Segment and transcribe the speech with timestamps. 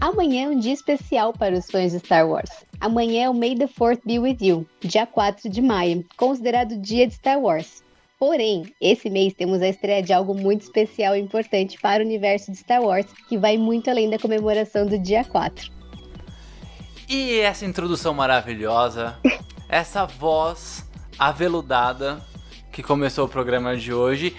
[0.00, 2.50] Amanhã é um dia especial para os fãs de Star Wars.
[2.80, 7.06] Amanhã é o May the 4th Be With You, dia 4 de maio, considerado dia
[7.06, 7.82] de Star Wars.
[8.18, 12.50] Porém, esse mês temos a estreia de algo muito especial e importante para o universo
[12.50, 15.70] de Star Wars, que vai muito além da comemoração do dia 4.
[17.08, 19.16] E essa introdução maravilhosa,
[19.68, 20.84] essa voz
[21.16, 22.20] aveludada
[22.72, 24.36] que começou o programa de hoje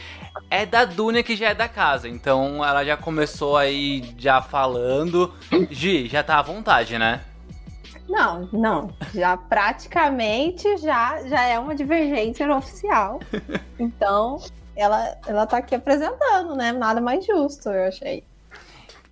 [0.49, 2.09] é da Dunia que já é da casa.
[2.09, 5.33] Então ela já começou aí já falando.
[5.71, 7.21] Gi, já tá à vontade, né?
[8.09, 8.89] Não, não.
[9.13, 13.19] Já praticamente já, já é uma divergência oficial.
[13.81, 14.37] Então,
[14.75, 16.73] ela, ela tá aqui apresentando, né?
[16.73, 18.25] Nada mais justo, eu achei.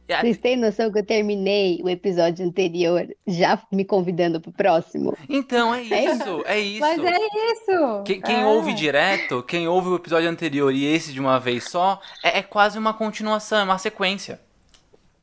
[0.08, 5.17] Vocês têm noção que eu terminei o episódio anterior já me convidando pro próximo?
[5.30, 6.80] Então, é isso, é isso.
[6.82, 8.04] Mas é isso.
[8.06, 8.45] Quem, quem é.
[8.45, 12.42] ouve direto, quem ouve o episódio anterior e esse de uma vez só, é, é
[12.44, 14.39] quase uma continuação, é uma sequência.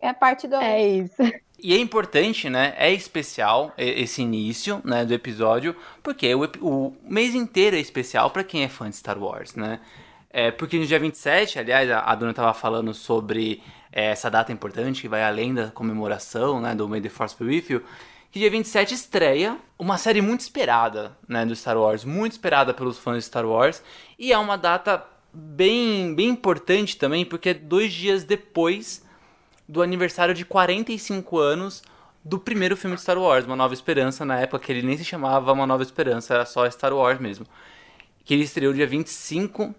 [0.01, 0.57] É parte do.
[0.57, 1.23] É isso.
[1.65, 2.75] E é importante, né?
[2.77, 8.45] É especial esse início, né, do episódio, porque o, o mês inteiro é especial para
[8.45, 9.81] quem é fã de Star Wars, né?
[10.29, 14.53] É, porque no dia 27, aliás, a, a Dona tava falando sobre é, essa data
[14.53, 17.83] importante que vai além da comemoração, né, do May the Force Be With You,
[18.31, 22.99] que dia 27 estreia uma série muito esperada, né, do Star Wars, muito esperada pelos
[22.99, 23.83] fãs de Star Wars,
[24.19, 25.03] e é uma data
[25.33, 29.03] bem, bem importante também, porque é dois dias depois
[29.69, 31.83] do aniversário de 45 anos
[32.25, 35.05] do primeiro filme de Star Wars, Uma Nova Esperança, na época que ele nem se
[35.05, 37.47] chamava Uma Nova Esperança, era só Star Wars mesmo.
[38.25, 39.75] Que ele estreou dia 25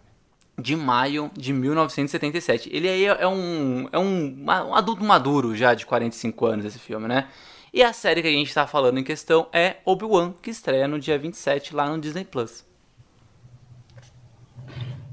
[0.58, 2.70] de maio de 1977.
[2.72, 7.08] Ele aí é um, é um, um adulto maduro já de 45 anos esse filme,
[7.08, 7.28] né?
[7.74, 11.00] E a série que a gente está falando em questão é Obi-Wan, que estreia no
[11.00, 12.64] dia 27 lá no Disney Plus.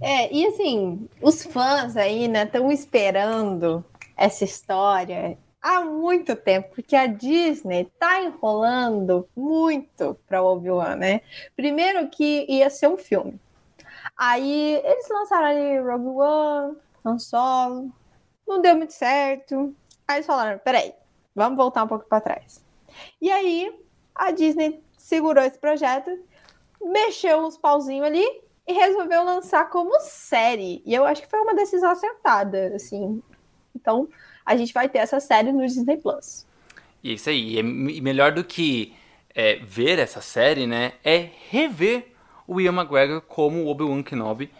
[0.01, 3.85] É, e assim, os fãs aí, né, estão esperando
[4.23, 11.23] essa história há muito tempo, porque a Disney tá enrolando muito para Obi-Wan, né?
[11.57, 13.41] Primeiro que ia ser um filme.
[14.17, 17.93] Aí eles lançaram ali Rogue One, Han Solo,
[18.47, 19.75] não deu muito certo.
[20.07, 20.95] Aí eles falaram, peraí,
[21.35, 22.65] vamos voltar um pouco para trás.
[23.21, 23.77] E aí
[24.15, 26.17] a Disney segurou esse projeto,
[26.81, 28.25] mexeu uns pauzinhos ali
[28.69, 30.81] e resolveu lançar como série.
[30.87, 33.21] E eu acho que foi uma decisão acertada, assim.
[33.83, 34.09] Então,
[34.47, 36.47] a gente vai ter essa série no Disney Plus.
[37.03, 38.95] Isso aí, e melhor do que
[39.35, 42.07] é, ver essa série, né, é rever
[42.47, 44.51] o Ian McGregor como Obi-Wan Kenobi.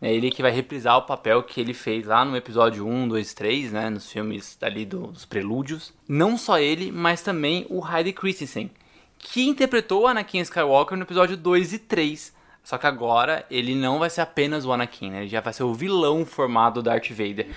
[0.00, 3.34] É ele que vai reprisar o papel que ele fez lá no episódio 1, 2,
[3.34, 5.94] 3, né, nos filmes ali dos prelúdios.
[6.08, 8.68] Não só ele, mas também o Hayden Christensen,
[9.16, 12.34] que interpretou o Anakin Skywalker no episódio 2 e 3.
[12.64, 15.20] Só que agora ele não vai ser apenas o Anakin, né?
[15.20, 17.48] Ele já vai ser o vilão formado Darth Vader.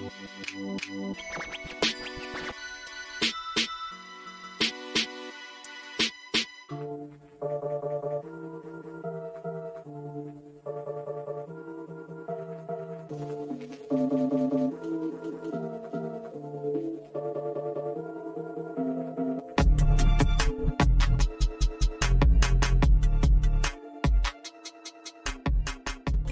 [0.00, 1.79] Thank you.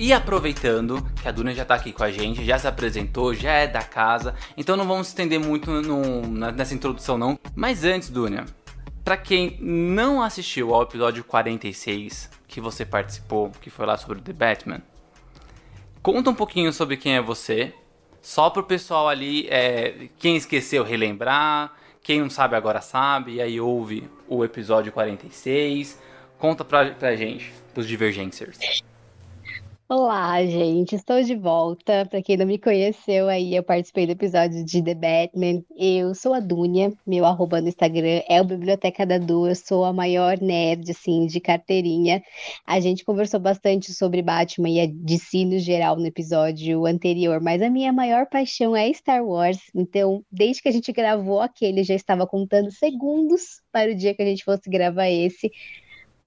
[0.09, 3.53] E aproveitando que a Duna já tá aqui com a gente, já se apresentou, já
[3.53, 7.39] é da casa, então não vamos estender muito no, nessa introdução não.
[7.55, 8.47] Mas antes, Duna,
[9.05, 14.23] para quem não assistiu ao episódio 46 que você participou, que foi lá sobre o
[14.23, 14.81] The Batman,
[16.03, 17.75] conta um pouquinho sobre quem é você,
[18.23, 23.61] só pro pessoal ali, é, quem esqueceu relembrar, quem não sabe agora sabe, e aí
[23.61, 26.01] ouve o episódio 46.
[26.39, 28.59] Conta pra, pra gente, pros Divergencers.
[29.91, 32.05] Olá, gente, estou de volta.
[32.05, 35.65] Para quem não me conheceu aí, eu participei do episódio de The Batman.
[35.75, 39.87] Eu sou a Dunia, meu arroba no Instagram é o Biblioteca da Du, eu sou
[39.87, 42.23] a maior nerd, assim, de carteirinha.
[42.67, 47.63] A gente conversou bastante sobre Batman e a DC no geral no episódio anterior, mas
[47.63, 49.71] a minha maior paixão é Star Wars.
[49.75, 54.21] Então, desde que a gente gravou aquele, já estava contando segundos para o dia que
[54.21, 55.51] a gente fosse gravar esse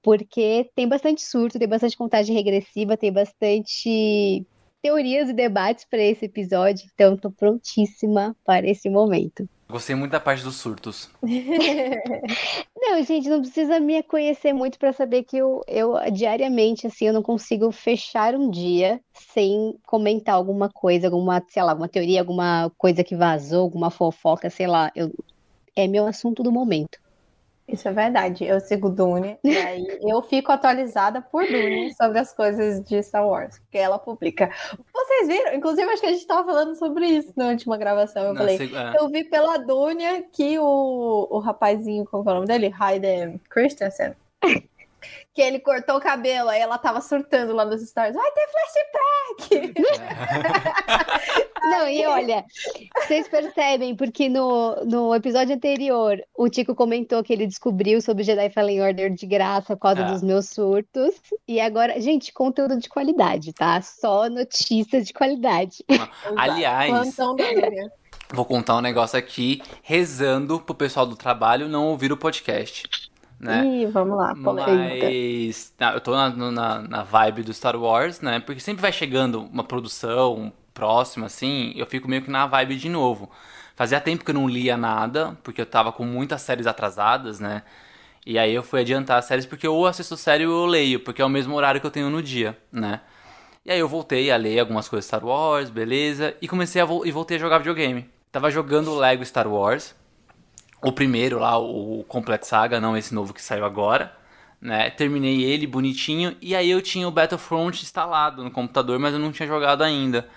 [0.02, 4.46] porque tem bastante surto, tem bastante contagem regressiva, tem bastante
[4.82, 9.48] teorias e debates para esse episódio, então estou prontíssima para esse momento.
[9.70, 11.10] Gostei muito da parte dos surtos.
[12.76, 17.14] não, gente, não precisa me conhecer muito para saber que eu, eu diariamente, assim, eu
[17.14, 22.70] não consigo fechar um dia sem comentar alguma coisa, alguma, sei lá, alguma teoria, alguma
[22.78, 24.92] coisa que vazou, alguma fofoca, sei lá.
[24.94, 25.10] Eu,
[25.74, 27.00] é meu assunto do momento.
[27.72, 28.44] Isso é verdade.
[28.44, 33.26] Eu sigo Dune, e aí eu fico atualizada por Dune sobre as coisas de Star
[33.26, 34.52] Wars, porque ela publica.
[34.94, 35.54] Vocês viram?
[35.56, 38.24] Inclusive, acho que a gente estava falando sobre isso na última gravação.
[38.24, 39.02] Eu Não, falei, é.
[39.02, 42.74] eu vi pela Dune que o, o rapazinho, como é o nome dele?
[42.78, 44.14] Hayden Christensen.
[45.34, 48.16] que ele cortou o cabelo, aí ela tava surtando lá nos stories.
[48.16, 49.74] Vai ter flashback!
[51.62, 52.44] Não, e olha,
[52.98, 58.50] vocês percebem, porque no, no episódio anterior, o Tico comentou que ele descobriu sobre Jedi
[58.50, 60.12] Fallen Order de graça por causa ah.
[60.12, 61.16] dos meus surtos.
[61.48, 63.82] E agora, gente, conteúdo de qualidade, tá?
[63.82, 65.84] Só notícias de qualidade.
[66.36, 67.16] Aliás,
[68.34, 73.11] vou contar um negócio aqui, rezando pro pessoal do trabalho não ouvir o podcast
[73.42, 73.66] né?
[73.66, 75.06] Ih, vamos lá, polêmica.
[75.06, 78.40] Mas eu tô na, na, na, vibe do Star Wars, né?
[78.40, 82.88] Porque sempre vai chegando uma produção próxima, assim, eu fico meio que na vibe de
[82.88, 83.30] novo.
[83.76, 87.64] Fazia tempo que eu não lia nada, porque eu tava com muitas séries atrasadas, né?
[88.24, 91.22] E aí eu fui adiantar as séries porque ou assisto série ou eu leio, porque
[91.22, 93.02] é o mesmo horário que eu tenho no dia, né?
[93.66, 97.06] E aí eu voltei a ler algumas coisas Star Wars, beleza, e comecei a vo
[97.06, 98.08] e voltei a jogar videogame.
[98.32, 99.96] Tava jogando Lego Star Wars,
[100.82, 104.16] o primeiro lá, o Complete Saga, não esse novo que saiu agora.
[104.60, 104.90] Né?
[104.92, 109.32] Terminei ele bonitinho e aí eu tinha o Battlefront instalado no computador, mas eu não
[109.32, 110.28] tinha jogado ainda.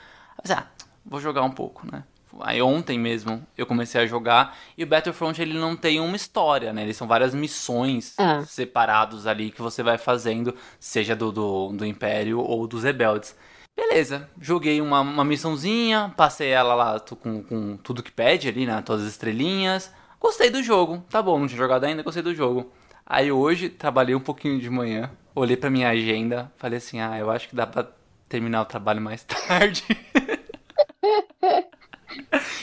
[0.46, 0.66] Eu ah,
[1.04, 2.04] vou jogar um pouco, né?
[2.40, 6.72] Aí ontem mesmo eu comecei a jogar e o Battlefront ele não tem uma história,
[6.72, 6.82] né?
[6.82, 8.42] Eles são várias missões ah.
[8.44, 13.36] separados ali que você vai fazendo, seja do, do, do Império ou dos Rebeldes.
[13.76, 18.82] Beleza, joguei uma, uma missãozinha, passei ela lá com, com tudo que pede ali, né?
[18.82, 19.92] Todas as estrelinhas.
[20.24, 22.72] Gostei do jogo, tá bom, não tinha jogado ainda, gostei do jogo.
[23.04, 27.30] Aí hoje trabalhei um pouquinho de manhã, olhei pra minha agenda, falei assim: ah, eu
[27.30, 27.86] acho que dá pra
[28.26, 29.84] terminar o trabalho mais tarde.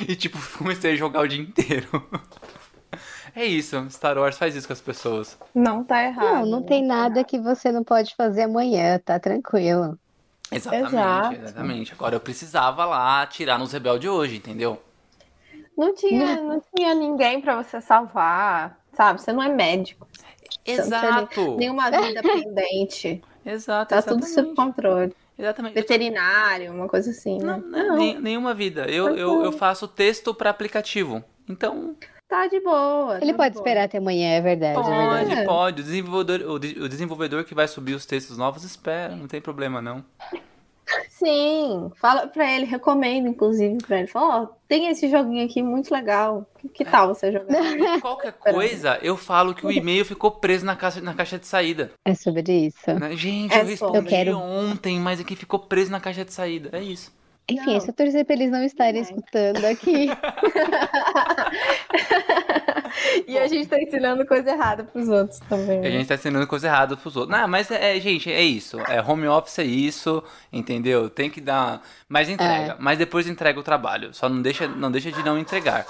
[0.10, 1.88] e tipo, comecei a jogar o dia inteiro.
[3.36, 5.38] É isso, Star Wars faz isso com as pessoas.
[5.54, 6.46] Não tá errado.
[6.46, 10.00] Não, não tem nada que você não pode fazer amanhã, tá tranquilo.
[10.52, 11.36] Exatamente, Exato.
[11.36, 11.94] exatamente.
[11.94, 14.81] Agora eu precisava lá tirar nos rebeldes hoje, entendeu?
[15.81, 19.19] Não tinha, não tinha ninguém para você salvar, sabe?
[19.19, 20.07] Você não é médico.
[20.63, 21.57] Exato.
[21.57, 23.19] nenhuma vida pendente.
[23.44, 23.89] Exato.
[23.89, 24.25] Tá exatamente.
[24.28, 25.16] tudo sob controle.
[25.36, 25.74] Exatamente.
[25.74, 27.60] Veterinário, uma coisa assim, né?
[27.66, 27.98] Não, não.
[27.98, 28.86] Nem, nenhuma vida.
[28.86, 31.24] Eu, eu, eu faço texto para aplicativo.
[31.50, 31.95] Então.
[32.30, 33.18] Tá de boa.
[33.19, 33.63] Ele tá pode boa.
[33.63, 34.75] esperar até amanhã, é verdade.
[34.75, 35.48] Pode, é verdade.
[35.48, 35.81] pode.
[35.81, 40.06] O desenvolvedor, o desenvolvedor que vai subir os textos novos espera, não tem problema não.
[41.10, 44.08] Sim, fala pra ele, recomendo, inclusive, pra ele.
[44.08, 46.46] Fala, ó, oh, tem esse joguinho aqui muito legal.
[46.60, 47.62] Que, que tal você jogar?
[48.02, 51.92] Qualquer coisa, eu falo que o e-mail ficou preso na caixa, na caixa de saída.
[52.06, 52.94] É sobre isso.
[53.00, 53.16] Né?
[53.16, 54.38] Gente, é eu respondi eu quero...
[54.38, 56.70] ontem, mas aqui ficou preso na caixa de saída.
[56.72, 57.12] É isso.
[57.53, 57.77] Enfim, não.
[57.77, 60.09] é só torcer pra eles não estarem escutando aqui.
[63.27, 65.79] e a gente tá ensinando coisa errada pros outros também.
[65.79, 67.38] A gente tá ensinando coisa errada pros outros.
[67.38, 68.79] Não, mas é, é gente, é isso.
[68.81, 71.10] É home office é isso, entendeu?
[71.10, 72.74] Tem que dar mais entrega.
[72.74, 72.75] É.
[72.79, 74.13] Mas depois entrega o trabalho.
[74.13, 75.86] Só não deixa, não deixa de não entregar.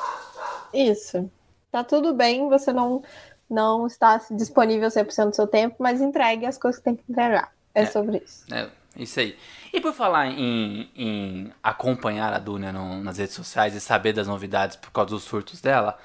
[0.74, 1.30] Isso.
[1.72, 3.02] Tá tudo bem, você não,
[3.50, 7.52] não está disponível 100% do seu tempo, mas entregue as coisas que tem que entregar.
[7.74, 8.54] É, é sobre isso.
[8.54, 9.38] É, isso aí.
[9.74, 14.28] E por falar em, em acompanhar a Dunia no, nas redes sociais e saber das
[14.28, 15.98] novidades por causa dos surtos dela,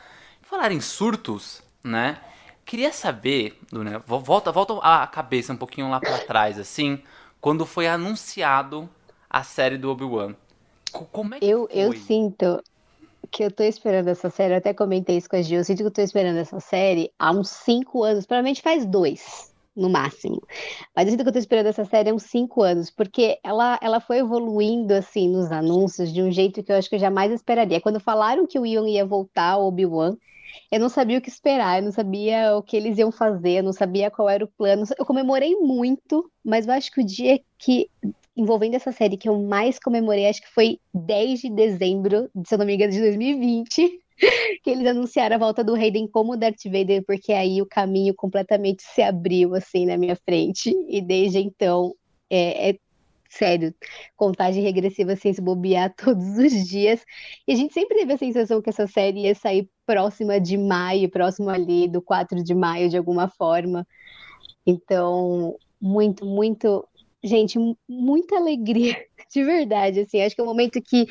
[0.42, 2.18] falar em surtos, né?
[2.64, 7.02] Queria saber, Dunia, volta, volta a cabeça um pouquinho lá para trás, assim,
[7.40, 8.88] quando foi anunciado
[9.28, 10.34] a série do Obi-Wan.
[10.92, 11.78] Como é que eu, foi?
[11.78, 12.62] Eu sinto
[13.30, 15.78] que eu tô esperando essa série, eu até comentei isso com a Gil, eu sinto
[15.78, 20.42] que eu tô esperando essa série há uns cinco anos, provavelmente faz dois no máximo.
[20.94, 24.00] Mas eu que eu tô esperando essa série há uns cinco anos, porque ela, ela
[24.00, 27.80] foi evoluindo, assim, nos anúncios, de um jeito que eu acho que eu jamais esperaria.
[27.80, 30.16] Quando falaram que o Ian ia voltar, o Obi-Wan,
[30.70, 33.62] eu não sabia o que esperar, eu não sabia o que eles iam fazer, eu
[33.62, 34.84] não sabia qual era o plano.
[34.98, 37.90] Eu comemorei muito, mas eu acho que o dia que
[38.36, 42.58] envolvendo essa série que eu mais comemorei, acho que foi 10 de dezembro, se eu
[42.58, 44.00] não me engano, de 2020,
[44.62, 48.82] que eles anunciaram a volta do Hayden como Darth Vader, porque aí o caminho completamente
[48.82, 50.74] se abriu assim na minha frente.
[50.88, 51.94] E desde então,
[52.30, 52.78] é, é
[53.28, 53.74] sério,
[54.16, 57.04] contagem regressiva sem se bobear todos os dias.
[57.46, 61.10] E a gente sempre teve a sensação que essa série ia sair próxima de maio,
[61.10, 63.86] próximo ali do 4 de maio, de alguma forma.
[64.66, 66.86] Então, muito, muito.
[67.22, 67.58] Gente,
[67.88, 68.96] muita alegria,
[69.32, 70.00] de verdade.
[70.00, 71.06] Assim, acho que é um momento que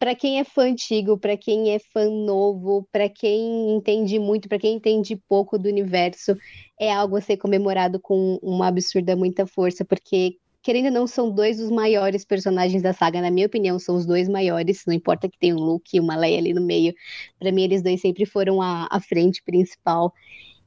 [0.00, 4.58] para quem é fã antigo, para quem é fã novo, para quem entende muito, para
[4.58, 6.34] quem entende pouco do universo,
[6.80, 11.30] é algo a ser comemorado com uma absurda muita força, porque querendo ou não, são
[11.30, 15.28] dois dos maiores personagens da saga, na minha opinião, são os dois maiores, não importa
[15.28, 16.94] que tenha um Luke e uma Leia ali no meio,
[17.38, 20.14] para mim eles dois sempre foram a, a frente principal.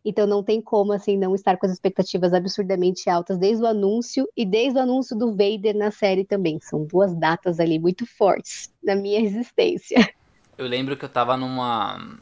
[0.06, 4.28] Então não tem como assim não estar com as expectativas absurdamente altas desde o anúncio
[4.36, 6.60] e desde o anúncio do Vader na série também.
[6.60, 9.98] São duas datas ali muito fortes na minha existência.
[10.58, 12.20] Eu lembro que eu tava numa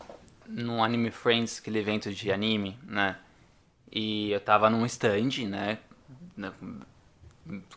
[0.47, 3.17] num Anime Friends, aquele evento de anime, né?
[3.91, 5.77] E eu tava num stand, né?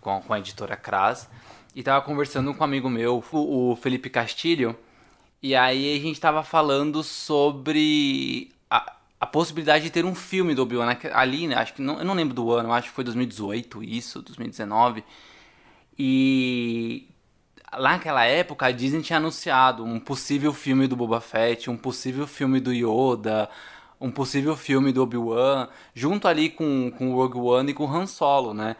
[0.00, 1.28] Com, com a editora Kras.
[1.74, 4.76] E tava conversando com um amigo meu, o Felipe Castilho.
[5.42, 8.53] E aí a gente tava falando sobre
[9.20, 11.56] a, possibilidade de ter um filme do Obi-Wan né, ali, né?
[11.56, 15.04] Acho que não, eu não lembro do ano, acho que foi 2018 isso, 2019.
[15.98, 17.08] E
[17.72, 22.26] lá naquela época a Disney tinha anunciado um possível filme do Boba Fett, um possível
[22.26, 23.48] filme do Yoda,
[24.00, 27.92] um possível filme do Obi-Wan, junto ali com, com o Rogue One e com o
[27.92, 28.76] Han Solo, né?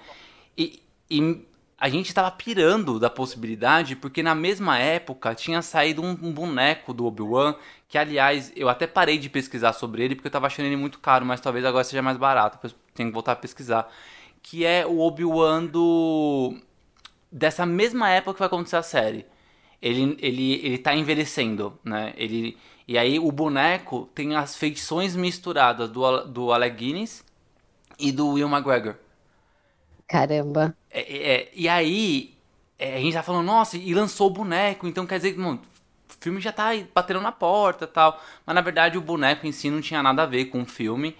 [0.57, 1.47] E, e
[1.79, 6.95] a gente estava pirando da possibilidade, porque na mesma época tinha saído um, um boneco
[6.95, 7.55] do Obi-Wan
[7.95, 10.99] que aliás, eu até parei de pesquisar sobre ele porque eu tava achando ele muito
[10.99, 13.89] caro, mas talvez agora seja mais barato, depois tenho que voltar a pesquisar.
[14.43, 16.59] Que é o Obi-Wan do.
[17.31, 19.25] dessa mesma época que vai acontecer a série.
[19.81, 22.13] Ele, ele, ele tá envelhecendo, né?
[22.17, 22.59] Ele,
[22.89, 27.25] e aí o boneco tem as feições misturadas do, do Alec Guinness
[27.97, 28.97] e do Will McGregor.
[30.09, 30.77] Caramba.
[30.91, 32.35] É, é, é e aí,
[32.77, 35.63] é, a gente tá falando, nossa, e lançou o boneco, então quer dizer que, mano,
[36.25, 38.21] filme já tá batendo na porta tal.
[38.45, 41.17] Mas na verdade o boneco em si não tinha nada a ver com o filme.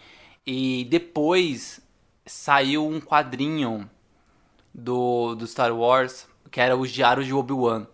[0.47, 1.81] E depois
[2.27, 3.89] saiu um quadrinho
[4.75, 7.87] do, do Star Wars, que era os Diários de Obi-Wan.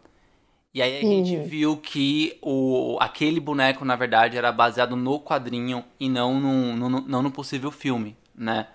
[0.72, 1.24] E aí a uhum.
[1.24, 6.76] gente viu que o, aquele boneco, na verdade, era baseado no quadrinho e não no,
[6.76, 8.68] no, não no possível filme, né?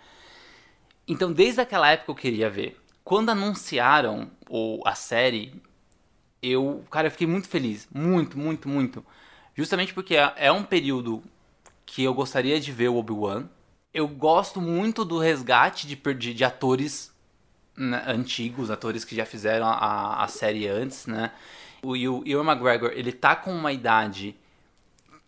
[1.07, 2.77] Então, desde aquela época eu queria ver.
[3.03, 5.61] Quando anunciaram o, a série,
[6.51, 7.87] eu, cara, eu fiquei muito feliz.
[7.93, 9.05] Muito, muito, muito.
[9.55, 11.23] Justamente porque é, é um período
[11.85, 13.45] que eu gostaria de ver o Obi-Wan.
[13.93, 17.13] Eu gosto muito do resgate de, de, de atores
[17.75, 21.31] né, antigos, atores que já fizeram a, a série antes, né?
[21.81, 24.35] O, o Ewan McGregor, ele tá com uma idade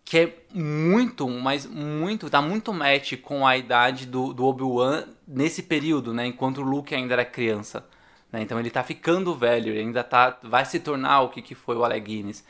[0.04, 5.62] que é muito, mas muito, tá muito match com a idade do, do Obi-Wan nesse
[5.62, 6.26] período, né?
[6.26, 7.84] Enquanto o Luke ainda era criança.
[8.32, 8.42] Né?
[8.42, 11.76] Então ele está ficando velho, ele ainda tá, vai se tornar o que, que foi
[11.76, 12.44] o Alec Guinness.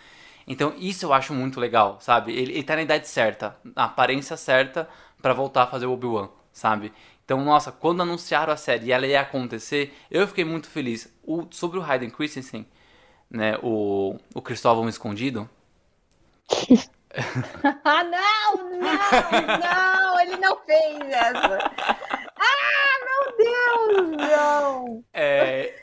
[0.47, 2.33] Então isso eu acho muito legal, sabe?
[2.33, 4.89] Ele, ele tá na idade certa, na aparência certa
[5.21, 6.93] para voltar a fazer o Obi-Wan, sabe?
[7.29, 11.13] Então, nossa, quando anunciaram a série e ela ia acontecer, eu fiquei muito feliz.
[11.23, 12.67] O, sobre o Hayden Christensen,
[13.31, 15.47] né, o, o Cristóvão Escondido...
[17.85, 21.71] ah, não, não, não, ele não fez essa.
[22.41, 22.98] Ah,
[23.39, 25.05] Deus, não!
[25.13, 25.75] É,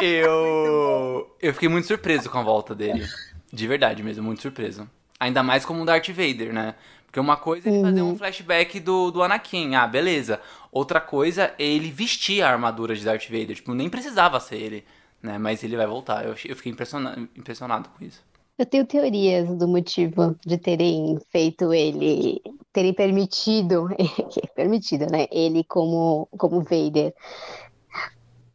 [0.00, 3.06] eu, eu fiquei muito surpreso com a volta dele.
[3.52, 4.88] De verdade mesmo, muito surpreso.
[5.18, 6.74] Ainda mais como um Darth Vader, né?
[7.04, 8.16] Porque uma coisa é ele fazer um uhum.
[8.16, 10.40] flashback do, do Anakin, ah, beleza.
[10.70, 13.56] Outra coisa é ele vestir a armadura de Darth Vader.
[13.56, 14.84] Tipo, nem precisava ser ele,
[15.20, 15.36] né?
[15.36, 16.24] Mas ele vai voltar.
[16.24, 18.22] Eu, eu fiquei impressionado, impressionado com isso.
[18.60, 22.42] Eu tenho teorias do motivo de terem feito ele,
[22.74, 23.88] terem permitido,
[24.54, 27.14] permitido, né, ele como, como Vader.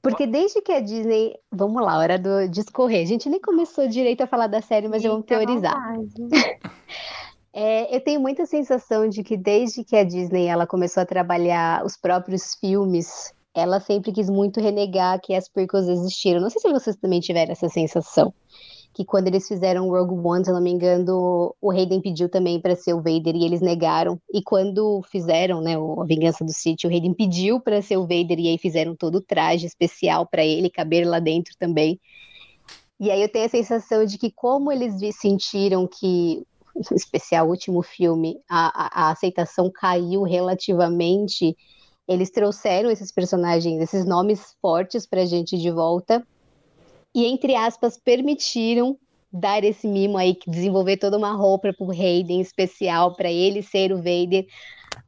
[0.03, 1.33] Porque desde que a Disney.
[1.51, 3.01] Vamos lá, hora do discorrer.
[3.01, 5.75] A gente nem começou direito a falar da série, mas vamos teorizar.
[7.51, 11.83] é, eu tenho muita sensação de que desde que a Disney ela começou a trabalhar
[11.83, 16.41] os próprios filmes, ela sempre quis muito renegar que as prequels existiram.
[16.41, 18.31] Não sei se vocês também tiveram essa sensação
[18.95, 22.77] que quando eles fizeram Rogue One, se não me engano, o Hayden pediu também para
[22.77, 24.17] ser o Vader e eles negaram.
[24.33, 28.39] E quando fizeram, né, a Vingança do Sith, o Hayden pediu para ser o Vader
[28.39, 31.99] e aí fizeram todo o traje especial para ele caber lá dentro também.
[32.97, 36.47] E aí eu tenho a sensação de que como eles sentiram que
[36.95, 41.53] especial último filme, a, a, a aceitação caiu relativamente
[42.07, 46.25] Eles trouxeram esses personagens, esses nomes fortes pra gente de volta.
[47.15, 48.99] E, entre aspas, permitiram
[49.31, 53.97] dar esse mimo aí, desenvolver toda uma roupa pro Hayden especial para ele ser o
[53.97, 54.45] Vader,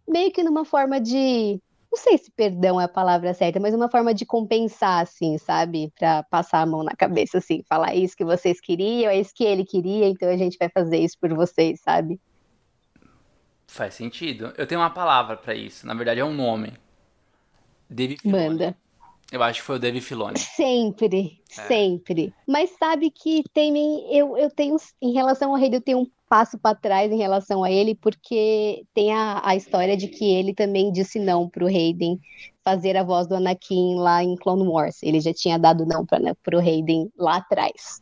[0.08, 1.62] meio que numa forma de
[1.92, 5.92] não sei se perdão é a palavra certa, mas uma forma de compensar, assim, sabe?
[5.98, 9.44] Para passar a mão na cabeça, assim, falar isso que vocês queriam, é isso que
[9.44, 12.20] ele queria, então a gente vai fazer isso por vocês, sabe?
[13.68, 14.54] Faz sentido.
[14.58, 15.86] Eu tenho uma palavra para isso.
[15.86, 16.74] Na verdade, é um nome.
[17.90, 18.50] Dave Filoni.
[18.50, 18.78] Manda.
[19.31, 20.39] Eu acho que foi o Dave Filoni.
[20.39, 21.67] Sempre, é.
[21.67, 22.34] sempre.
[22.48, 23.75] Mas sabe que tem
[24.15, 27.63] eu, eu tenho em relação ao rei, eu tenho um passo para trás em relação
[27.63, 31.67] a ele, porque tem a, a história de que ele também disse não para o
[31.67, 32.19] Hayden
[32.63, 35.03] fazer a voz do Anakin lá em Clone Wars.
[35.03, 38.01] Ele já tinha dado não para né, o Hayden lá atrás.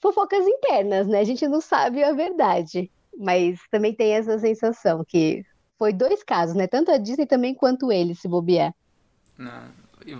[0.00, 1.20] Fofocas internas, né?
[1.20, 2.90] A gente não sabe a verdade.
[3.18, 5.42] Mas também tem essa sensação que
[5.78, 6.66] foi dois casos, né?
[6.66, 8.74] Tanto a Disney também quanto ele, se bobear.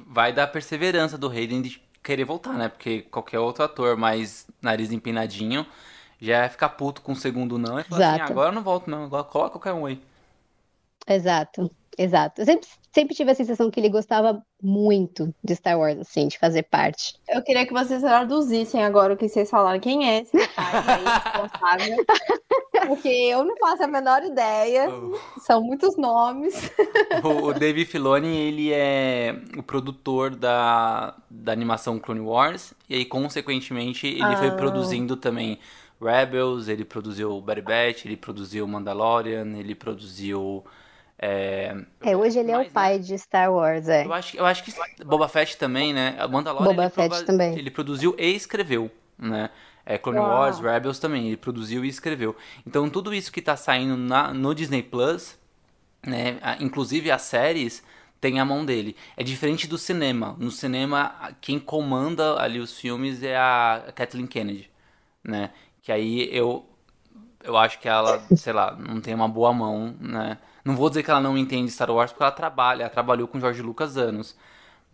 [0.06, 2.68] Vai dar perseverança do Hayden de querer voltar, né?
[2.68, 5.66] Porque qualquer outro ator mais nariz empinadinho
[6.20, 8.88] já ia ficar puto com o segundo não e falar assim, agora eu não volto
[8.90, 10.00] não, agora coloca qualquer um aí.
[11.06, 12.40] Exato, exato.
[12.40, 16.38] Eu sempre, sempre tive a sensação que ele gostava muito de Star Wars, assim, de
[16.38, 17.14] fazer parte.
[17.28, 19.78] Eu queria que vocês traduzissem agora o que vocês falaram.
[19.78, 22.04] Quem é esse cara responsável?
[22.86, 24.88] Porque eu não faço a menor ideia.
[24.88, 25.16] Oh.
[25.40, 26.70] São muitos nomes.
[27.22, 32.74] O, o Dave Filoni, ele é o produtor da, da animação Clone Wars.
[32.88, 34.36] E aí, consequentemente, ele ah.
[34.36, 35.58] foi produzindo também
[36.00, 40.64] Rebels, ele produziu Bad Batch, ele produziu Mandalorian, ele produziu...
[41.18, 42.98] É, é hoje ele mais, é o pai né?
[42.98, 44.04] de Star Wars, é.
[44.04, 46.14] Eu acho, eu acho que Boba Fett também, né?
[46.30, 47.58] Mandalorian Boba ele, Fett prova, também.
[47.58, 49.48] ele produziu e escreveu, né?
[49.86, 50.28] É, Clone Uau.
[50.28, 52.36] Wars, Rebels também, ele produziu e escreveu.
[52.66, 55.38] Então tudo isso que tá saindo na, no Disney Plus,
[56.06, 57.84] né, inclusive as séries,
[58.20, 58.96] tem a mão dele.
[59.16, 60.36] É diferente do cinema.
[60.38, 64.70] No cinema, quem comanda ali os filmes é a Kathleen Kennedy,
[65.24, 65.52] né?
[65.82, 66.68] Que aí eu
[67.44, 70.38] eu acho que ela, sei lá, não tem uma boa mão, né?
[70.64, 73.38] Não vou dizer que ela não entende Star Wars porque ela trabalha, ela trabalhou com
[73.40, 74.36] George Lucas anos.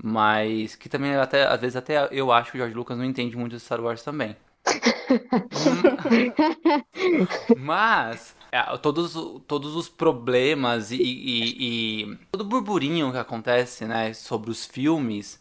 [0.03, 3.37] Mas que também até às vezes até eu acho que o George Lucas não entende
[3.37, 4.37] muito de Star Wars também.
[7.59, 9.15] Mas é, todos,
[9.47, 15.41] todos os problemas e, e, e, todo o burburinho que acontece né, sobre os filmes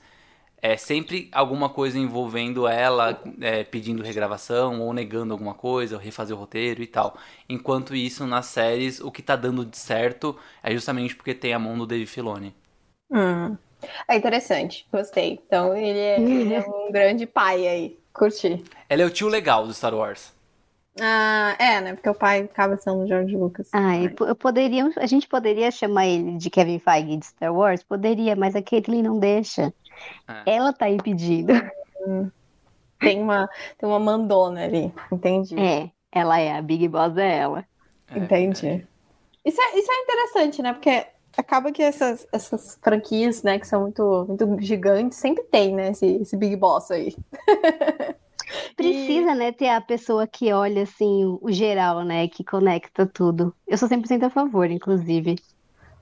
[0.62, 6.36] é sempre alguma coisa envolvendo ela é, pedindo regravação ou negando alguma coisa, ou refazer
[6.36, 7.18] o roteiro e tal.
[7.50, 11.60] Enquanto isso, nas séries, o que tá dando de certo é justamente porque tem a
[11.60, 12.54] mão do Dave Filoni.
[13.12, 13.58] Hum.
[14.08, 15.40] É interessante, gostei.
[15.46, 18.01] Então ele é, ele é um grande pai aí.
[18.14, 18.64] Curti.
[18.90, 20.34] Ela é o tio legal do Star Wars.
[21.00, 21.94] Ah, é, né?
[21.94, 23.70] Porque o pai acaba sendo o George Lucas.
[23.72, 27.82] Ah, eu poderia, a gente poderia chamar ele de Kevin Feige de Star Wars?
[27.82, 29.74] Poderia, mas a Caitlyn não deixa.
[30.28, 30.56] É.
[30.56, 31.54] Ela tá impedindo.
[32.06, 32.30] Hum.
[33.00, 35.58] Tem uma, tem uma mandona ali, entendi.
[35.60, 37.66] É, ela é, a Big Boss é ela.
[38.08, 38.68] É, entendi.
[38.68, 38.84] É.
[39.44, 40.74] Isso, é, isso é interessante, né?
[40.74, 45.92] Porque acaba que essas, essas franquias, né, que são muito, muito gigantes, sempre tem, né,
[45.92, 47.16] esse, esse Big Boss aí.
[48.76, 49.36] Precisa, e...
[49.36, 53.54] né, ter a pessoa que olha, assim, o, o geral, né, que conecta tudo.
[53.68, 55.36] Eu sou 100% a favor, inclusive.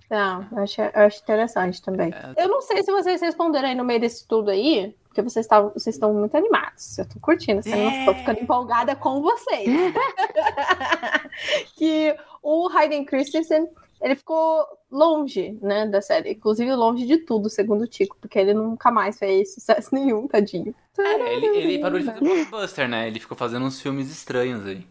[0.10, 2.12] Não, eu acho, eu acho interessante também.
[2.12, 2.44] É.
[2.44, 5.72] Eu não sei se vocês responderam aí no meio desse tudo aí, porque vocês, tavam,
[5.72, 6.98] vocês estão muito animados.
[6.98, 8.06] Eu tô curtindo essa é.
[8.06, 9.70] tô ficando empolgada com vocês.
[11.78, 13.68] que o Hayden Christensen
[14.02, 16.32] ele ficou longe, né, da série.
[16.32, 20.74] Inclusive longe de tudo, segundo o Tico, porque ele nunca mais fez sucesso nenhum, tadinho.
[20.98, 23.08] É, ele, ele parou de fazer blockbuster, né?
[23.08, 24.86] Ele ficou fazendo uns filmes estranhos aí.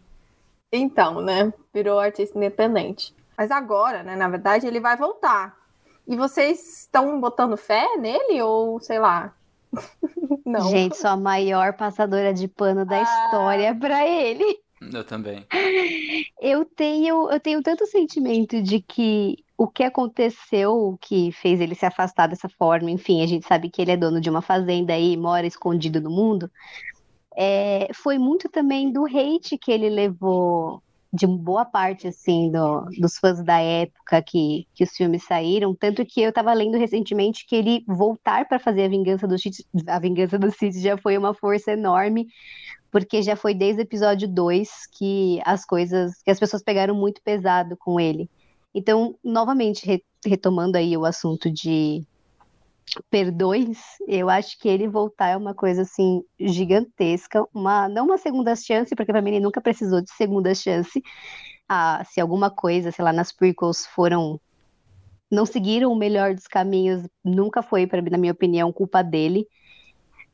[0.73, 1.53] Então, né?
[1.73, 3.15] Virou artista independente.
[3.37, 5.57] Mas agora, né, na verdade, ele vai voltar.
[6.07, 9.35] E vocês estão botando fé nele ou, sei lá,
[10.45, 10.69] não.
[10.71, 13.03] Gente, sou a maior passadora de pano da ah.
[13.03, 14.59] história para ele.
[14.81, 15.47] Eu também.
[16.41, 21.85] Eu tenho, eu tenho tanto sentimento de que o que aconteceu que fez ele se
[21.85, 25.17] afastar dessa forma, enfim, a gente sabe que ele é dono de uma fazenda aí,
[25.17, 26.49] mora escondido no mundo,
[27.37, 33.17] é, foi muito também do hate que ele levou de boa parte assim do, dos
[33.17, 37.57] fãs da época que, que os filmes saíram, tanto que eu estava lendo recentemente que
[37.57, 41.33] ele voltar para fazer a vingança do Sith, a vingança do Sith já foi uma
[41.33, 42.27] força enorme,
[42.91, 47.23] porque já foi desde o episódio 2 que as coisas, que as pessoas pegaram muito
[47.23, 48.31] pesado com ele.
[48.75, 52.07] Então, novamente, re, retomando aí o assunto de
[53.11, 58.57] perdões, eu acho que ele voltar é uma coisa assim gigantesca, uma não uma segunda
[58.57, 61.03] chance, porque para mim ele nunca precisou de segunda chance.
[61.69, 64.41] Ah, se alguma coisa, sei lá, nas prequels foram
[65.31, 69.47] não seguiram o melhor dos caminhos, nunca foi, para na minha opinião, culpa dele.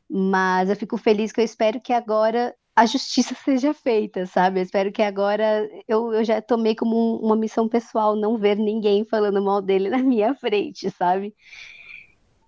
[0.09, 4.59] Mas eu fico feliz que eu espero que agora a justiça seja feita, sabe?
[4.59, 8.57] Eu espero que agora eu, eu já tomei como um, uma missão pessoal não ver
[8.57, 11.33] ninguém falando mal dele na minha frente, sabe?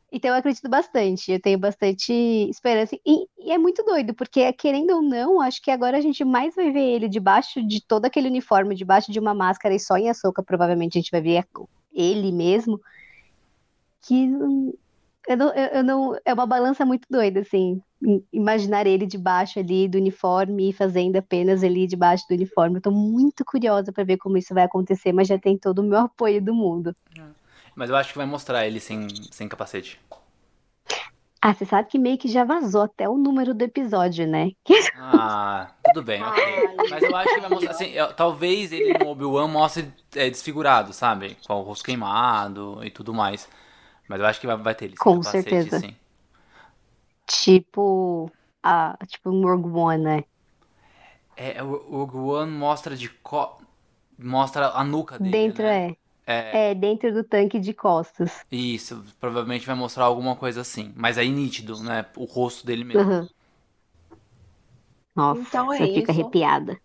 [0.10, 2.14] Então eu acredito bastante, eu tenho bastante
[2.50, 2.98] esperança.
[3.06, 6.56] E, e, é muito doido, porque querendo ou não, acho que agora a gente mais
[6.56, 10.10] vai ver ele debaixo de todo aquele uniforme, debaixo de uma máscara e só em
[10.10, 11.46] açúcar, provavelmente a gente vai ver
[11.94, 12.80] ele mesmo.
[14.02, 14.30] Que
[15.28, 17.82] eu não, eu não, é uma balança muito doida, assim.
[18.32, 22.78] Imaginar ele debaixo ali do uniforme e fazendo apenas ali debaixo do uniforme.
[22.78, 25.84] Eu tô muito curiosa para ver como isso vai acontecer, mas já tem todo o
[25.84, 26.96] meu apoio do mundo.
[27.76, 30.00] Mas eu acho que vai mostrar ele sem, sem capacete.
[31.42, 34.52] Ah, você sabe que meio que já vazou até o número do episódio, né?
[35.00, 36.44] Ah, tudo bem, ok.
[36.90, 40.92] Mas eu acho que vai mostrar, assim, eu, talvez ele no Obi-Wan mostre é, desfigurado,
[40.92, 41.38] sabe?
[41.46, 43.48] Com o rosto queimado e tudo mais.
[44.08, 45.72] Mas eu acho que vai, vai ter ele sem Com capacete, certeza.
[45.72, 45.96] sim.
[47.26, 48.32] Tipo,
[48.64, 50.24] a, tipo um Rogue One, né?
[51.36, 53.62] É, o o Rogue One mostra de co...
[54.18, 55.68] mostra a nuca dele, Dentro né?
[55.68, 55.96] é.
[56.26, 58.46] É, É, dentro do tanque de costas.
[58.52, 60.92] isso, provavelmente vai mostrar alguma coisa assim.
[60.98, 62.06] Mas aí nítido, né?
[62.18, 63.10] O rosto dele mesmo.
[63.10, 63.30] Uhum.
[65.16, 66.12] Nossa, Então é eu fico isso.
[66.12, 66.80] arrepiada.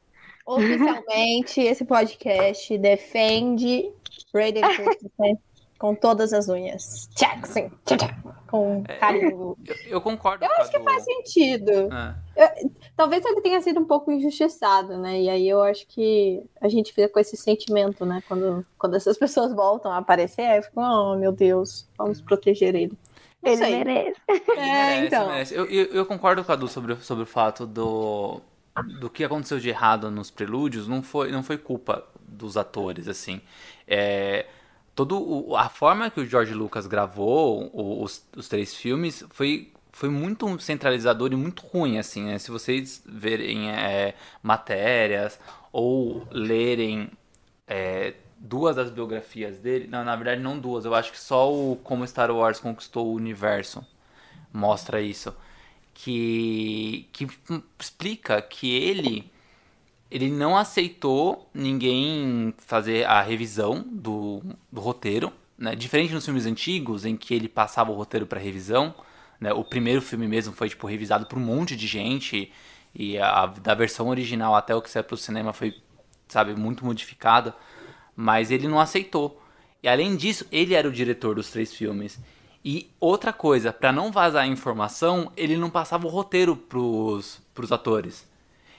[0.47, 3.93] Oficialmente, esse podcast defende
[4.35, 5.39] Raiden Christensen
[5.83, 7.11] com todas as unhas.
[7.17, 8.17] Jackson, tchá, tchá,
[8.47, 9.57] com carinho.
[9.67, 11.73] Eu, eu concordo Eu com a acho que do- faz sentido.
[12.37, 12.65] É.
[12.97, 15.21] Talvez ele tenha sido um pouco injustiçado, né?
[15.23, 18.23] E aí eu acho que a gente fica com esse sentimento, né?
[18.29, 22.77] Quando, quando essas pessoas voltam a aparecer, aí eu fico, oh meu Deus, vamos proteger
[22.77, 22.97] ele.
[23.43, 23.85] Não Ele sei.
[23.85, 24.21] merece.
[24.29, 25.27] Ele É, merece, então.
[25.27, 25.55] merece.
[25.57, 28.41] Eu, eu, eu concordo com a Du sobre, sobre o fato do,
[29.01, 33.41] do que aconteceu de errado nos prelúdios não foi, não foi culpa dos atores, assim.
[33.85, 34.47] É,
[34.95, 37.71] todo a forma que o George Lucas gravou
[38.03, 42.39] os, os três filmes foi, foi muito centralizador e muito ruim, assim, né?
[42.39, 45.39] Se vocês verem é, matérias
[45.73, 47.11] ou lerem
[47.67, 51.77] é, duas das biografias dele, não, na verdade não duas, eu acho que só o
[51.77, 53.87] Como Star Wars Conquistou o Universo
[54.53, 55.35] mostra isso,
[55.95, 57.27] que, que
[57.79, 59.32] explica que ele
[60.13, 65.75] ele não aceitou ninguém fazer a revisão do, do roteiro, né?
[65.75, 68.95] Diferente nos filmes antigos, em que ele passava o roteiro para revisão,
[69.41, 69.55] né?
[69.55, 72.53] O primeiro filme mesmo foi tipo revisado por um monte de gente
[72.95, 75.75] e a da versão original até o que saiu pro cinema foi,
[76.29, 77.57] sabe, muito modificada,
[78.15, 79.43] mas ele não aceitou.
[79.83, 82.21] E além disso, ele era o diretor dos três filmes.
[82.63, 87.73] E outra coisa, para não vazar a informação, ele não passava o roteiro pros, pros
[87.73, 88.31] atores.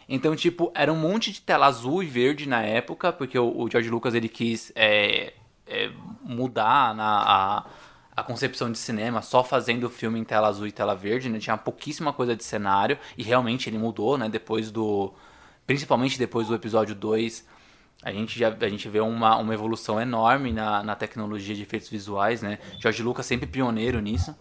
[0.07, 3.69] Então, tipo, era um monte de tela azul e verde na época, porque o, o
[3.69, 5.33] George Lucas ele quis é,
[5.67, 7.65] é, mudar na, a,
[8.15, 11.39] a concepção de cinema só fazendo o filme em tela azul e tela verde, né?
[11.39, 14.29] Tinha pouquíssima coisa de cenário, e realmente ele mudou, né?
[14.29, 15.13] Depois do.
[15.65, 17.47] Principalmente depois do episódio 2,
[18.03, 21.87] a gente já a gente vê uma, uma evolução enorme na, na tecnologia de efeitos
[21.89, 22.59] visuais, né?
[22.79, 24.35] George Lucas sempre pioneiro nisso.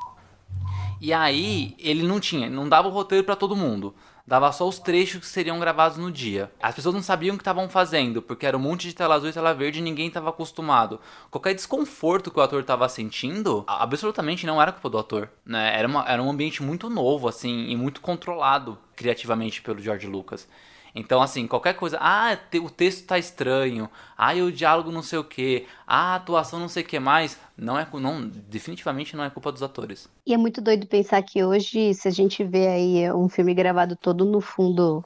[1.01, 3.95] E aí, ele não tinha, não dava o roteiro pra todo mundo.
[4.27, 6.51] Dava só os trechos que seriam gravados no dia.
[6.63, 9.29] As pessoas não sabiam o que estavam fazendo, porque era um monte de tela azul
[9.29, 11.01] e tela verde e ninguém estava acostumado.
[11.31, 15.29] Qualquer desconforto que o ator estava sentindo, absolutamente não era culpa do ator.
[15.45, 15.77] Né?
[15.77, 20.49] Era, uma- era um ambiente muito novo, assim, e muito controlado criativamente pelo George Lucas.
[20.95, 21.99] Então, assim, qualquer coisa.
[22.01, 23.89] Ah, o texto tá estranho.
[24.17, 25.67] Ah, o diálogo não sei o que.
[25.87, 27.39] Ah, a atuação não sei o que mais.
[27.57, 30.09] Não é, não, definitivamente não é culpa dos atores.
[30.27, 33.97] E é muito doido pensar que hoje, se a gente vê aí um filme gravado
[33.97, 35.03] todo no fundo,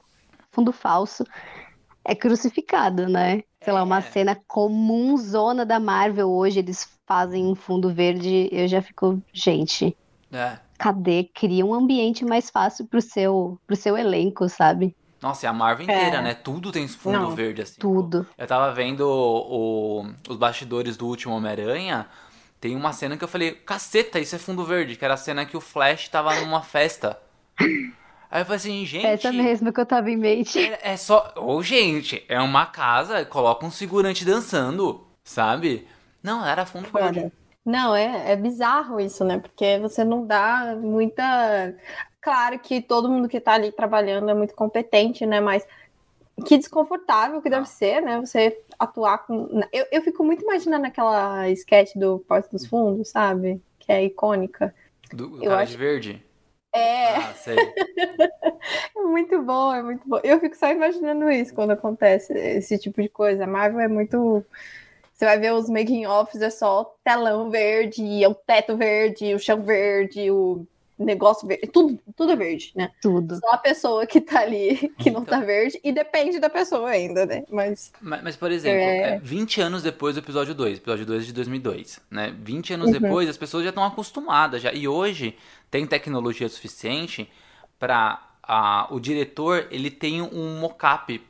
[0.51, 1.23] fundo falso,
[2.03, 3.43] é crucificado, né?
[3.63, 4.01] Sei lá, uma É.
[4.01, 9.95] cena comum zona da Marvel hoje, eles fazem um fundo verde, eu já fico, gente,
[10.31, 10.57] É.
[10.77, 11.23] cadê?
[11.33, 14.95] Cria um ambiente mais fácil pro seu, pro seu elenco, sabe?
[15.21, 16.21] Nossa, é a Marvel inteira, É.
[16.21, 16.33] né?
[16.33, 17.79] Tudo tem fundo Não, verde, assim.
[17.79, 18.25] tudo.
[18.37, 22.05] Eu tava vendo o- o- os bastidores do último Homem-Aranha.
[22.61, 25.45] Tem uma cena que eu falei, caceta, isso é fundo verde, que era a cena
[25.45, 27.19] que o Flash tava numa festa.
[28.29, 29.05] Aí eu falei assim, gente.
[29.05, 30.59] Essa mesma que eu tava em mente.
[30.59, 31.33] É, é só.
[31.37, 35.87] Ô, gente, é uma casa, coloca um segurante dançando, sabe?
[36.21, 37.31] Não, era fundo verde.
[37.65, 39.39] Não, é, é bizarro isso, né?
[39.39, 41.73] Porque você não dá muita.
[42.27, 45.39] Claro que todo mundo que tá ali trabalhando é muito competente, né?
[45.39, 45.65] Mas
[46.45, 47.65] que desconfortável que deve Ah.
[47.65, 48.19] ser, né?
[48.19, 49.61] Você atuar com.
[49.71, 53.61] Eu, eu fico muito imaginando aquela sketch do Porta dos Fundos, sabe?
[53.79, 54.75] Que é icônica.
[55.13, 56.25] Do, Eu cara acho- de verde.
[56.75, 57.55] É, Ah, sei.
[58.97, 60.19] é muito bom, é muito bom.
[60.21, 63.45] Eu fico só imaginando isso quando acontece esse tipo de coisa.
[63.45, 64.43] A Marvel é muito
[65.13, 69.39] Você vai ver os making offs, é só telão verde, é o teto verde, o
[69.39, 70.67] chão verde, o
[71.05, 72.91] negócio verde, tudo, tudo é verde, né?
[73.01, 73.35] Tudo.
[73.39, 77.25] Só a pessoa que tá ali que não tá verde, e depende da pessoa ainda,
[77.25, 77.43] né?
[77.49, 77.91] Mas.
[78.01, 79.15] Mas, mas, por exemplo, É.
[79.15, 82.33] é 20 anos depois do episódio 2, episódio 2 de 2002, né?
[82.41, 82.99] 20 anos Uhum.
[82.99, 84.73] depois, as pessoas já estão acostumadas já.
[84.73, 85.37] E hoje
[85.69, 87.29] tem tecnologia suficiente
[87.79, 88.23] para
[88.89, 91.21] o diretor, ele tem um mockup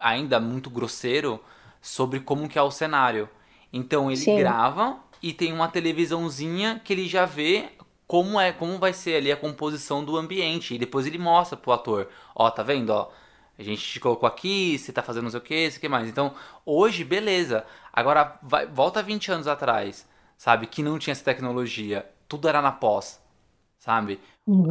[0.00, 1.38] ainda muito grosseiro
[1.80, 3.28] sobre como que é o cenário.
[3.72, 4.38] Então ele Sim.
[4.38, 7.66] grava e tem uma televisãozinha que ele já vê
[8.08, 11.72] como é, como vai ser ali a composição do ambiente e depois ele mostra pro
[11.72, 13.10] ator, ó, tá vendo, ó,
[13.58, 16.08] a gente te colocou aqui, você tá fazendo não sei o que, isso que mais.
[16.08, 16.34] Então,
[16.66, 17.66] hoje, beleza.
[17.92, 20.66] Agora, vai, volta 20 anos atrás, sabe?
[20.68, 22.08] Que não tinha essa tecnologia.
[22.28, 23.20] Tudo era na pós,
[23.78, 24.20] sabe?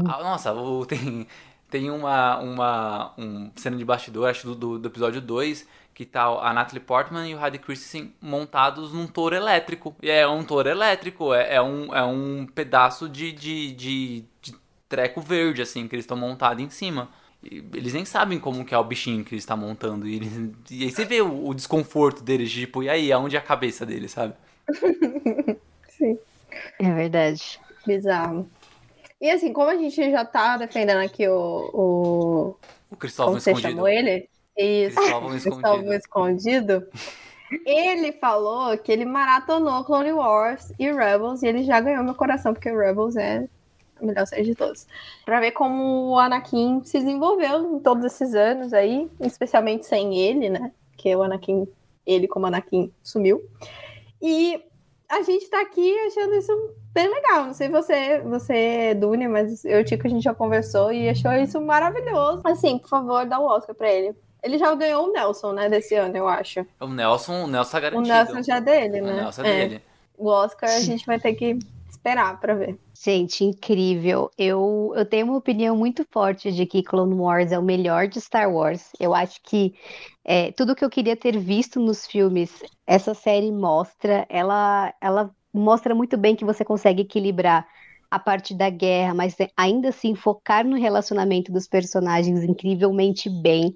[0.03, 1.27] Ah, nossa, o- tem,
[1.69, 5.67] tem uma, uma um cena de bastidor, acho, do, do, do episódio 2,
[5.97, 9.95] que tá a Natalie Portman e o Hayden Christensen montados num touro elétrico.
[9.99, 14.55] E é um touro elétrico, é, é, um, é um pedaço de, de, de, de
[14.87, 17.09] treco verde, assim, que eles estão montados em cima.
[17.43, 20.07] E eles nem sabem como que é o bichinho que eles estão montando.
[20.07, 23.39] E, eles- e aí você vê o, o desconforto deles, tipo, e aí, aonde é
[23.39, 24.35] a cabeça deles, sabe?
[25.89, 26.19] Sim.
[26.79, 27.59] É verdade.
[27.85, 28.51] Bizarro.
[29.21, 31.71] E assim, como a gente já tá defendendo aqui o.
[31.73, 32.59] o...
[32.89, 33.69] O Cristóvão Como você escondido.
[33.71, 34.29] chamou ele?
[34.57, 34.95] Isso.
[34.95, 35.93] Cristóvão Cristóvão escondido.
[35.93, 36.87] escondido.
[37.65, 42.53] Ele falou que ele maratonou Clone Wars e Rebels e ele já ganhou meu coração,
[42.53, 43.47] porque Rebels é
[44.01, 44.85] a melhor série de todos.
[45.25, 50.49] Pra ver como o Anakin se desenvolveu em todos esses anos aí, especialmente sem ele,
[50.49, 50.71] né?
[50.97, 51.67] Que o Anakin,
[52.05, 53.41] ele como Anakin, sumiu.
[54.21, 54.61] E
[55.07, 56.51] a gente tá aqui achando isso
[56.93, 57.45] bem legal.
[57.45, 61.07] Não sei você, você, Dune, mas eu e o Tico, a gente já conversou e
[61.07, 62.41] achou isso maravilhoso.
[62.43, 64.13] Assim, por favor, dá o Oscar pra ele.
[64.47, 66.65] Ele já ganhou o Nelson, né, desse ano, eu acho.
[66.79, 68.07] O Nelson, o Nelson tá O garantido.
[68.13, 69.13] Nelson já é dele, O né?
[69.21, 69.67] Nelson é É.
[69.67, 69.81] dele.
[70.17, 72.79] O Oscar a gente vai ter que esperar pra ver.
[73.03, 74.31] Gente, incrível.
[74.37, 78.19] Eu, eu tenho uma opinião muito forte de que Clone Wars é o melhor de
[78.19, 78.89] Star Wars.
[78.99, 79.75] Eu acho que
[80.25, 84.25] é, tudo que eu queria ter visto nos filmes, essa série mostra.
[84.29, 87.67] Ela, ela mostra muito bem que você consegue equilibrar
[88.09, 93.75] a parte da guerra, mas ainda assim focar no relacionamento dos personagens incrivelmente bem.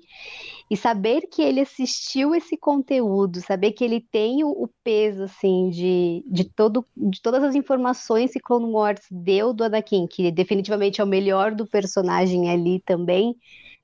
[0.69, 6.23] E saber que ele assistiu esse conteúdo, saber que ele tem o, peso assim de,
[6.25, 11.03] de, todo, de todas as informações que Clone Wars deu do Anakin, que definitivamente é
[11.03, 13.35] o melhor do personagem ali também,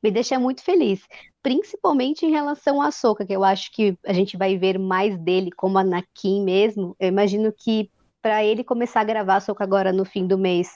[0.02, 1.02] me deixa muito feliz.
[1.44, 5.52] Principalmente em relação a Ahsoka, que eu acho que a gente vai ver mais dele
[5.52, 6.96] como Anakin mesmo.
[6.98, 7.90] Eu imagino que
[8.22, 10.76] para ele começar a gravar Ahsoka agora no fim do mês,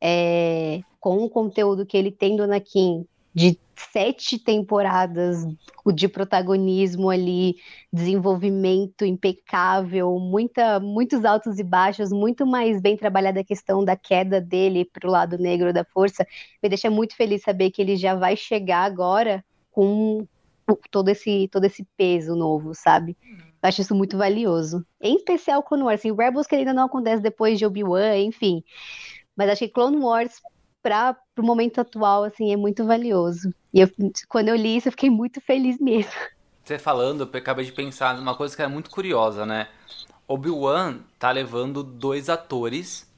[0.00, 3.58] é, com o conteúdo que ele tem do Anakin, de
[3.92, 5.46] sete temporadas
[5.94, 7.56] de protagonismo ali,
[7.92, 14.40] desenvolvimento impecável, muita, muitos altos e baixos, muito mais bem trabalhada a questão da queda
[14.40, 16.26] dele para o lado negro da força,
[16.62, 20.26] me deixa muito feliz saber que ele já vai chegar agora com
[20.90, 23.16] todo esse, todo esse peso novo, sabe?
[23.66, 24.86] Eu acho isso muito valioso.
[25.00, 28.62] Em especial Clone Wars, assim, Rebels que ainda não acontece depois de Obi-Wan, enfim.
[29.36, 30.40] Mas acho que Clone Wars
[30.80, 33.52] para o momento atual, assim, é muito valioso.
[33.74, 33.90] E eu,
[34.28, 36.12] quando eu li isso, eu fiquei muito feliz mesmo.
[36.62, 39.66] Você falando, eu acabei de pensar numa coisa que é muito curiosa, né?
[40.28, 43.10] Obi-Wan tá levando dois atores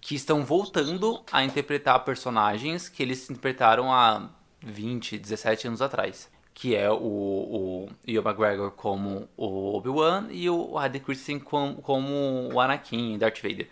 [0.00, 4.30] que estão voltando a interpretar personagens que eles interpretaram há
[4.62, 6.30] 20, 17 anos atrás.
[6.60, 12.50] Que é o, o Ian McGregor como o Obi-Wan e o Hayden Christensen como, como
[12.52, 13.68] o Anakin, Darth Vader.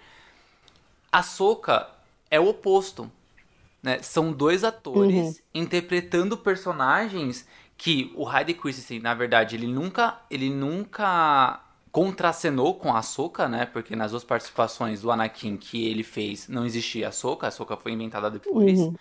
[1.13, 1.89] A Soka
[2.31, 3.11] é o oposto.
[3.83, 4.03] Né?
[4.03, 5.61] São dois atores Uhum.
[5.63, 7.47] interpretando personagens
[7.77, 11.61] que o Hayden Christensen, na verdade, ele nunca, ele nunca
[11.93, 13.67] contracenou com a Ahsoka, né?
[13.67, 17.77] Porque nas duas participações do Anakin que ele fez, não existia a Ahsoka, a Ahsoka
[17.77, 18.95] foi inventada depois, Uhum.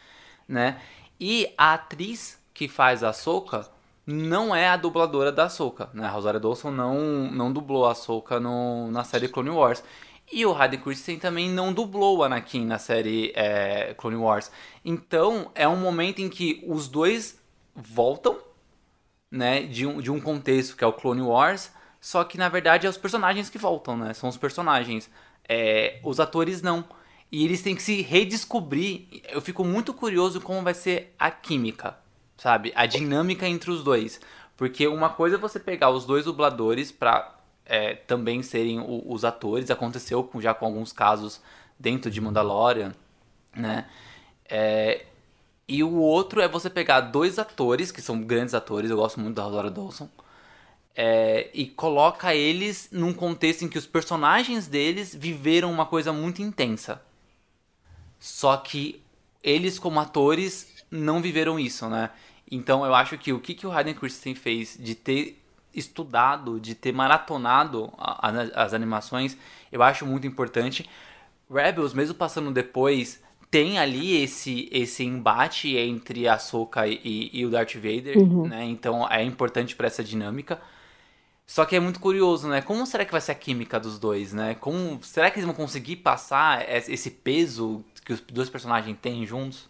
[0.47, 0.81] né?
[1.19, 3.69] E a atriz que faz a Ahsoka
[4.05, 6.05] não é a dubladora da Ahsoka, né?
[6.05, 9.83] A Rosario Dawson não, não dublou a Ahsoka na série Clone Wars.
[10.31, 14.51] E o Hayden Christensen também não dublou o Anakin na série é, Clone Wars.
[14.83, 17.39] Então, é um momento em que os dois
[17.75, 18.37] voltam,
[19.29, 22.85] né, de um, de um contexto que é o Clone Wars, só que na verdade
[22.85, 24.13] é os personagens que voltam, né?
[24.13, 25.09] São os personagens.
[25.47, 26.85] É, os atores não.
[27.31, 29.07] E eles têm que se redescobrir.
[29.29, 31.97] Eu fico muito curioso como vai ser a química,
[32.37, 32.71] sabe?
[32.75, 34.19] A dinâmica entre os dois.
[34.57, 37.31] Porque uma coisa é você pegar os dois dubladores pra
[37.67, 39.71] é, também serem o- os atores.
[39.71, 41.41] Aconteceu com- já com alguns casos
[41.79, 42.93] dentro de Mandalorian,
[43.55, 43.89] né?
[44.47, 45.05] É,
[45.67, 49.35] e o outro é você pegar dois atores, que são grandes atores, eu gosto muito
[49.35, 50.07] da Rosario Dawson,
[50.95, 56.41] é, e coloca eles num contexto em que os personagens deles viveram uma coisa muito
[56.43, 57.01] intensa.
[58.19, 59.01] Só que
[59.43, 62.09] eles, como atores, não viveram isso, né?
[62.49, 65.41] Então eu acho que o que, que o Hayden Christensen fez de ter
[65.73, 69.37] estudado, de ter maratonado a, a, as animações,
[69.71, 70.89] eu acho muito importante.
[71.51, 77.49] Rebels, mesmo passando depois, tem ali esse, esse embate entre a Soka e, e, o
[77.49, 78.47] Darth Vader, uhum.
[78.47, 78.65] né?
[78.65, 80.59] Então é importante para essa dinâmica.
[81.45, 82.61] Só que é muito curioso, né?
[82.61, 84.55] Como será que vai ser a química dos dois, né?
[84.55, 89.69] Como será que eles vão conseguir passar esse peso que os dois personagens têm juntos?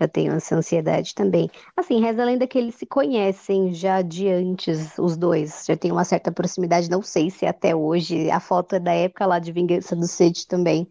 [0.00, 1.50] Eu tenho essa ansiedade também.
[1.76, 5.64] Assim, reza a lenda que eles se conhecem já de antes, os dois.
[5.66, 8.30] Já tem uma certa proximidade, não sei se até hoje.
[8.30, 10.86] A foto é da época lá de Vingança do Sith também.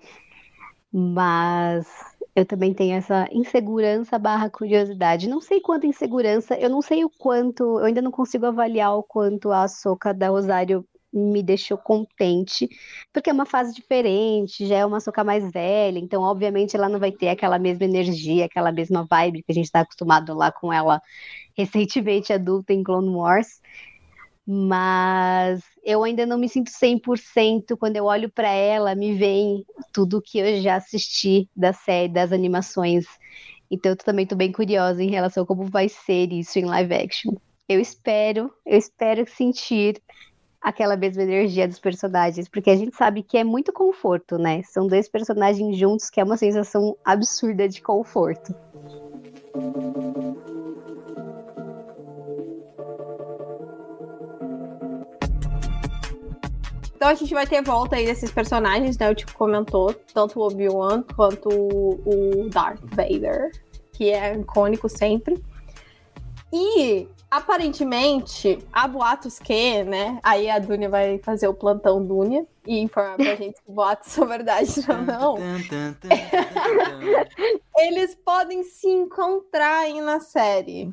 [0.91, 1.87] Mas
[2.35, 5.29] eu também tenho essa insegurança barra curiosidade.
[5.29, 9.03] Não sei quanto insegurança, eu não sei o quanto, eu ainda não consigo avaliar o
[9.03, 12.67] quanto a Soca da Rosário me deixou contente,
[13.13, 16.99] porque é uma fase diferente, já é uma Soca mais velha, então obviamente ela não
[16.99, 20.71] vai ter aquela mesma energia, aquela mesma vibe que a gente está acostumado lá com
[20.71, 21.01] ela
[21.57, 23.59] recentemente adulta em Clone Wars
[24.49, 30.21] mas eu ainda não me sinto 100% quando eu olho para ela, me vem tudo
[30.21, 33.05] que eu já assisti da série, das animações.
[33.69, 36.93] Então eu também estou bem curiosa em relação a como vai ser isso em live
[36.93, 37.33] action.
[37.67, 40.01] Eu espero, eu espero sentir
[40.61, 44.61] aquela mesma energia dos personagens, porque a gente sabe que é muito conforto, né?
[44.63, 48.53] São dois personagens juntos que é uma sensação absurda de conforto.
[56.95, 59.09] Então a gente vai ter volta aí desses personagens, né?
[59.11, 63.51] O Tipo comentou, tanto o Obi-Wan quanto o Darth Vader,
[63.93, 65.41] que é icônico sempre.
[66.51, 70.19] E aparentemente, há boatos que, né?
[70.23, 74.25] Aí a Dunia vai fazer o plantão Dunia e informar pra gente se boatos são
[74.25, 75.37] verdade ou não.
[77.77, 80.91] Eles podem se encontrar aí na série.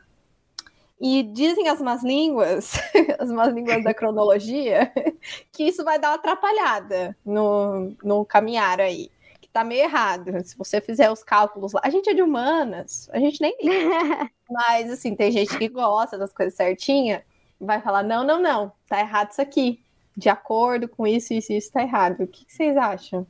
[1.01, 2.81] E dizem as más línguas,
[3.19, 4.93] as más línguas da cronologia,
[5.53, 9.11] que isso vai dar uma atrapalhada no, no caminhar aí.
[9.55, 10.33] Tá meio errado.
[10.45, 11.81] Se você fizer os cálculos lá.
[11.85, 13.57] A gente é de humanas, a gente nem
[14.51, 17.23] Mas, assim, tem gente que gosta das coisas certinhas,
[17.61, 19.81] vai falar: não, não, não, tá errado isso aqui.
[20.17, 22.25] De acordo com isso, isso, isso tá errado.
[22.25, 23.25] O que, que vocês acham?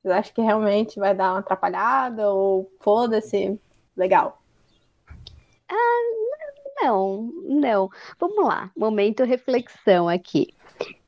[0.00, 3.60] Vocês acham que realmente vai dar uma atrapalhada ou foda-se?
[3.94, 4.40] Legal.
[5.68, 7.90] Ah, não, não.
[8.18, 10.48] Vamos lá, momento reflexão aqui.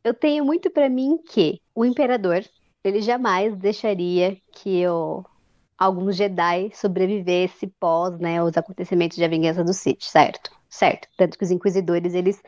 [0.05, 2.45] Eu tenho muito para mim que o imperador,
[2.85, 5.25] ele jamais deixaria que eu,
[5.79, 10.51] alguns Jedi sobrevivesse pós, né, os acontecimentos de A Vingança do Sith, certo?
[10.69, 11.09] Certo.
[11.17, 12.41] Tanto que os inquisidores, eles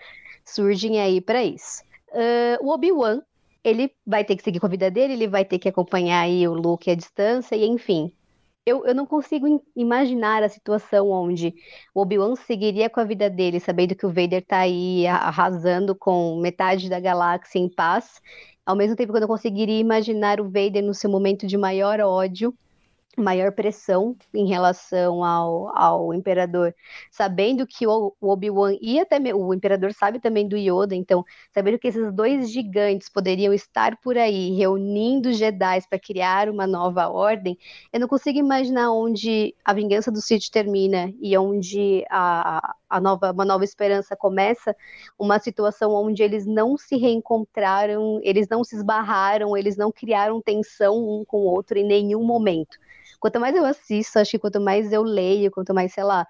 [0.45, 1.83] surgem aí para isso.
[2.09, 3.23] Uh, o Obi-Wan,
[3.65, 6.47] ele vai ter que seguir com a vida dele, ele vai ter que acompanhar aí
[6.47, 8.13] o Luke à distância, e enfim,
[8.65, 11.55] eu, eu não consigo imaginar a situação onde
[11.95, 16.41] o Obi-Wan seguiria com a vida dele, sabendo que o Vader tá aí arrasando com
[16.41, 18.21] metade da galáxia em paz,
[18.65, 22.01] ao mesmo tempo que eu não conseguiria imaginar o Vader no seu momento de maior
[22.01, 22.55] ódio
[23.17, 26.75] maior pressão em relação ao, ao imperador,
[27.11, 31.89] sabendo que o, Obi-Wan e até o imperador sabe também do Yoda, então sabendo que
[31.89, 37.59] esses dois gigantes poderiam estar por aí reunindo Jedi para criar uma nova ordem,
[37.93, 43.31] eu não consigo imaginar onde a vingança do Sith termina e onde a, a nova,
[43.33, 44.75] uma nova esperança começa,
[45.19, 50.97] uma situação onde eles não se reencontraram, eles não se esbarraram, eles não criaram tensão
[50.97, 52.79] um com o outro em nenhum momento
[53.23, 56.27] quanto mais eu assisto, acho que quanto mais eu leio, quanto mais, sei lá,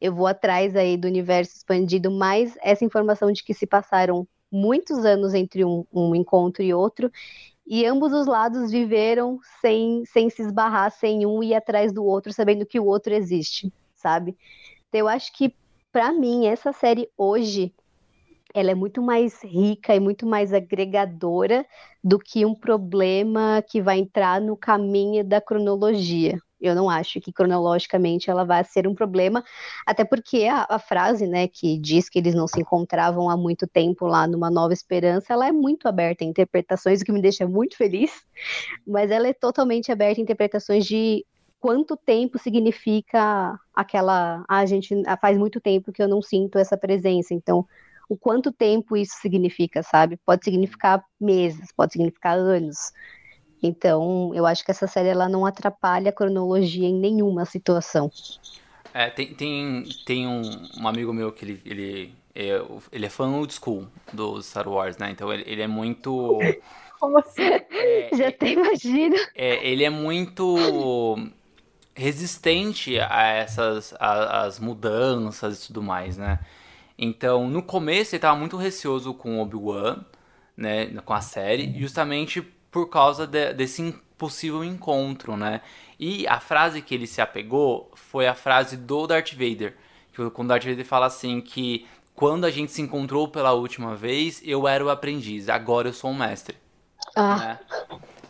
[0.00, 5.04] eu vou atrás aí do universo expandido, mais essa informação de que se passaram muitos
[5.04, 7.10] anos entre um, um encontro e outro,
[7.66, 12.32] e ambos os lados viveram sem, sem se esbarrar, sem um ir atrás do outro,
[12.32, 14.36] sabendo que o outro existe, sabe?
[14.88, 15.52] Então, eu acho que,
[15.90, 17.74] para mim, essa série hoje
[18.56, 21.66] ela é muito mais rica e muito mais agregadora
[22.02, 26.40] do que um problema que vai entrar no caminho da cronologia.
[26.58, 29.44] Eu não acho que cronologicamente ela vai ser um problema,
[29.84, 33.66] até porque a, a, frase, né, que diz que eles não se encontravam há muito
[33.66, 37.46] tempo lá numa Nova Esperança, ela é muito aberta a interpretações, o que me deixa
[37.46, 38.24] muito feliz,
[38.86, 41.26] mas ela é totalmente aberta a interpretações de
[41.60, 44.42] quanto tempo significa aquela.
[44.48, 47.66] Ah, gente faz muito tempo que eu não sinto essa presença, então
[48.08, 50.18] o quanto tempo isso significa, sabe?
[50.24, 52.76] Pode significar meses, pode significar anos.
[53.62, 58.10] Então, eu acho que essa série ela não atrapalha a cronologia em nenhuma situação.
[58.94, 62.52] É, tem, tem, tem um, um amigo meu que ele, ele, é,
[62.90, 65.10] ele é fã old school do Star Wars, né?
[65.10, 66.56] Então ele, ele é muito.
[66.98, 67.50] Como assim?
[67.78, 69.16] É, Já até imagino.
[69.34, 71.18] é, ele é muito
[71.94, 76.40] resistente a essas a- as mudanças e tudo mais, né?
[76.98, 80.04] Então, no começo ele tava muito receoso com Obi-Wan,
[80.56, 82.40] né, com a série, justamente
[82.70, 85.60] por causa de- desse impossível encontro, né?
[85.98, 89.76] E a frase que ele se apegou foi a frase do Darth Vader,
[90.12, 93.94] que quando o Darth Vader fala assim que quando a gente se encontrou pela última
[93.94, 96.56] vez, eu era o aprendiz, agora eu sou o mestre
[97.14, 97.60] Ah, né?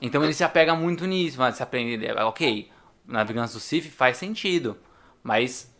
[0.00, 2.70] Então ele se apega muito nisso, mas se aprende, ok,
[3.06, 4.76] na vingança do Sif faz sentido,
[5.22, 5.74] mas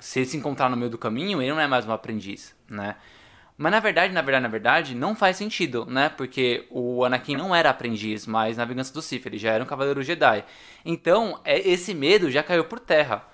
[0.00, 2.96] se ele se encontrar no meio do caminho, ele não é mais um aprendiz, né?
[3.56, 6.08] Mas na verdade, na verdade, na verdade, não faz sentido, né?
[6.08, 9.66] Porque o Anakin não era aprendiz, mas na vingança do Sith, ele já era um
[9.66, 10.44] cavaleiro Jedi.
[10.84, 13.24] Então, é, esse medo já caiu por terra.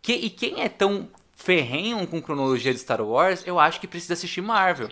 [0.00, 4.14] Que- e quem é tão ferrenho com cronologia de Star Wars, eu acho que precisa
[4.14, 4.88] assistir Marvel.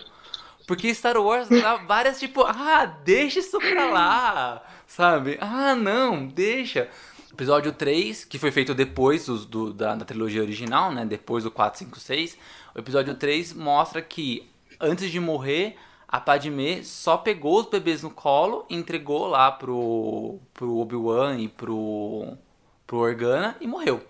[0.67, 5.37] Porque Star Wars dá várias, tipo, ah, deixa isso pra lá, sabe?
[5.41, 6.89] Ah, não, deixa.
[7.35, 11.05] Episódio 3, que foi feito depois dos- do, da, da trilogia original, né?
[11.05, 12.37] Depois do 4, 5, 6.
[12.73, 15.75] O episódio 3 mostra que, antes de morrer,
[16.07, 22.37] a Padmé só pegou os bebês no colo, entregou lá pro, pro Obi-Wan e pro,
[22.87, 24.01] pro Organa e morreu.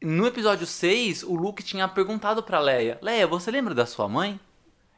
[0.00, 4.38] No episódio 6, o Luke tinha perguntado pra Leia: Leia, você lembra da sua mãe?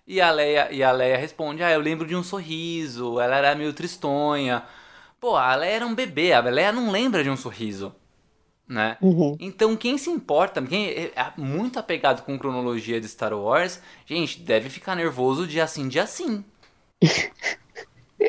[0.07, 3.55] E a Leia, e a Leia responde: Ah, eu lembro de um sorriso, ela era
[3.55, 4.63] meio tristonha.
[5.21, 7.95] Pô, a Leia era um bebê, a Leia não lembra de um sorriso,
[8.69, 8.99] né?
[9.01, 9.41] uhum.
[9.41, 14.41] Então, quem se importa, quem é é muito apegado com cronologia de Star Wars, gente,
[14.41, 16.45] deve ficar nervoso dia sim, dia sim.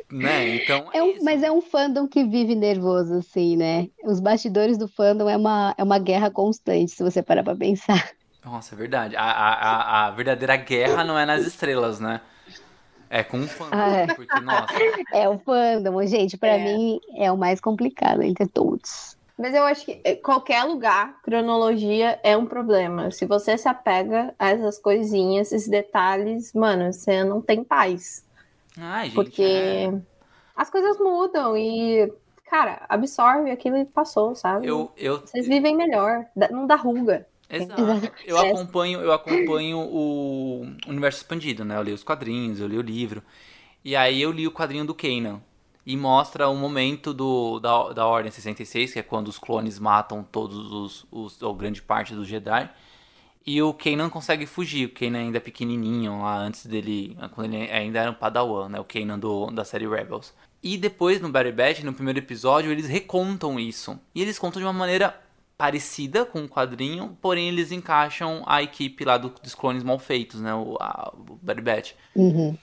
[0.09, 0.47] né?
[0.49, 3.89] Então, é, É um- mas é um fandom que vive nervoso, assim, né?
[4.03, 8.11] Os bastidores do fandom é uma, é uma guerra constante, se você parar pra pensar.
[8.43, 9.15] Nossa, é verdade.
[9.15, 12.21] A, a, a, a verdadeira guerra não é nas estrelas, né?
[13.09, 13.67] É com o fã.
[13.71, 14.07] Ah, é.
[14.07, 14.73] Porque, nossa,
[15.13, 16.57] É o fandom, gente, pra É.
[16.63, 19.15] mim é o mais complicado entre todos.
[19.37, 23.11] Mas eu acho que eh, qualquer lugar, cronologia é um problema.
[23.11, 28.25] Se você se apega a essas coisinhas, esses detalhes, mano, você não tem paz.
[28.77, 29.15] ai, gente.
[29.15, 29.93] Porque é.
[30.55, 32.11] as coisas mudam e,
[32.49, 34.65] cara, absorve aquilo e passou, sabe?
[34.65, 37.27] Eu, eu, Vocês vivem melhor, não dá ruga.
[37.49, 38.11] Exato.
[38.25, 41.77] Eu acompanho, eu acompanho o universo expandido, né?
[41.77, 43.23] Eu li os quadrinhos, eu li o livro.
[43.83, 45.41] E aí eu li o quadrinho do Kanan.
[45.85, 50.21] E mostra o momento do, da, da Ordem 66, que é quando os clones matam
[50.21, 52.69] todos os, os ou grande parte dos Jedi.
[53.45, 54.87] E o Kanan consegue fugir.
[54.87, 58.79] O Kanan ainda é pequenininho, lá antes dele, quando ele ainda era um padawan, né?
[58.79, 60.33] O Kanan do, da série Rebels.
[60.61, 63.97] E depois, no Bad Batch, no primeiro episódio, eles recontam isso.
[64.13, 65.17] E eles contam de uma maneira
[65.57, 70.39] parecida com o quadrinho, porém eles encaixam a equipe lá do- dos clones mal feitos,
[70.39, 70.53] né?
[70.53, 71.93] O, a, o Bad Batch.
[72.15, 72.55] Uhum.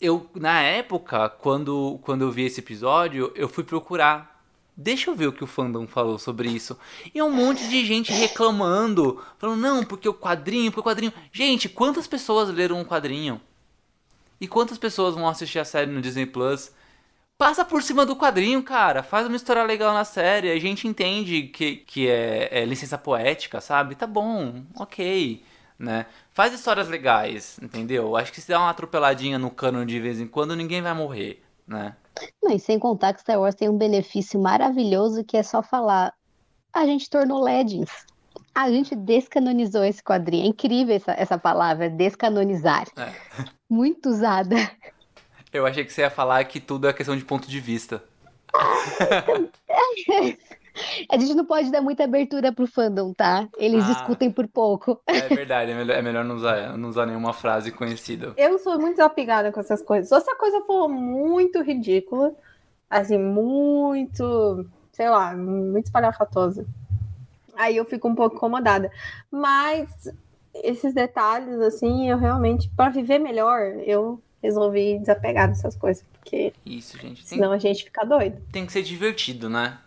[0.00, 4.42] Eu, na época, quando, quando eu vi esse episódio, eu fui procurar.
[4.76, 6.76] Deixa eu ver o que o fandom falou sobre isso.
[7.14, 9.22] E um monte de gente reclamando.
[9.38, 11.12] Falando, não, porque o quadrinho, porque o quadrinho.
[11.30, 13.40] Gente, quantas pessoas leram um quadrinho?
[14.40, 16.72] E quantas pessoas vão assistir a série no Disney Plus?
[17.42, 19.02] Passa por cima do quadrinho, cara.
[19.02, 20.48] Faz uma história legal na série.
[20.48, 23.96] A gente entende que, que é, é licença poética, sabe?
[23.96, 25.42] Tá bom, ok.
[25.76, 26.06] Né?
[26.30, 28.16] Faz histórias legais, entendeu?
[28.16, 31.42] Acho que se dá uma atropeladinha no cano de vez em quando, ninguém vai morrer,
[31.66, 31.96] né?
[32.40, 36.14] Não, e sem contar que Star Wars tem um benefício maravilhoso que é só falar.
[36.72, 38.06] A gente tornou Legends.
[38.54, 40.44] A gente descanonizou esse quadrinho.
[40.44, 42.86] É incrível essa, essa palavra, descanonizar.
[42.96, 43.12] É.
[43.68, 44.54] Muito usada.
[45.52, 48.02] Eu achei que você ia falar que tudo é questão de ponto de vista.
[51.10, 53.46] A gente não pode dar muita abertura pro fandom, tá?
[53.58, 53.92] Eles Ah.
[53.92, 54.98] discutem por pouco.
[55.06, 58.32] É verdade, é melhor, é melhor não, usar, não usar nenhuma frase conhecida.
[58.38, 60.08] Eu sou muito desapegada com essas coisas.
[60.08, 62.34] Se essa coisa for muito ridícula,
[62.88, 66.64] assim, muito, sei lá, muito espalhafatosa,
[67.54, 68.90] aí eu fico um pouco incomodada.
[69.30, 69.90] Mas
[70.54, 76.98] esses detalhes, assim, eu realmente, para viver melhor, eu resolvi desapegar dessas coisas, porque Isso,
[76.98, 77.24] gente.
[77.26, 78.42] Tem, senão a gente fica doido.
[78.50, 79.78] tem que ser divertido, né?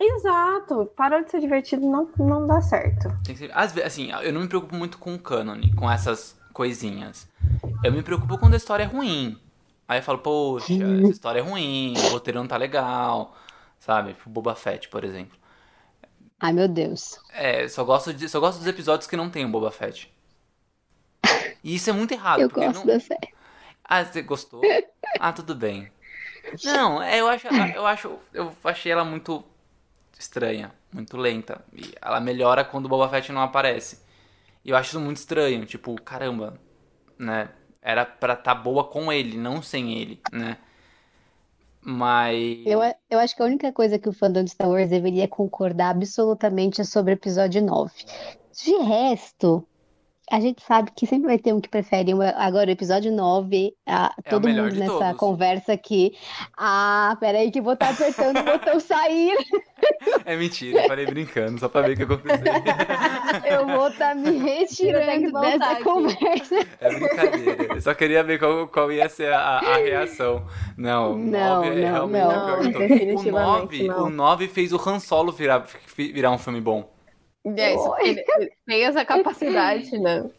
[0.00, 3.08] Exato, parou de ser divertido, não, não dá certo.
[3.24, 5.90] Tem que ser- às vezes, assim, eu não me preocupo muito com o cânone, com
[5.90, 7.28] essas coisinhas.
[7.82, 9.38] Eu me preocupo quando a história é ruim.
[9.86, 13.36] Aí eu falo, poxa, essa história é ruim, o roteiro não tá legal,
[13.78, 14.14] sabe?
[14.14, 15.38] Tipo Boba Fett, por exemplo.
[16.40, 17.18] Ai, meu Deus.
[17.32, 20.12] É, só gosto, de, só gosto dos episódios que não tem o Boba Fett.
[21.62, 22.40] E isso é muito errado.
[22.40, 22.86] Eu gosto não...
[22.86, 23.32] da série.
[23.84, 24.62] Ah, você gostou?
[25.20, 25.90] Ah, tudo bem.
[26.64, 29.44] Não, é, eu acho, eu acho, eu achei ela muito
[30.18, 31.64] estranha, muito lenta.
[31.72, 34.00] E ela melhora quando o Boba Fett não aparece.
[34.64, 36.58] E eu acho isso muito estranho, tipo, caramba,
[37.18, 37.50] né?
[37.82, 40.56] Era pra estar tá boa com ele, não sem ele, né?
[41.82, 42.64] Mas.
[42.64, 42.80] Eu,
[43.10, 46.80] eu acho que a única coisa que o fandom de Star Wars deveria concordar absolutamente
[46.80, 47.92] é sobre o episódio 9.
[48.52, 49.66] De resto,
[50.30, 52.12] a gente sabe que sempre vai ter um que prefere.
[52.36, 55.16] Agora, o episódio 9, a, É todo mundo nessa todos.
[55.16, 56.12] conversa aqui.
[56.56, 59.34] Ah, peraí, que vou estar apertando o botão sair.
[60.24, 62.38] É mentira, eu falei brincando, só pra ver o que aconteceu.
[63.44, 65.82] Eu vou estar me tenho que retirando dessa aqui.
[65.84, 66.54] conversa.
[66.80, 67.74] É brincadeira.
[67.74, 70.46] Eu só queria ver qual, qual ia ser a, a reação.
[70.78, 72.38] Não, o Não, 9 é não, realmente não.
[72.38, 72.76] o pior de todos.
[72.76, 74.04] O Definitivamente 9, não.
[74.06, 75.66] o 9 fez o Han Solo virar,
[75.96, 76.93] virar um filme bom.
[77.44, 80.30] É isso, ele, ele tem essa capacidade, né?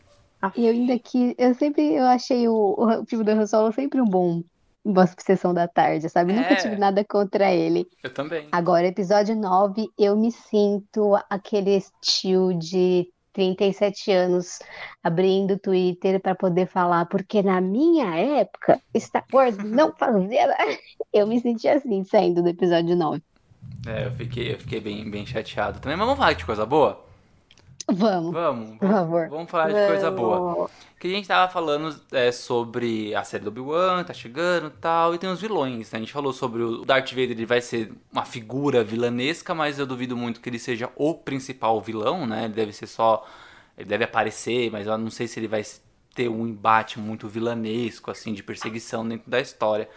[0.56, 4.02] E eu ainda que eu sempre eu achei o, o filme do Han Solo sempre
[4.02, 4.44] um bom
[4.84, 6.32] uma sessão da tarde, sabe?
[6.32, 6.56] Nunca É.
[6.58, 7.88] tive nada contra ele.
[8.04, 8.48] Eu também.
[8.52, 14.60] Agora, episódio 9, eu me sinto aquele tio de 37 anos
[15.04, 20.56] abrindo o Twitter para poder falar, porque na minha época, Star Wars não fazia.
[21.12, 23.22] Eu me senti assim saindo do episódio 9.
[23.86, 25.98] É, eu fiquei, eu fiquei bem, bem chateado também.
[25.98, 27.06] Mas vamos falar de coisa boa?
[27.88, 28.78] Vamos, Vamos.
[28.80, 29.30] por favor.
[29.30, 30.70] Vamos falar de coisa boa.
[31.00, 35.14] Que a gente tava falando é, sobre a série do Obi-Wan, tá chegando e tal,
[35.14, 35.98] e tem os vilões, né?
[35.98, 39.86] A gente falou sobre o Darth Vader, ele vai ser uma figura vilanesca, mas eu
[39.86, 42.46] duvido muito que ele seja o principal vilão, né?
[42.46, 43.24] Ele deve ser só.
[43.78, 45.62] Ele deve aparecer, mas eu não sei se ele vai
[46.16, 49.88] ter um embate muito vilanesco, assim, de perseguição dentro da história.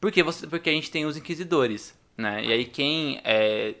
[0.00, 2.44] Porque, você, porque a gente tem os Inquisidores, né?
[2.44, 3.74] E aí quem é,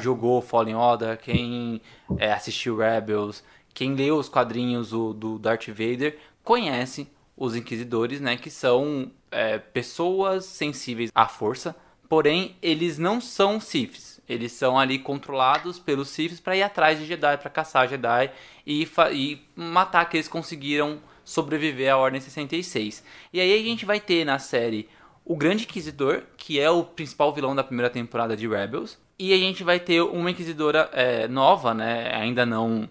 [0.00, 1.82] jogou Fallen Order, quem
[2.16, 3.44] é, assistiu Rebels,
[3.74, 8.36] quem leu os quadrinhos do, do Darth Vader, conhece os Inquisidores, né?
[8.36, 11.76] Que são é, pessoas sensíveis à força,
[12.08, 14.18] porém eles não são Siths.
[14.28, 18.30] Eles são ali controlados pelos Siths para ir atrás de Jedi, para caçar Jedi
[18.66, 23.04] e, e matar que eles conseguiram sobreviver à Ordem 66.
[23.32, 24.88] E aí a gente vai ter na série
[25.28, 28.98] o Grande Inquisidor, que é o principal vilão da primeira temporada de Rebels.
[29.18, 32.14] E a gente vai ter uma Inquisidora é, nova, né?
[32.14, 32.88] Ainda não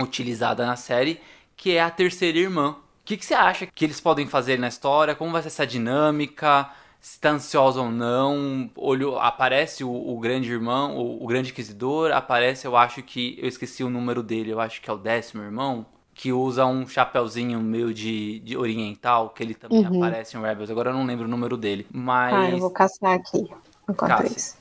[0.00, 1.20] utilizada na série,
[1.56, 2.70] que é a terceira irmã.
[2.70, 5.14] O que, que você acha que eles podem fazer na história?
[5.14, 6.68] Como vai ser essa dinâmica?
[7.00, 8.68] Se tá ansiosa ou não?
[8.74, 12.10] Olho, aparece o, o grande irmão, o, o grande inquisidor.
[12.10, 13.38] Aparece, eu acho que.
[13.40, 15.86] Eu esqueci o número dele, eu acho que é o décimo irmão.
[16.20, 19.98] Que usa um chapéuzinho meio de, de oriental, que ele também Uhum.
[20.02, 20.68] aparece em Rebels.
[20.68, 21.86] Agora eu não lembro o número dele.
[21.90, 22.52] Ah, Mas.
[22.54, 23.46] eu vou caçar aqui
[23.88, 24.36] enquanto Caça.
[24.36, 24.56] isso.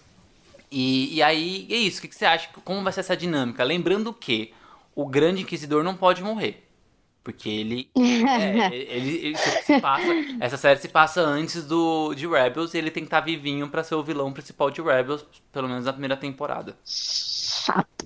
[0.72, 1.98] E, e aí, é isso.
[1.98, 2.48] O que, que você acha?
[2.64, 3.64] Como vai ser essa dinâmica?
[3.64, 4.54] Lembrando que
[4.94, 6.64] o grande inquisidor não pode morrer.
[7.24, 7.90] Porque ele.
[7.98, 10.06] é, ele, ele se, passa.
[10.40, 13.84] Essa série se passa antes do, de Rebels e ele tem que estar vivinho pra
[13.84, 16.78] ser o vilão principal de Rebels, pelo menos na primeira temporada.
[16.86, 18.06] Chato.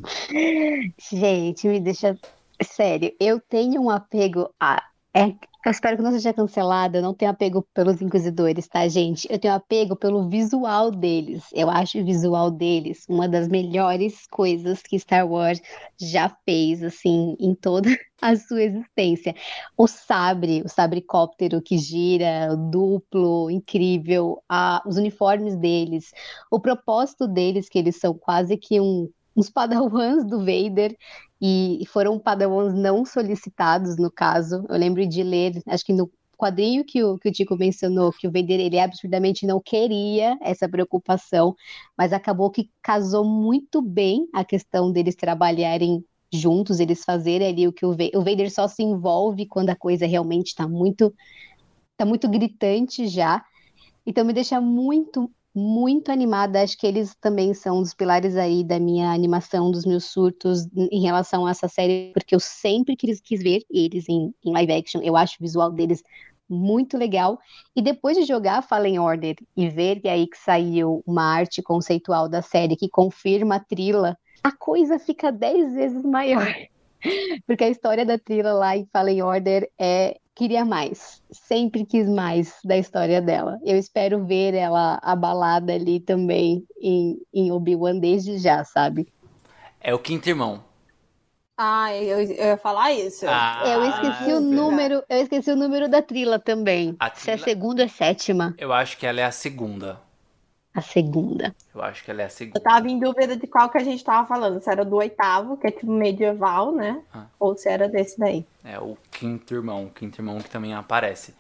[1.12, 2.18] Gente, me deixa.
[2.64, 4.84] Sério, eu tenho um apego a.
[5.14, 5.34] É...
[5.64, 6.98] Eu espero que não seja cancelada.
[6.98, 9.28] Eu não tenho apego pelos Inquisidores, tá, gente?
[9.32, 11.44] Eu tenho apego pelo visual deles.
[11.54, 15.62] Eu acho o visual deles uma das melhores coisas que Star Wars
[16.00, 17.90] já fez, assim, em toda
[18.22, 19.36] a sua existência.
[19.78, 26.12] O sabre, o sabre-cóptero que gira, o duplo, incrível, a- os uniformes deles,
[26.50, 30.96] o propósito deles, que eles são quase que um, uns padawans do Vader,
[31.42, 34.64] e foram padawans não solicitados, no caso.
[34.70, 38.28] Eu lembro de ler, acho que no quadrinho que o, que o Tico mencionou, que
[38.28, 41.56] o Vader ele absurdamente não queria essa preocupação,
[41.98, 46.04] mas acabou que casou muito bem a questão deles trabalharem
[46.34, 49.76] juntos, eles fazerem ali o que o, Va- o Vader só se envolve quando a
[49.76, 51.14] coisa realmente está muito,
[51.98, 53.44] tá muito gritante já.
[54.06, 56.62] Então me deixa muito, muito animada.
[56.62, 60.68] Acho que eles também são um dos pilares aí da minha animação, dos meus surtos
[60.76, 64.74] em relação a essa série, porque eu sempre quis, quis ver eles em, em live
[64.74, 65.02] action.
[65.02, 66.04] Eu acho o visual deles
[66.50, 67.40] muito legal.
[67.76, 72.28] E depois de jogar Fallen Order e ver que aí que saiu uma arte conceitual
[72.28, 76.46] da série que confirma a trila, a coisa fica dez vezes maior.
[77.48, 82.54] Porque a história da Trila lá em Fallen Order é queria mais, sempre quis mais
[82.64, 83.60] da história dela.
[83.66, 89.08] Eu espero ver ela abalada ali também em, em Obi-Wan desde já, sabe?
[89.80, 90.64] É o quinto irmão.
[91.58, 93.26] Ah, eu, eu ia falar isso.
[93.28, 96.96] Ah, eu esqueci o você- número, eu esqueci o número da Trila também.
[97.00, 98.56] A Se é Trila- segunda ou é sétima?
[98.58, 100.00] Eu acho que ela é a segunda.
[100.74, 101.54] A segunda.
[101.76, 102.58] Eu acho que ela é a segunda.
[102.60, 104.62] Eu tava em dúvida de qual que a gente tava falando.
[104.62, 107.02] Se era do oitavo, que é tipo medieval, né?
[107.14, 107.26] Ah.
[107.38, 108.46] Ou se era desse daí.
[108.64, 109.86] É o quinto irmão.
[109.86, 111.36] O quinto irmão que também aparece.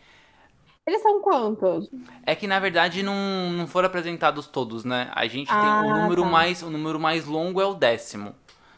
[0.86, 1.90] Eles são quantos?
[2.26, 5.10] É que na verdade não, não foram apresentados todos, né?
[5.16, 6.28] A gente Ah, tem o número tá.
[6.28, 8.34] mais o número mais longo é o décimo.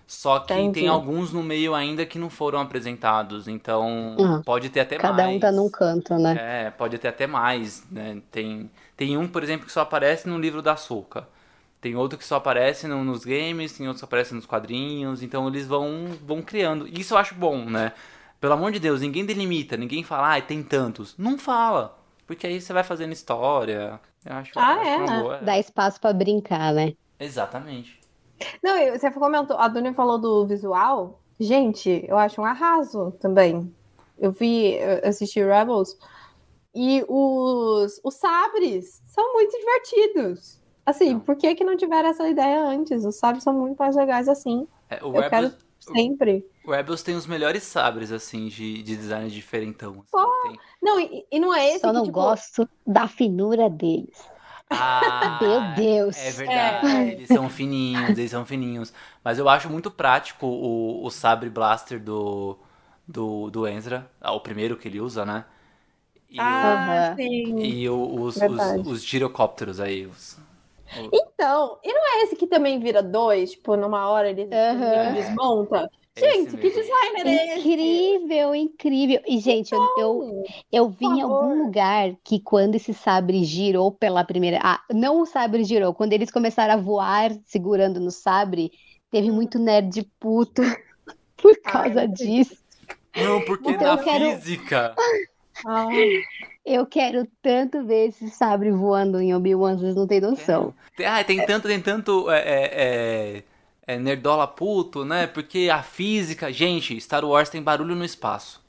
[0.05, 0.81] Só que Entendi.
[0.81, 5.23] tem alguns no meio ainda que não foram apresentados, então Ah, pode ter até Cada
[5.23, 5.35] mais.
[5.37, 6.65] um tá num canto, né?
[6.67, 8.21] É, pode ter até mais, né?
[8.29, 11.27] Tem, tem um, por exemplo, que só aparece no livro da Soca.
[11.81, 15.21] Tem outro que só aparece no- nos games, tem outro que só aparece nos quadrinhos,
[15.21, 16.87] então eles vão, vão criando.
[16.87, 17.91] Isso eu acho bom, né?
[18.39, 21.15] Pelo amor de Deus, ninguém delimita, ninguém fala, ah, tem tantos.
[21.17, 23.99] Não fala, porque aí você vai fazendo história.
[24.25, 25.23] Eu acho, Ah, eu acho é, uma né?
[25.23, 25.39] boa.
[25.39, 26.93] Dá espaço pra brincar, né?
[27.19, 27.99] Exatamente.
[28.63, 31.21] Não, você comentou, a Dunia falou do visual.
[31.39, 33.73] Gente, eu acho um arraso também.
[34.17, 35.97] Eu vi, eu assisti Rebels
[36.75, 40.61] e os, os sabres são muito divertidos.
[40.85, 41.19] Assim, Não.
[41.19, 43.05] por que que não tiveram essa ideia antes?
[43.05, 44.67] Os sabres são muito mais legais assim.
[44.89, 46.45] É, o, Eu Rebels, quero sempre.
[46.63, 50.05] o Rebels tem os melhores sabres, assim, de, de design diferentão.
[50.11, 50.19] Pô.
[50.19, 50.59] Assim, tem...
[50.81, 54.31] Não, e, e não é esse Só que, não tipo, gosto da finura deles.
[54.69, 56.17] Ah, Meu Deus.
[56.17, 57.11] É verdade, É.
[57.11, 58.93] eles são fininhos, eles são fininhos.
[59.23, 62.57] Mas eu acho muito prático o, o sabre blaster do,
[63.07, 65.45] do, do Ezra, ah, o primeiro que ele usa, né?
[66.33, 67.15] E, Ah, Aham.
[67.15, 67.53] sim.
[67.53, 70.07] o, e o- os, os, os girocópteros aí.
[70.07, 70.35] Os,
[71.13, 73.51] Então, e não é esse que também vira dois?
[73.51, 75.87] Tipo, numa hora ele, ele desmonta?
[76.15, 77.59] Esse Gente, que designer é esse?
[77.69, 79.21] Incrível, incrível.
[79.27, 84.23] E, gente, eu, eu, eu vi em algum lugar que quando esse sabre girou pela
[84.23, 84.59] primeira.
[84.63, 88.71] Ah, não o sabre girou, quando eles começaram a voar segurando no sabre,
[89.09, 90.61] teve muito nerd puto
[91.37, 92.57] por causa Ai, disso.
[93.15, 94.95] Não, porque Então na quero- física.
[95.65, 95.87] Ah,
[96.65, 100.73] Eu quero tanto ver esse sabre voando em Obi-Wan, vocês não têm noção.
[100.95, 103.43] Tem, ah, tem tanto, tem tanto é, é,
[103.87, 105.27] é, é nerdola puto, né?
[105.27, 106.51] Porque a física.
[106.53, 108.62] Gente, Star Wars tem barulho no espaço.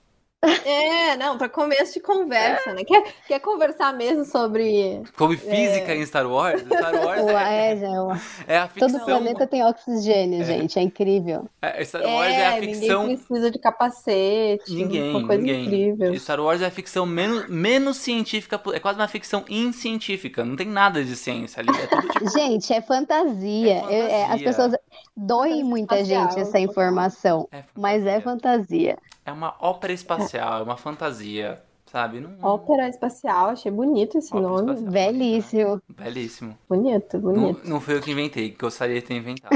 [0.65, 2.85] É, não, para começo de conversa, né?
[2.85, 5.03] Quer, quer conversar mesmo sobre.
[5.17, 8.91] Como física em Star Wars, Star Wars Ué, é, é, já- é a ficção.
[8.91, 11.49] Todo planeta tem oxigênio, gente, é incrível.
[11.63, 13.05] é, Star Wars é, a ninguém ficção.
[13.07, 14.73] precisa de capacete.
[14.75, 15.65] Ninguém, uma coisa ninguém.
[15.67, 16.15] incrível.
[16.19, 20.67] Star Wars é a ficção menos, menos científica, é quase uma ficção incientífica, não tem
[20.69, 22.31] nada de ciência ali, é tudo tipo...
[22.35, 23.75] Gente, é fantasia.
[23.75, 24.45] É Eu- é, as fantasia.
[24.47, 24.73] pessoas
[25.17, 28.97] doem Fantasia muita espacial, gente essa informação, É mas é fantasia.
[29.25, 32.21] É uma ópera espacial, é uma fantasia, sabe?
[32.21, 34.73] Não, Ópera espacial, achei bonito esse Ópera nome.
[34.75, 34.93] espacial.
[34.93, 35.83] Belíssimo.
[35.89, 36.59] Belíssimo.
[36.69, 37.69] Bonito, Não, bonito.
[37.69, 39.55] não foi eu que inventei, gostaria de ter inventado.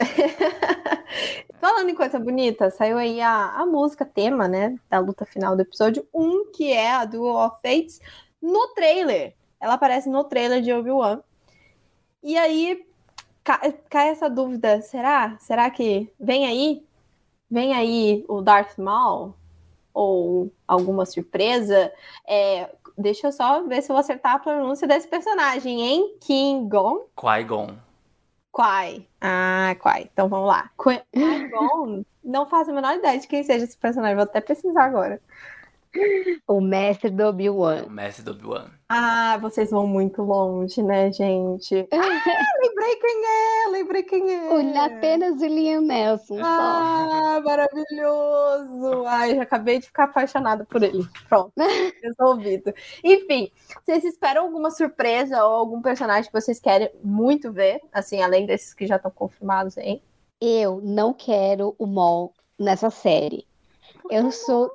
[1.60, 5.62] Falando em coisa bonita, saiu aí a, a música tema, né, da luta final do
[5.62, 8.00] episódio 1, que é a Duel of Fates,
[8.40, 9.34] no trailer.
[9.60, 11.20] Ela aparece no trailer de Obi-Wan.
[12.20, 12.84] E aí
[13.44, 15.36] ca- cai essa dúvida, será?
[15.38, 16.84] Será que vem aí?
[17.52, 19.34] Vem aí o Darth Maul?
[19.92, 21.92] Ou alguma surpresa?
[22.26, 26.16] É, deixa eu só ver se eu vou acertar a pronúncia desse personagem, hein?
[26.18, 27.00] King Gon?
[27.14, 27.76] Qui-Gon.
[28.50, 29.06] Quai.
[29.20, 30.08] Ah, Quai.
[30.10, 30.70] Então vamos lá.
[30.82, 34.16] Qui- Qui-Gon, não faço a menor ideia de quem seja esse personagem.
[34.16, 35.20] Vou até pesquisar agora.
[36.46, 37.84] O mestre do Obi-Wan.
[37.84, 38.70] O mestre do Obi-Wan.
[38.88, 41.86] Ah, vocês vão muito longe, né, gente?
[41.92, 44.48] Ah, lembrei quem é, lembrei quem é.
[44.50, 46.42] Olha apenas o Liam Nelson só.
[46.44, 49.04] Ah, maravilhoso!
[49.06, 51.04] Ai, já acabei de ficar apaixonada por ele.
[51.28, 51.52] Pronto,
[52.02, 52.72] resolvido.
[53.04, 53.50] Enfim,
[53.84, 57.80] vocês esperam alguma surpresa ou algum personagem que vocês querem muito ver?
[57.92, 60.02] Assim, além desses que já estão confirmados aí?
[60.40, 63.46] Eu não quero o Maul nessa série.
[64.10, 64.70] Eu sou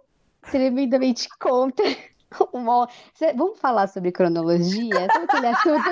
[0.52, 1.86] tremendamente contra.
[3.16, 5.10] Cê- Vamos falar sobre cronologia?
[5.12, 5.90] Sabe aquele assunto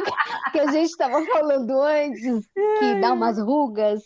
[0.51, 2.45] que a gente estava falando antes,
[2.80, 4.03] que dá umas rugas?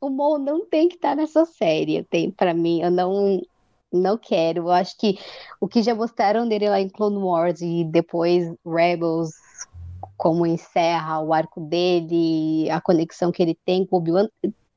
[0.00, 2.80] O Maul não tem que estar nessa série, tem para mim.
[2.82, 3.40] Eu não
[3.92, 4.62] não quero.
[4.62, 5.18] Eu acho que
[5.60, 9.34] o que já mostraram dele lá em Clone Wars e depois Rebels,
[10.16, 14.28] como encerra o arco dele, a conexão que ele tem com o Obi-Wan,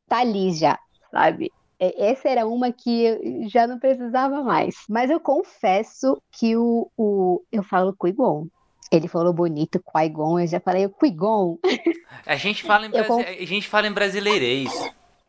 [0.08, 0.78] tá ali já,
[1.12, 1.52] sabe?
[1.80, 4.76] É, Essa era uma que já não precisava mais.
[4.90, 8.48] Mas eu confesso que o, o eu falo Qui-Gon.
[8.92, 11.58] Ele falou bonito, Qui-Gon, eu já falei Qui-Gon.
[12.26, 13.22] A gente fala em, brasi...
[13.22, 14.72] a gente fala em brasileirês.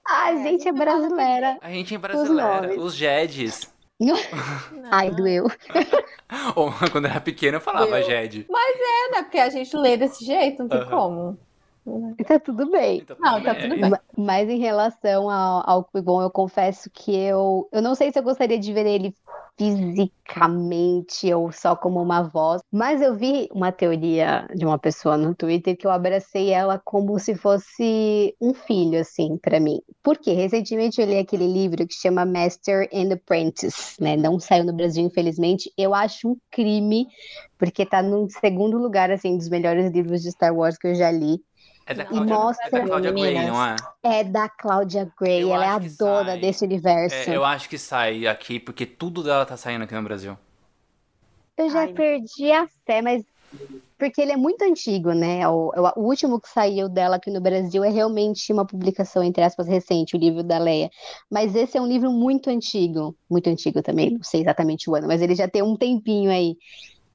[0.07, 1.59] A É, gente é brasileira.
[1.61, 2.79] A gente é brasileira.
[2.79, 3.75] Os Jeds.
[4.91, 5.47] Ai, doeu.
[6.93, 8.47] Quando eu era pequeno eu falava Jed.
[8.49, 9.23] É, né?
[9.23, 10.91] Porque a gente lê desse jeito, não tem Aham.
[10.91, 11.39] como.
[12.27, 12.99] Tá tudo bem.
[13.03, 13.91] Então, Não, tá tudo bem.
[13.91, 18.19] Ma- Mas em relação ao, ao Qui-Gon, eu confesso que eu, eu não sei se
[18.19, 19.15] eu gostaria de ver ele
[19.59, 22.61] fisicamente ou só como uma voz.
[22.71, 27.19] Mas eu vi uma teoria de uma pessoa no Twitter que eu abracei ela como
[27.19, 29.81] se fosse um filho, assim, para mim.
[30.03, 34.17] Porque recentemente eu li aquele livro que chama Master and Apprentice, né?
[34.17, 35.73] Não saiu no Brasil, infelizmente.
[35.79, 37.07] Eu acho um crime,
[37.59, 41.11] porque tá no segundo lugar, assim, dos melhores livros de Star Wars que eu já
[41.11, 41.39] li.
[41.87, 43.77] É da E Cláudia, mostra- é da Cláudia Gray, não é?
[44.03, 46.41] É da Claudia Gray, Eu ela é a dona sai.
[46.41, 47.31] desse universo.
[47.31, 50.37] É, eu acho que sai aqui, porque tudo dela tá saindo aqui no Brasil.
[51.57, 51.93] Eu já Ai.
[51.93, 53.23] perdi a fé, mas
[53.99, 55.49] porque ele é muito antigo, né?
[55.49, 59.67] O- o último que saiu dela aqui no Brasil é realmente uma publicação, entre aspas,
[59.67, 60.91] recente, o livro da Leia.
[61.31, 65.09] Mas esse é um livro muito antigo, muito antigo também, não sei exatamente o ano,
[65.09, 66.57] mas ele já tem um tempinho aí.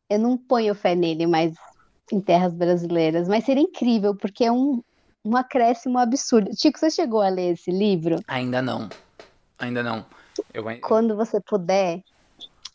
[0.10, 1.54] Eu não ponho fé nele, mas
[2.16, 3.28] em terras brasileiras.
[3.28, 4.82] Mas seria incrível, porque é um,
[5.24, 6.52] um acréscimo absurdo.
[6.56, 8.18] Chico, você chegou a ler esse livro?
[8.28, 8.90] Ainda não.
[9.60, 10.06] Ainda não.
[10.54, 12.02] Eu, quando você puder,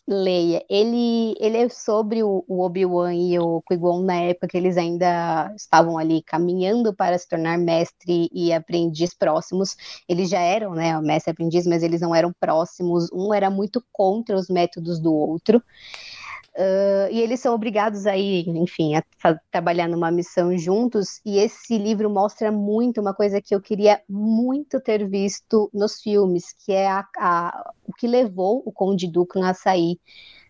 [0.07, 0.65] leia.
[0.69, 5.53] Ele, ele é sobre o, o Obi-Wan e o Qui-Gon na época que eles ainda
[5.57, 9.77] estavam ali caminhando para se tornar mestre e aprendiz próximos.
[10.09, 13.11] Eles já eram, né, mestre e aprendiz, mas eles não eram próximos.
[13.13, 15.63] Um era muito contra os métodos do outro.
[16.59, 19.03] Ah, e eles são obrigados aí, enfim, a
[19.51, 21.21] trabalhar numa missão juntos.
[21.25, 26.55] E esse livro mostra muito uma coisa que eu queria muito ter visto nos filmes,
[26.65, 29.99] que é a- a- o que levou o Conde Dooku a sair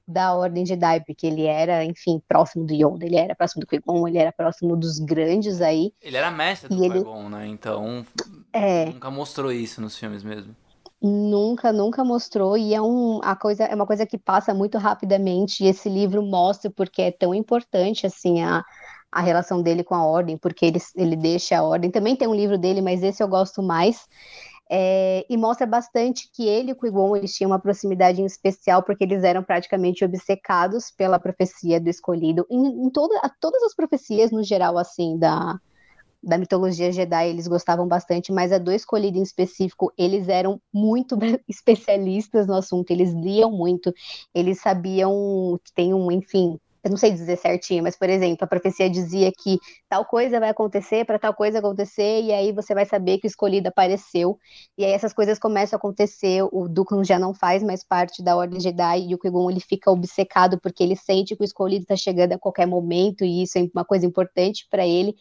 [0.07, 4.07] da Ordem Jedi, porque ele era, enfim, próximo do Yoda, ele era próximo do Qui-Gon,
[4.07, 5.93] ele era próximo dos grandes aí.
[6.01, 7.49] Ele era mestre do E ele- né?
[7.49, 8.07] Então,
[8.53, 10.55] É, nunca mostrou isso nos filmes mesmo.
[11.01, 15.63] Nunca, nunca mostrou, e é, um, a coisa, é uma coisa que passa muito rapidamente,
[15.63, 18.65] e esse livro mostra porque é tão importante, assim, a,
[19.13, 22.35] a relação dele com a Ordem, porque ele, ele deixa a Ordem, também tem um
[22.35, 24.09] livro dele, mas esse eu gosto mais,
[24.71, 29.05] é, e mostra bastante que ele e o Qui-Gon, eles tinham uma proximidade especial, porque
[29.05, 34.43] eles eram praticamente obcecados pela profecia do escolhido, em, em toda, todas as profecias, no
[34.43, 35.61] geral, assim, da
[36.27, 41.17] da mitologia Jedi eles gostavam bastante, mas a do escolhido em específico, eles eram muito
[41.49, 43.95] especialistas no assunto, eles liam muito,
[44.35, 48.47] eles sabiam que tem um, enfim, eu não sei dizer certinho, mas por exemplo, a
[48.47, 49.59] profecia dizia que
[49.89, 53.29] tal coisa vai acontecer para tal coisa acontecer, e aí você vai saber que o
[53.29, 54.39] escolhido apareceu,
[54.79, 58.37] e aí essas coisas começam a acontecer, o Dooku já não faz mais parte da
[58.37, 61.97] Ordem Jedi, e o Qui-Gon ele fica obcecado porque ele sente que o escolhido está
[61.97, 65.17] chegando a qualquer momento, e isso é uma coisa importante para ele.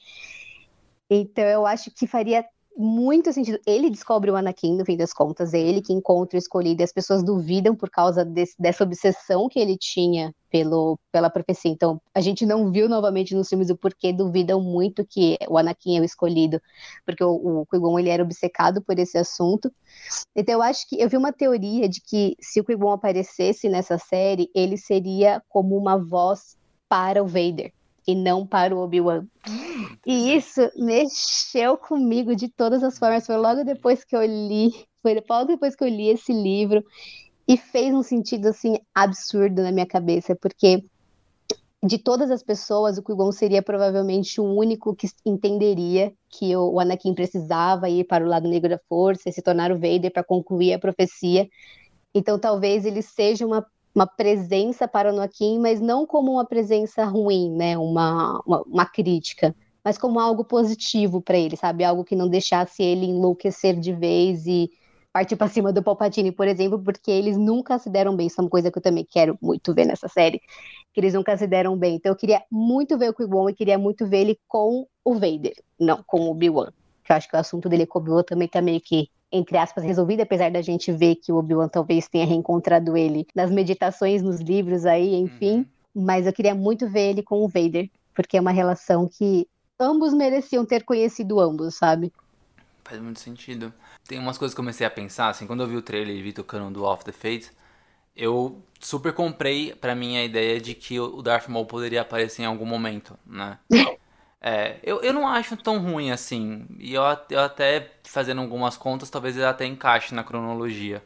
[1.10, 2.46] Então eu acho que faria
[2.78, 3.60] muito sentido.
[3.66, 6.84] Ele descobre o Anakin, no fim das contas, é ele que encontra o escolhido, e
[6.84, 11.72] as pessoas duvidam por causa desse- dessa obsessão que ele tinha pelo, pela profecia.
[11.72, 15.98] Então, a gente não viu novamente nos filmes o porquê duvidam muito que o Anakin
[15.98, 16.62] é o escolhido,
[17.06, 19.72] porque o, o Qui-Gon ele era obcecado por esse assunto.
[20.36, 23.98] Então, eu acho que eu vi uma teoria de que se o Qui-Gon aparecesse nessa
[23.98, 26.58] série, ele seria como uma voz
[26.90, 27.72] para o Vader
[28.08, 29.26] e não para o Obi-Wan.
[30.06, 33.26] E isso mexeu comigo de todas as formas.
[33.26, 36.84] Foi logo depois que eu li, foi logo depois que eu li esse livro
[37.48, 40.84] e fez um sentido assim absurdo na minha cabeça, porque
[41.86, 47.14] de todas as pessoas, o Qui-Gon seria provavelmente o único que entenderia que o Anakin
[47.14, 50.74] precisava ir para o lado negro da força e se tornar o Vader para concluir
[50.74, 51.48] a profecia.
[52.14, 53.64] Então talvez ele seja uma
[53.96, 57.78] uma presença para o Anakin, mas não como uma presença ruim, né?
[57.78, 61.86] Uma, uma, uma crítica, mas como algo positivo para ele, sabe?
[61.86, 64.70] Algo que não deixasse ele enlouquecer de vez e
[65.14, 68.28] partir para cima do Palpatine, por exemplo, porque eles nunca se deram bem.
[68.28, 70.42] Isso é uma coisa que eu também quero muito ver nessa série,
[70.94, 71.96] que eles nunca se deram bem.
[71.96, 75.54] Então eu queria muito ver o Qui-Gon e queria muito ver ele com o Vader,
[75.80, 76.70] não com o Obi-Wan.
[77.02, 79.58] Que eu acho que o assunto dele com o Obi-Wan também tá meio que entre
[79.58, 84.22] aspas, resolvido, apesar da gente ver que o Obi-Wan talvez tenha reencontrado ele nas meditações,
[84.22, 85.58] nos livros aí, enfim.
[85.58, 86.06] Uhum.
[86.06, 89.48] Mas eu queria muito ver ele com o Vader, porque é uma relação que
[89.80, 92.12] ambos mereciam ter conhecido ambos, sabe?
[92.84, 93.74] Faz muito sentido.
[94.08, 96.22] Tem umas coisas que eu comecei a pensar, assim, quando eu vi o trailer e
[96.22, 97.52] vi tocando do Off the Fates,
[98.16, 102.46] eu super comprei pra mim a ideia de que o Darth Maul poderia aparecer em
[102.46, 103.58] algum momento, né?
[104.48, 106.68] É, eu, eu não acho tão ruim assim.
[106.78, 111.04] E eu, eu até, fazendo algumas contas, talvez ele até encaixe na cronologia.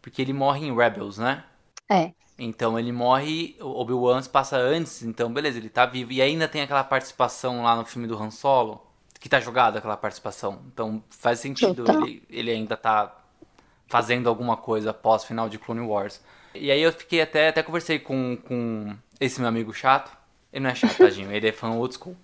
[0.00, 1.42] Porque ele morre em Rebels, né?
[1.90, 2.12] É.
[2.38, 6.12] Então ele morre, Obi-Wan passa antes, então beleza, ele tá vivo.
[6.12, 8.80] E ainda tem aquela participação lá no filme do Han Solo,
[9.18, 10.62] que tá jogada aquela participação.
[10.72, 12.06] Então faz sentido, Total.
[12.06, 13.20] ele, ele ainda tá
[13.88, 16.22] fazendo alguma coisa pós final de Clone Wars.
[16.54, 20.16] E aí eu fiquei até, até conversei com, com esse meu amigo chato.
[20.52, 22.16] Ele não é chato, tadinho, ele é fã old school.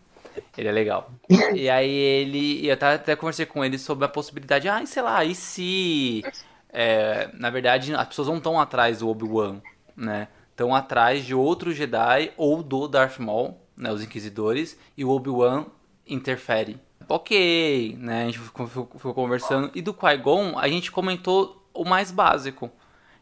[0.57, 1.11] Ele é legal.
[1.55, 2.67] E aí ele.
[2.67, 4.69] Eu até, conversei com ele sobre a possibilidade.
[4.69, 6.25] Ah, sei lá, e se.
[6.71, 9.61] é, na verdade, as pessoas não estão atrás do Obi-Wan.
[9.97, 10.29] né?
[10.51, 13.93] Estão atrás de outro Jedi ou do Darth Maul, né?
[13.93, 15.67] Os Inquisidores, e o Obi-Wan
[16.07, 16.81] interfere.
[17.09, 18.23] Ok, né?
[18.23, 19.71] A gente ficou, ficou conversando.
[19.75, 22.71] E do Qui-Gon, a gente comentou o mais básico.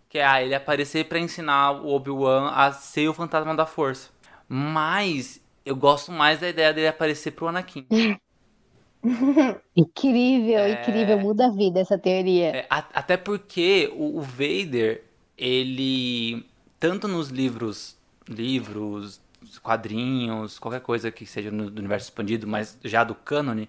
[0.09, 4.11] Que é ah, ele aparecer para ensinar o Obi-Wan a ser o fantasma da força.
[4.49, 7.87] Mas eu gosto mais da ideia dele aparecer pro Anakin.
[9.77, 10.83] incrível, é...
[10.83, 12.57] incrível, muda a vida essa teoria.
[12.57, 15.05] É, a, até porque o, o, Vader,
[15.37, 16.47] ele
[16.79, 17.97] tanto nos livros,
[18.29, 19.21] livros,
[19.63, 23.69] quadrinhos, qualquer coisa que seja no universo expandido, mas já do cânone,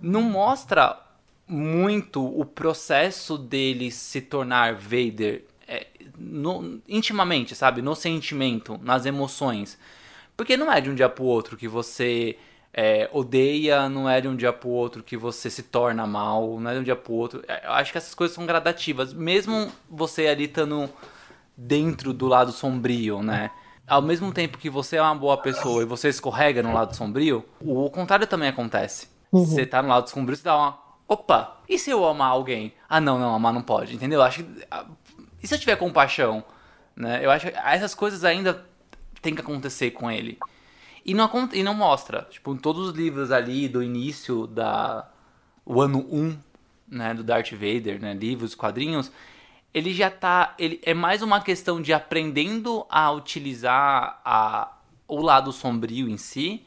[0.00, 1.00] não mostra
[1.46, 5.86] muito o processo dele se tornar Vader é,
[6.18, 7.82] no, intimamente, sabe?
[7.82, 9.78] No sentimento, nas emoções.
[10.36, 12.36] Porque não é de um dia pro outro que você
[12.72, 16.70] é, odeia, não é de um dia pro outro que você se torna mal, não
[16.70, 17.42] é de um dia pro outro.
[17.48, 19.14] É, eu acho que essas coisas são gradativas.
[19.14, 20.90] Mesmo você ali estando
[21.56, 23.50] dentro do lado sombrio, né?
[23.86, 27.44] Ao mesmo tempo que você é uma boa pessoa e você escorrega no lado sombrio,
[27.60, 29.08] o contrário também acontece.
[29.32, 29.44] Uhum.
[29.44, 30.78] Você tá no lado sombrio, você dá uma.
[31.08, 32.74] Opa, e se eu amar alguém?
[32.88, 34.18] Ah, não, não, amar não pode, entendeu?
[34.18, 34.66] Eu acho que.
[35.42, 36.44] E se eu tiver compaixão?
[36.96, 37.24] Né?
[37.24, 38.66] Eu acho que essas coisas ainda
[39.20, 40.38] tem que acontecer com ele.
[41.04, 42.26] E não, e não mostra.
[42.30, 45.08] Tipo, em todos os livros ali do início da.
[45.64, 46.38] O ano 1,
[46.88, 47.14] né?
[47.14, 48.14] Do Darth Vader, né?
[48.14, 49.12] Livros, quadrinhos.
[49.72, 50.54] Ele já tá.
[50.58, 56.66] Ele é mais uma questão de aprendendo a utilizar a, o lado sombrio em si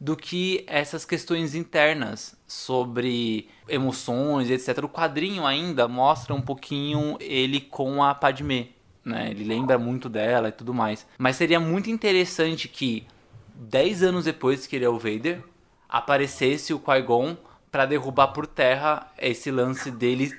[0.00, 4.84] do que essas questões internas sobre emoções, etc.
[4.84, 8.68] O quadrinho ainda mostra um pouquinho ele com a Padmé,
[9.08, 9.30] né?
[9.30, 11.06] Ele lembra muito dela e tudo mais.
[11.18, 13.06] Mas seria muito interessante que
[13.54, 15.42] 10 anos depois que ele é o Vader,
[15.88, 17.36] aparecesse o Qui-Gon
[17.72, 20.32] para derrubar por terra esse lance dele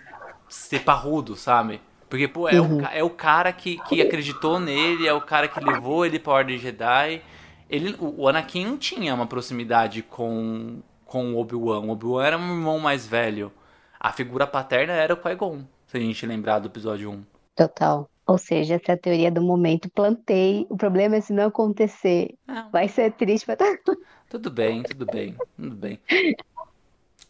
[0.48, 1.82] ser parrudo, sabe?
[2.10, 2.78] Porque, pô, é, uhum.
[2.78, 6.34] o, é o cara que, que acreditou nele, é o cara que levou ele pra
[6.34, 7.22] Ordem Jedi.
[7.70, 11.82] Ele, o, o Anakin não tinha uma proximidade com, com o Obi-Wan.
[11.82, 13.52] O Obi-Wan era um irmão mais velho.
[14.00, 17.24] A figura paterna era o Qui-Gon, se a gente lembrar do episódio 1.
[17.56, 18.10] Total.
[18.30, 19.90] Ou seja, essa é a teoria do momento.
[19.90, 20.68] Plantei.
[20.70, 22.38] O problema é se não acontecer.
[22.48, 22.70] Ah.
[22.72, 23.58] Vai ser triste pra
[24.30, 26.00] Tudo bem, tudo bem, tudo bem.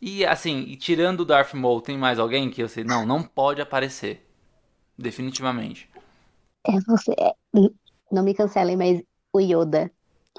[0.01, 2.83] E assim, tirando o Darth Maul, tem mais alguém que eu sei?
[2.83, 4.27] Não, não pode aparecer.
[4.97, 5.89] Definitivamente.
[6.67, 7.13] É você.
[7.17, 7.33] É,
[8.11, 9.89] não me cancelem, mas o Yoda.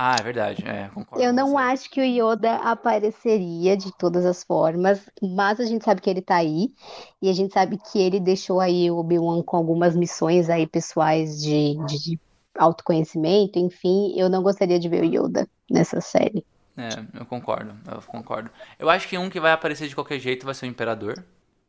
[0.02, 1.22] Ah, é verdade, é, concordo.
[1.22, 6.00] Eu não acho que o Yoda apareceria de todas as formas, mas a gente sabe
[6.00, 6.72] que ele tá aí,
[7.20, 11.42] e a gente sabe que ele deixou aí o Obi-Wan com algumas missões aí pessoais
[11.42, 12.18] de, de,
[12.58, 16.46] autoconhecimento, enfim, eu não gostaria de ver o Yoda nessa série.
[16.78, 16.88] É,
[17.20, 18.50] eu concordo, eu concordo.
[18.78, 21.22] Eu acho que um que vai aparecer de qualquer jeito vai ser o Imperador.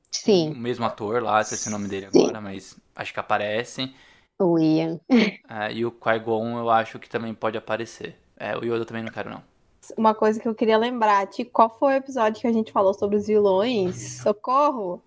[0.10, 0.52] Sim.
[0.52, 2.24] O mesmo ator lá, sei se é o nome dele Sim.
[2.24, 3.94] agora, mas acho que aparece.
[4.44, 5.00] O Ian.
[5.50, 8.16] É, e o Qui-Gon eu acho que também pode aparecer.
[8.38, 9.44] É, o Yoda também não quero, não.
[9.98, 12.94] Uma coisa que eu queria lembrar, Ti, qual foi o episódio que a gente falou
[12.94, 14.22] sobre os vilões?
[14.22, 15.02] Socorro!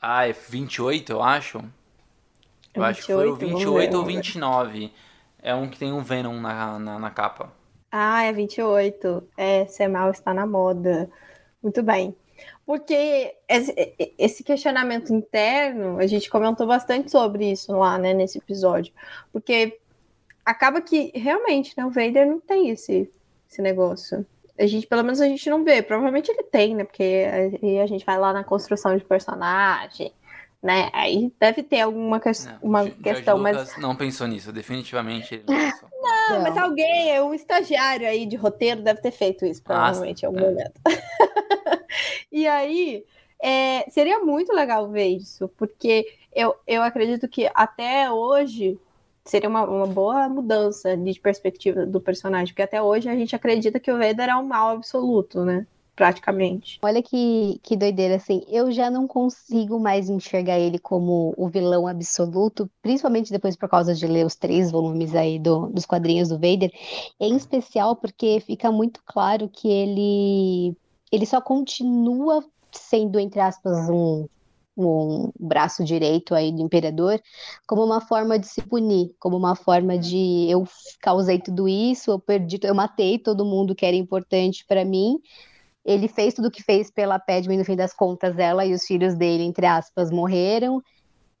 [0.00, 1.58] Ah, é 28, eu acho.
[2.74, 4.92] Eu 28, acho que foi o 28 ou 29.
[5.40, 7.52] É um que tem um Venom na, na, na capa.
[7.90, 9.22] Ah, é 28.
[9.36, 11.10] É, ser mal está na moda.
[11.62, 12.14] Muito bem.
[12.68, 13.34] Porque
[14.18, 18.92] esse questionamento interno, a gente comentou bastante sobre isso lá, né, nesse episódio.
[19.32, 19.80] Porque
[20.44, 23.10] acaba que realmente, né, o Vader não tem esse,
[23.50, 24.26] esse negócio.
[24.58, 25.80] A gente, pelo menos a gente não vê.
[25.80, 26.84] Provavelmente ele tem, né?
[26.84, 30.12] Porque a, a gente vai lá na construção de personagem,
[30.62, 30.90] né?
[30.92, 35.42] Aí deve ter alguma que não, uma questão, mas não pensou nisso, definitivamente.
[36.00, 40.28] Não, não, mas alguém, um estagiário aí de roteiro deve ter feito isso, provavelmente, ah,
[40.28, 40.50] em algum é.
[40.50, 40.80] momento.
[42.32, 43.04] e aí,
[43.42, 48.78] é, seria muito legal ver isso, porque eu, eu acredito que até hoje
[49.24, 53.78] seria uma, uma boa mudança de perspectiva do personagem, porque até hoje a gente acredita
[53.78, 55.66] que o Vader é um mal absoluto, né?
[55.94, 56.78] Praticamente.
[56.80, 61.88] Olha que, que doideira, assim, eu já não consigo mais enxergar ele como o vilão
[61.88, 66.36] absoluto, principalmente depois por causa de ler os três volumes aí do, dos quadrinhos do
[66.36, 66.70] Vader,
[67.18, 70.76] em especial porque fica muito claro que ele,
[71.12, 74.26] ele só continua sendo, entre aspas, um
[74.78, 77.20] um braço direito aí do imperador,
[77.66, 80.64] como uma forma de se punir, como uma forma de eu
[81.00, 85.18] causei tudo isso, eu perdi, eu matei todo mundo que era importante para mim.
[85.84, 88.84] Ele fez tudo o que fez pela Padme, no fim das contas, ela e os
[88.84, 90.82] filhos dele, entre aspas, morreram.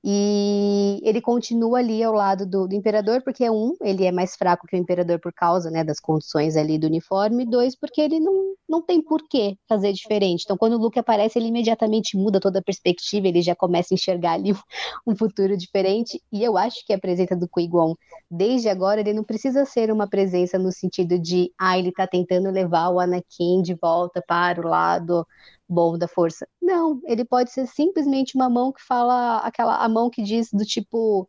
[0.04, 4.66] E ele continua ali ao lado do, do, imperador, porque um, ele é mais fraco
[4.66, 8.20] que o imperador por causa né, das condições ali do uniforme, e dois, porque ele
[8.20, 10.42] não, não tem por que fazer diferente.
[10.44, 13.96] Então, quando o Luke aparece, ele imediatamente muda toda a perspectiva, ele já começa a
[13.96, 14.52] enxergar ali
[15.06, 16.22] um futuro diferente.
[16.30, 17.94] E eu acho que a presença do Qui-Gon,
[18.30, 22.50] desde agora, ele não precisa ser uma presença no sentido de, ah, ele tá tentando
[22.50, 25.26] levar o Anakin de volta para o lado
[25.68, 26.46] bom da força.
[26.60, 30.64] Não, ele pode ser simplesmente uma mão que fala, aquela a mão que diz do
[30.64, 31.28] tipo,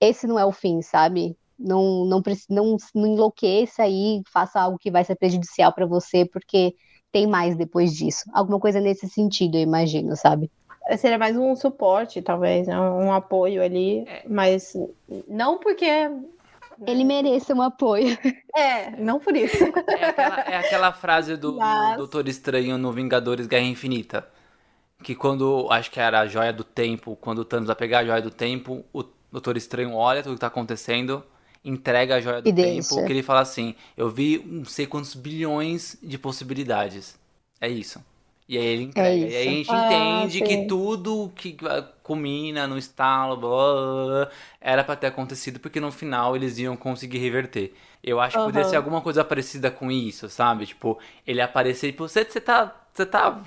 [0.00, 1.36] esse não é o fim, sabe?
[1.60, 6.74] não, não, não, não enlouqueça aí, faça algo que vai ser prejudicial para você, porque
[7.12, 8.24] tem mais depois disso.
[8.32, 10.50] Alguma coisa nesse sentido, eu imagino, sabe?
[10.96, 12.80] Seria mais um suporte, talvez, né?
[12.80, 14.74] um apoio ali, mas
[15.28, 15.86] não porque
[16.86, 18.16] ele merece um apoio.
[18.56, 19.64] É, não por isso.
[19.64, 21.92] É aquela, é aquela frase do, Mas...
[21.92, 24.28] do Doutor Estranho no Vingadores Guerra Infinita.
[25.02, 28.04] Que quando, acho que era a joia do tempo, quando o Thanos vai pegar a
[28.04, 31.24] joia do tempo, o Doutor Estranho olha tudo que tá acontecendo
[31.64, 33.04] entrega a joia do e tempo, deixa.
[33.04, 37.18] que ele fala assim: Eu vi não sei quantos bilhões de possibilidades.
[37.60, 38.02] É isso.
[38.50, 39.26] E aí ele entrega.
[39.26, 40.44] É e aí a gente ah, entende sim.
[40.44, 41.56] que tudo que
[42.02, 44.30] culmina no estalo blá, blá, blá,
[44.60, 47.72] era para ter acontecido, porque no final eles iam conseguir reverter.
[48.02, 48.46] Eu acho que uhum.
[48.46, 50.66] poderia ser alguma coisa parecida com isso, sabe?
[50.66, 52.74] Tipo, ele aparecer e tipo, você, tá.
[52.92, 53.40] Você tá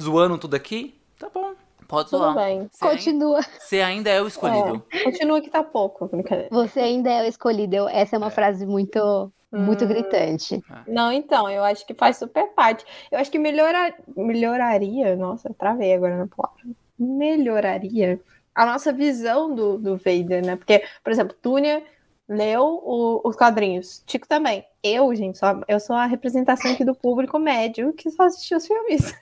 [0.00, 0.98] zoando tudo aqui?
[1.18, 1.52] Tá bom.
[1.86, 2.34] Pode Tudo zoar.
[2.34, 2.66] bem.
[2.72, 3.36] Você Continua.
[3.40, 4.82] Ainda, você ainda é o escolhido.
[4.90, 6.08] É, continua que tá pouco.
[6.50, 7.86] Você ainda é o escolhido.
[7.90, 8.30] Essa é uma é.
[8.30, 9.88] frase muito muito hum.
[9.88, 10.62] gritante.
[10.70, 10.90] É.
[10.90, 12.84] Não, então, eu acho que faz super parte.
[13.10, 16.62] Eu acho que melhora, melhoraria, nossa, travei agora na palavra.
[16.98, 18.20] Melhoraria
[18.54, 20.56] a nossa visão do, do Vader, né?
[20.56, 21.82] Porque, por exemplo, Túnia
[22.30, 24.04] leu o, os quadrinhos.
[24.06, 24.64] Tico também.
[24.82, 28.66] Eu, gente, só, eu sou a representação aqui do público médio que só assistiu os
[28.66, 29.12] filmes.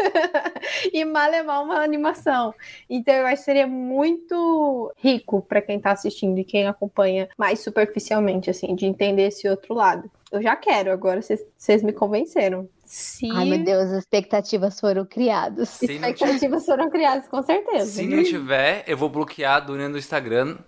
[0.93, 2.55] e mal é mal uma animação.
[2.89, 7.61] Então eu acho que seria muito rico para quem tá assistindo e quem acompanha mais
[7.61, 10.11] superficialmente, assim, de entender esse outro lado.
[10.31, 12.69] Eu já quero, agora vocês me convenceram.
[12.85, 13.31] Se...
[13.33, 15.71] Ai, meu Deus, as expectativas foram criadas.
[15.71, 17.87] Se expectativas foram criadas, com certeza.
[17.87, 20.59] Se não tiver, eu vou bloquear a Dunia no Instagram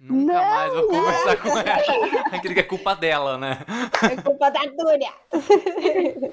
[0.00, 1.42] Nunca não, mais vou conversar não.
[1.42, 2.22] com ela.
[2.32, 3.58] Aquele que é culpa dela, né?
[4.02, 5.12] É culpa da Dúria.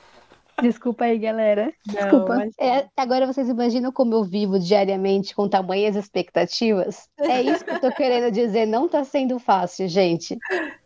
[0.61, 1.73] Desculpa aí, galera.
[1.85, 2.35] Desculpa.
[2.35, 2.53] Mas...
[2.59, 7.09] É, agora vocês imaginam como eu vivo diariamente com tamanhas expectativas?
[7.19, 8.65] É isso que eu tô querendo dizer.
[8.65, 10.37] Não tá sendo fácil, gente.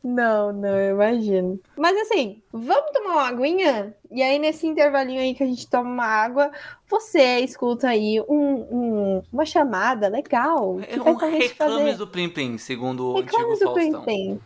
[0.04, 1.60] Não, não, eu imagino.
[1.78, 3.94] Mas assim, vamos tomar uma aguinha?
[4.12, 6.52] E aí, nesse intervalinho aí que a gente toma uma água,
[6.90, 10.78] você escuta aí um, um, uma chamada legal.
[10.78, 11.98] Que é um reclames fazer...
[11.98, 14.04] do Plim Plim, segundo reclames o antigo Faustão.
[14.04, 14.40] Plim -plim.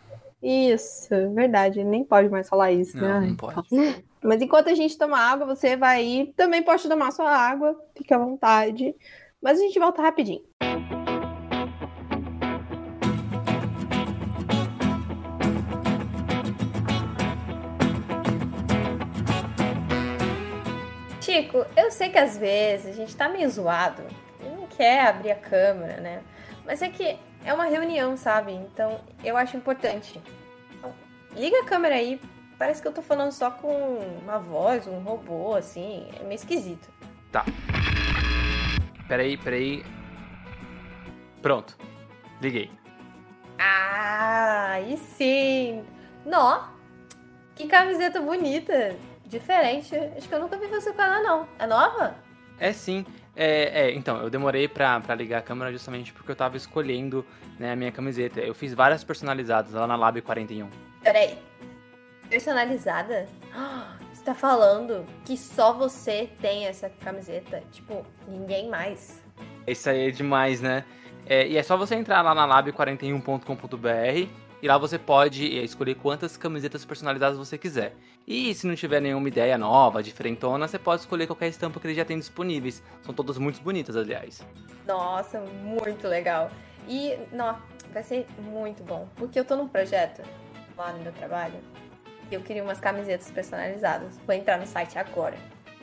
[0.44, 1.82] Isso, verdade.
[1.82, 3.28] Nem pode mais falar isso, não, né?
[3.28, 3.66] Não pode.
[4.22, 6.34] Mas enquanto a gente toma água, você vai aí.
[6.36, 8.94] Também pode tomar sua água, fique à vontade.
[9.40, 10.42] Mas a gente volta rapidinho.
[21.22, 24.02] Chico, eu sei que às vezes a gente tá meio zoado
[24.42, 26.22] e não quer abrir a câmera, né?
[26.66, 28.52] Mas é que é uma reunião, sabe?
[28.52, 30.20] Então eu acho importante.
[30.72, 30.92] Então,
[31.36, 32.20] liga a câmera aí
[32.58, 36.08] parece que eu tô falando só com uma voz, um robô, assim.
[36.18, 36.88] É meio esquisito.
[37.30, 37.44] Tá.
[39.06, 39.84] Peraí, peraí.
[41.42, 41.76] Pronto.
[42.40, 42.70] Liguei.
[43.58, 45.84] Ah, aí sim.
[46.24, 46.68] Nó.
[47.54, 48.96] Que camiseta bonita.
[49.26, 49.94] Diferente.
[50.16, 51.48] Acho que eu nunca vi você com ela, não.
[51.58, 52.14] É nova?
[52.58, 53.04] É sim.
[53.36, 57.24] É, é, então, eu demorei pra, pra ligar a câmera justamente porque eu tava escolhendo
[57.58, 58.40] né, a minha camiseta.
[58.40, 60.68] Eu fiz várias personalizadas lá na Lab 41.
[61.02, 61.36] Peraí,
[62.28, 63.28] Personalizada?
[64.12, 67.62] Você tá falando que só você tem essa camiseta?
[67.70, 69.22] Tipo, ninguém mais.
[69.66, 70.84] Isso aí é demais, né?
[71.26, 75.94] É, e é só você entrar lá na lab41.com.br e lá você pode é, escolher
[75.96, 77.94] quantas camisetas personalizadas você quiser.
[78.26, 81.92] E se não tiver nenhuma ideia nova, diferentona, você pode escolher qualquer estampa que ele
[81.94, 82.82] já tem disponíveis.
[83.02, 84.42] São todas muito bonitas, aliás.
[84.86, 86.50] Nossa, muito legal.
[86.88, 87.58] E, não,
[87.92, 89.06] vai ser muito bom.
[89.16, 90.22] Porque eu tô num projeto
[90.78, 91.60] lá no meu trabalho
[92.30, 94.18] eu queria umas camisetas personalizadas.
[94.26, 95.36] Vou entrar no site agora.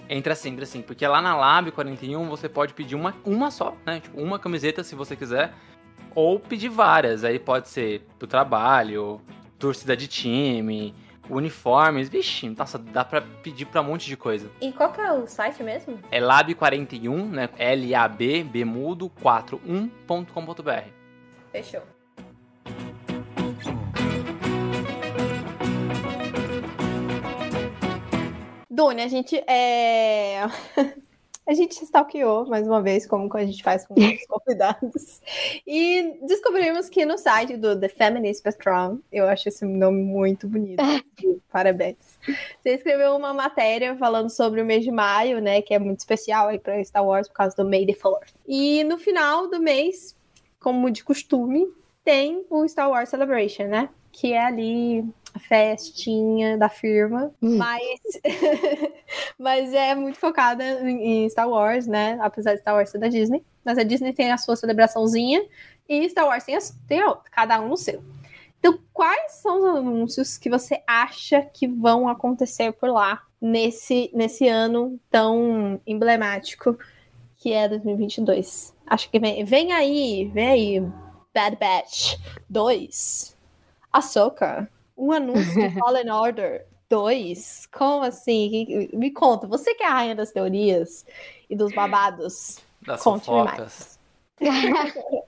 [0.10, 0.82] Entra sim, entra sim.
[0.82, 4.00] Porque lá na Lab 41 você pode pedir uma, uma só, né?
[4.00, 5.54] Tipo, uma camiseta se você quiser.
[6.14, 7.24] Ou pedir várias.
[7.24, 9.22] Aí pode ser pro trabalho,
[9.58, 10.94] torcida de time,
[11.30, 12.10] uniformes.
[12.10, 14.50] Vixe, nossa, dá pra pedir pra um monte de coisa.
[14.60, 16.00] E qual que é o site mesmo?
[16.12, 17.50] É lab41, né?
[17.58, 20.90] L-A-B, B mudo, 41.com.br.
[21.52, 21.82] Fechou.
[28.70, 30.48] Doni, a gente é.
[31.48, 35.22] a gente stalkeou mais uma vez, como a gente faz com os convidados,
[35.66, 40.84] e descobrimos que no site do The Feminist Spectrum, eu acho esse nome muito bonito,
[41.52, 42.20] parabéns.
[42.62, 46.48] Você escreveu uma matéria falando sobre o mês de maio, né, que é muito especial
[46.48, 48.34] aí para Star Wars por causa do May the 4th.
[48.48, 50.16] E no final do mês,
[50.60, 51.68] como de costume,
[52.04, 53.90] tem o Star Wars Celebration, né?
[54.12, 55.06] Que é ali
[55.40, 57.58] festinha da firma, hum.
[57.58, 58.00] mas,
[59.38, 62.18] mas é muito focada em Star Wars, né?
[62.22, 63.44] Apesar de Star Wars ser da Disney.
[63.64, 65.44] Mas a Disney tem a sua celebraçãozinha
[65.88, 68.04] e Star Wars tem, a, tem a outra, cada um no seu.
[68.60, 74.48] Então, quais são os anúncios que você acha que vão acontecer por lá nesse, nesse
[74.48, 76.78] ano tão emblemático
[77.38, 78.76] que é 2022?
[78.86, 80.80] Acho que vem, vem aí, vem aí,
[81.34, 82.20] Bad Batch
[82.50, 83.36] 2,
[83.92, 84.70] Ahsoka,
[85.02, 87.68] um anúncio de Fallen Order 2?
[87.72, 88.90] Como assim?
[88.94, 91.06] Me conta, você que é a rainha das teorias
[91.50, 92.60] e dos babados.
[92.86, 94.00] Das fofocas.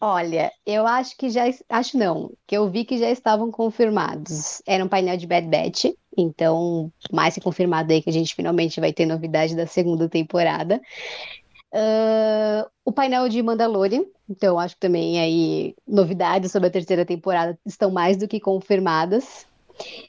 [0.00, 1.44] Olha, eu acho que já.
[1.68, 4.60] Acho não, que eu vi que já estavam confirmados.
[4.66, 5.86] Era um painel de Bad Batch,
[6.16, 10.80] então, mais que confirmado aí que a gente finalmente vai ter novidade da segunda temporada.
[11.74, 17.58] Uh, o painel de Mandalorian, então acho que também aí novidades sobre a terceira temporada
[17.66, 19.44] estão mais do que confirmadas.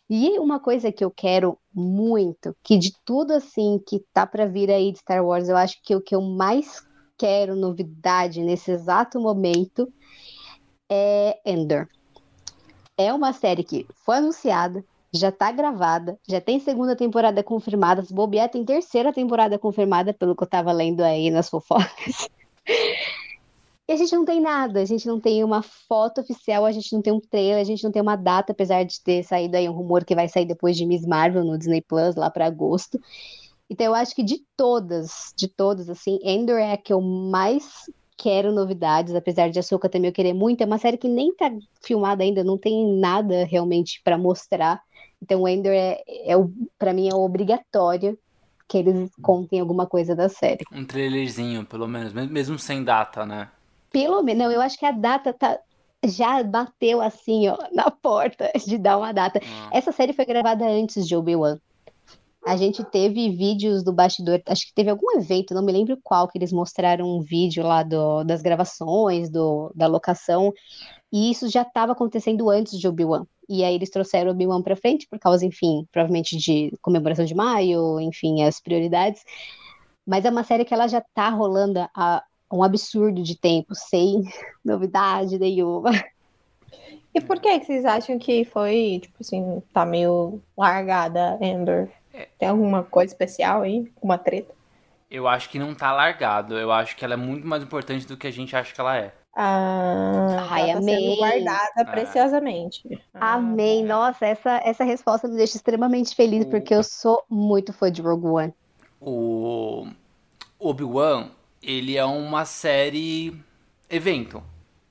[0.07, 4.70] E uma coisa que eu quero muito, que de tudo assim que tá para vir
[4.70, 6.86] aí de Star Wars, eu acho que o que eu mais
[7.18, 9.91] quero novidade nesse exato momento
[10.88, 11.88] é Endor.
[12.95, 14.86] É uma série que foi anunciada,
[15.16, 20.36] já tá gravada, já tem segunda temporada confirmada, se bobear tem terceira temporada confirmada, pelo
[20.36, 22.30] que eu tava lendo aí nas fofocas.
[23.88, 26.91] E a gente não tem nada, a gente não tem uma foto oficial, a gente
[26.91, 29.70] não tem um trailer, a gente não tem uma data, apesar de ter saído aí
[29.70, 32.99] um rumor que vai sair depois de Miss Marvel no Disney Plus, lá para agosto.
[33.70, 37.88] Então eu acho que de todas, de todas, assim, Endor é a que eu mais
[38.18, 40.61] quero novidades, apesar de Açúcar também eu querer muito.
[40.61, 41.51] É uma série que nem tá
[41.82, 44.82] filmada ainda, não tem nada realmente para mostrar.
[45.26, 46.36] Então, o Ender é, é
[46.78, 48.16] para mim, é obrigatório
[48.68, 50.64] que eles contem alguma coisa da série.
[50.72, 53.50] Um trailerzinho, pelo menos, mesmo sem data, né?
[53.92, 55.58] Pelo menos, não, eu acho que a data tá,
[56.06, 59.40] já bateu assim, ó, na porta de dar uma data.
[59.44, 59.70] Ah.
[59.74, 61.58] Essa série foi gravada antes de Obi-Wan.
[62.46, 66.28] A gente teve vídeos do bastidor, acho que teve algum evento, não me lembro qual,
[66.28, 70.54] que eles mostraram um vídeo lá do, das gravações, do, da locação,
[71.12, 73.26] e isso já estava acontecendo antes de Obi-Wan.
[73.50, 78.00] E aí eles trouxeram Obi-Wan para frente, por causa, enfim, provavelmente de comemoração de maio,
[78.00, 79.24] enfim, as prioridades.
[80.06, 84.22] Mas é uma série que ela já tá rolando há um absurdo de tempo, sem
[84.64, 85.89] novidade nenhuma.
[87.14, 91.89] E por que, que vocês acham que foi, tipo assim, tá meio largada, Ender?
[92.39, 93.91] Tem alguma coisa especial aí?
[94.01, 94.53] Uma treta?
[95.09, 96.57] Eu acho que não tá largado.
[96.57, 98.97] Eu acho que ela é muito mais importante do que a gente acha que ela
[98.97, 99.13] é.
[99.36, 101.18] Ah, Ai, tá amei.
[101.18, 101.84] guardada é.
[101.84, 102.82] preciosamente.
[103.13, 103.84] Ah, amei.
[103.84, 106.49] Nossa, essa, essa resposta me deixa extremamente feliz, o...
[106.49, 108.53] porque eu sou muito fã de Rogue One.
[109.01, 109.88] O
[110.57, 111.30] Obi-Wan,
[111.61, 113.38] ele é uma série
[113.89, 114.41] evento.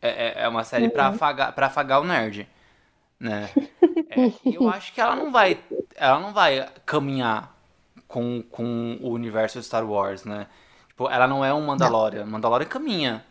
[0.00, 0.90] É, é, é uma série uhum.
[0.90, 2.48] pra, afagar, pra afagar o nerd.
[3.18, 3.48] Né?
[4.16, 5.58] É, eu acho que ela não vai.
[5.94, 7.54] Ela não vai caminhar
[8.08, 10.46] com, com o universo de Star Wars, né?
[10.88, 12.24] Tipo, ela não é um Mandalorian.
[12.24, 12.32] Não.
[12.32, 13.24] Mandalorian caminha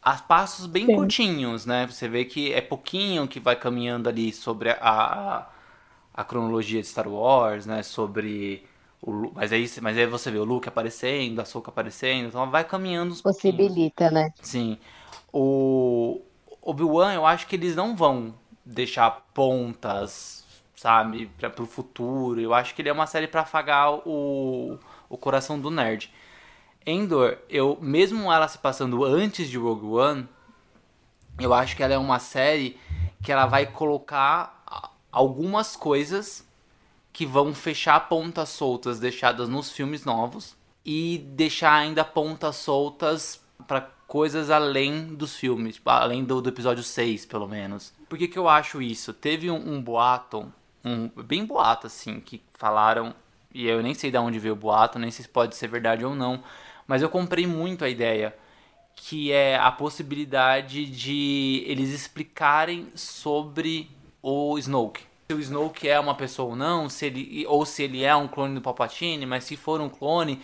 [0.00, 0.94] a passos bem Sim.
[0.94, 1.86] curtinhos, né?
[1.86, 5.46] Você vê que é pouquinho que vai caminhando ali sobre a,
[6.14, 7.82] a, cronologia de Star Wars, né?
[7.82, 8.64] Sobre
[9.02, 12.64] o, mas aí, mas aí você vê o Luke aparecendo, a Soka aparecendo, então vai
[12.64, 14.32] caminhando uns Possibilita, né?
[14.40, 14.78] Sim.
[15.32, 16.22] O
[16.62, 20.44] Obi-Wan, eu acho que eles não vão deixar pontas,
[20.78, 22.40] sabe, para pro futuro.
[22.40, 26.12] Eu acho que ele é uma série para afagar o, o coração do nerd.
[26.86, 30.28] Endor, eu mesmo ela se passando antes de Rogue One,
[31.40, 32.78] eu acho que ela é uma série
[33.22, 36.46] que ela vai colocar algumas coisas
[37.12, 43.80] que vão fechar pontas soltas deixadas nos filmes novos e deixar ainda pontas soltas para
[44.06, 47.92] coisas além dos filmes, tipo, além do, do, episódio 6, pelo menos.
[48.08, 49.12] Por que, que eu acho isso?
[49.12, 50.50] Teve um, um boato,
[50.88, 53.14] um bem boato assim, que falaram,
[53.52, 56.04] e eu nem sei de onde veio o boato, nem sei se pode ser verdade
[56.04, 56.42] ou não,
[56.86, 58.34] mas eu comprei muito a ideia
[58.94, 65.02] que é a possibilidade de eles explicarem sobre o Snoke.
[65.30, 68.26] Se o Snoke é uma pessoa ou não, se ele, ou se ele é um
[68.26, 70.40] clone do Palpatine, mas se for um clone,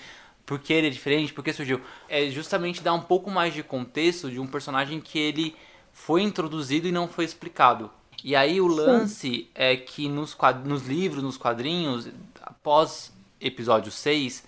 [0.46, 1.80] por que ele é diferente, por que surgiu?
[2.08, 5.56] É justamente dar um pouco mais de contexto de um personagem que ele
[5.92, 7.90] foi introduzido e não foi explicado.
[8.24, 9.48] E aí o lance Sim.
[9.54, 10.34] é que nos,
[10.64, 12.08] nos livros, nos quadrinhos,
[12.40, 14.46] após episódio 6,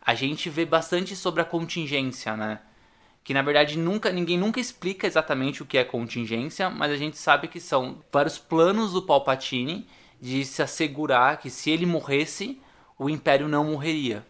[0.00, 2.60] a gente vê bastante sobre a contingência, né?
[3.24, 7.18] Que na verdade nunca ninguém nunca explica exatamente o que é contingência, mas a gente
[7.18, 9.88] sabe que são para os planos do Palpatine
[10.20, 12.60] de se assegurar que se ele morresse,
[12.96, 14.24] o Império não morreria,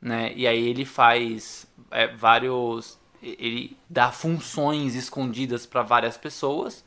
[0.00, 0.32] né?
[0.36, 6.84] E aí ele faz é, vários, ele dá funções escondidas para várias pessoas,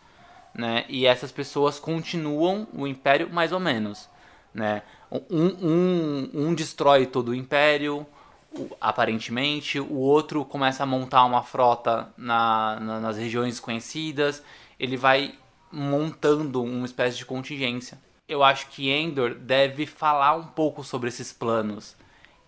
[0.54, 0.86] né?
[0.90, 4.10] E essas pessoas continuam o Império mais ou menos,
[4.54, 4.82] né?
[5.30, 8.06] Um, um, um destrói todo o Império,
[8.80, 14.44] aparentemente, o outro começa a montar uma frota na, na, nas regiões conhecidas,
[14.80, 15.36] ele vai
[15.72, 17.98] montando uma espécie de contingência.
[18.28, 21.96] Eu acho que Endor deve falar um pouco sobre esses planos,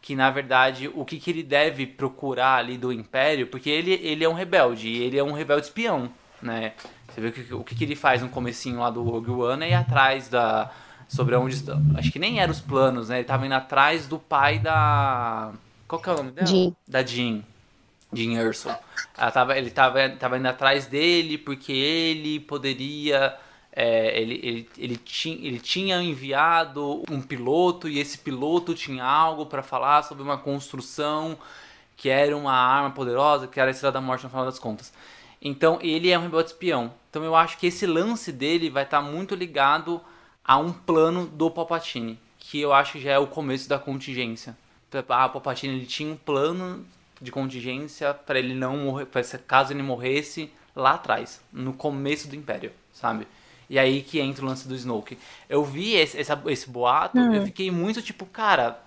[0.02, 4.24] que na verdade o que, que ele deve procurar ali do Império, porque ele, ele
[4.24, 6.12] é um rebelde, ele é um rebelde espião,
[6.44, 6.74] né?
[7.08, 9.66] Você vê o que, o que, que ele faz no comecinho lá do Rogue One
[9.66, 10.72] é ir atrás da,
[11.08, 11.64] sobre onde.
[11.96, 13.18] Acho que nem eram os planos, né?
[13.18, 15.52] Ele tava indo atrás do pai da.
[15.88, 16.48] Qual que é o nome dela?
[16.48, 16.72] Jean.
[16.88, 17.42] Da Jean.
[18.12, 18.70] Jean Erso.
[19.18, 23.36] Ela tava, ele tava, tava indo atrás dele porque ele poderia.
[23.72, 29.46] é, ele, ele, ele, tinha, ele tinha enviado um piloto e esse piloto tinha algo
[29.46, 31.38] para falar sobre uma construção
[31.96, 34.92] que era uma arma poderosa, que era a Estrela da Morte no final das contas.
[35.46, 36.94] Então ele é um rebelde espião.
[37.10, 40.02] Então eu acho que esse lance dele vai estar muito ligado
[40.44, 44.58] a um plano do Palpatine, que eu acho que já é o começo da contingência.
[45.10, 46.86] Ah, o Palpatine ele tinha um plano
[47.22, 52.36] de contingência para ele não morrer, se- caso ele morresse lá atrás, no começo do
[52.36, 53.28] Império, sabe?
[53.70, 55.18] E aí que entra o lance do Snoke.
[55.50, 58.80] Eu vi esse, essa- esse boato, eu fiquei muito tipo, cara,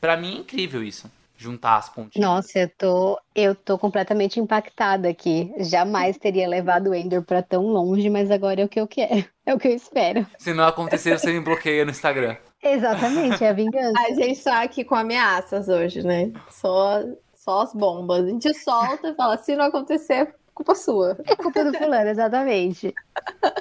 [0.00, 1.10] pra mim é incrível isso.
[1.36, 2.24] Juntar as pontinhas.
[2.24, 5.52] Nossa, eu tô, eu tô completamente impactada aqui.
[5.58, 9.24] Jamais teria levado o Ender pra tão longe, mas agora é o que eu quero.
[9.44, 10.26] É o que eu espero.
[10.38, 12.36] Se não acontecer, você me bloqueia no Instagram.
[12.62, 14.00] Exatamente, é a vingança.
[14.00, 16.32] A gente tá aqui com ameaças hoje, né?
[16.48, 17.02] Só,
[17.34, 18.24] só as bombas.
[18.24, 21.18] A gente solta e fala: se não acontecer, culpa sua.
[21.26, 22.94] É culpa do fulano, exatamente.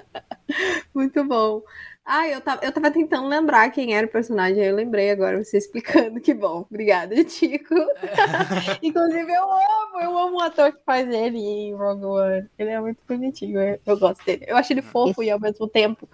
[0.94, 1.62] Muito bom.
[2.06, 5.42] Ah, eu tava, eu tava tentando lembrar quem era o personagem, aí eu lembrei agora,
[5.42, 6.66] você explicando, que bom.
[6.70, 7.74] Obrigada, Tico.
[8.84, 12.50] Inclusive, eu amo, eu amo o ator que faz ele em Rogue One.
[12.60, 14.44] Ele é muito bonitinho, eu, eu gosto dele.
[14.48, 16.10] Eu acho ele fofo e ao mesmo tempo.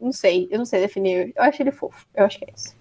[0.00, 1.32] Não sei, eu não sei definir.
[1.36, 2.06] Eu acho ele fofo.
[2.14, 2.74] Eu acho que é isso.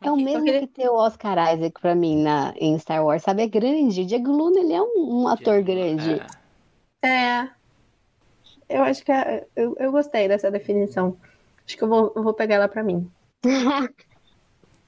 [0.00, 3.42] É o mesmo que- ter o Oscar Isaac pra mim na, em Star Wars, sabe?
[3.42, 4.00] É grande.
[4.00, 6.20] O Diego Luna, ele é um, um ator grande.
[7.02, 7.08] É.
[7.08, 7.48] É.
[8.68, 11.16] Eu acho que é- eu, eu gostei dessa definição.
[11.66, 13.10] Acho que eu vou, eu vou pegar ela pra mim.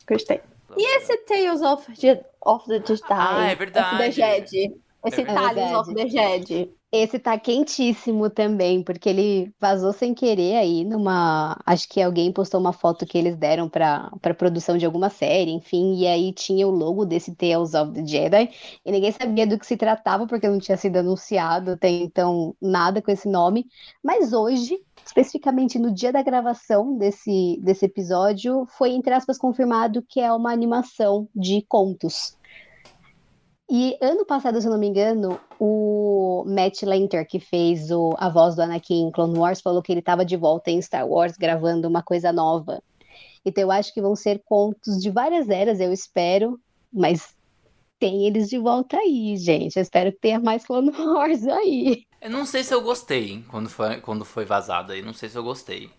[0.09, 0.41] Gostei.
[0.77, 3.03] E esse Tales of, Je- of the Jedi?
[3.11, 4.13] Ah, é Of the verdade.
[4.13, 4.75] Jedi.
[5.07, 5.75] Esse É Tales verdade.
[5.75, 6.71] of the Jedi.
[6.91, 11.61] Esse tá quentíssimo também, porque ele vazou sem querer aí numa.
[11.67, 15.51] Acho que alguém postou uma foto que eles deram pra, pra produção de alguma série,
[15.51, 18.49] enfim, e aí tinha o logo desse Tales of the Jedi,
[18.85, 23.03] e ninguém sabia do que se tratava, porque não tinha sido anunciado até então nada
[23.03, 23.67] com esse nome.
[24.03, 24.79] Mas hoje,
[25.15, 30.53] especificamente no dia da gravação desse, desse episódio, foi, entre aspas, confirmado que é uma
[30.53, 32.37] animação de contos.
[33.71, 38.29] E ano passado, se eu não me engano, o Matt Lanter, que fez o, a
[38.29, 41.37] voz do Anakin em Clone Wars, falou que ele estava de volta em Star Wars
[41.37, 42.83] gravando uma coisa nova.
[43.45, 46.59] Então eu acho que vão ser contos de várias eras, eu espero,
[46.93, 47.37] mas
[48.05, 49.77] tem eles de volta aí, gente.
[49.77, 52.05] Eu espero que tenha mais Clone Wars aí.
[52.21, 55.01] Eu não sei se eu gostei quando foi, quando foi vazado aí.
[55.01, 55.91] Não sei se eu gostei.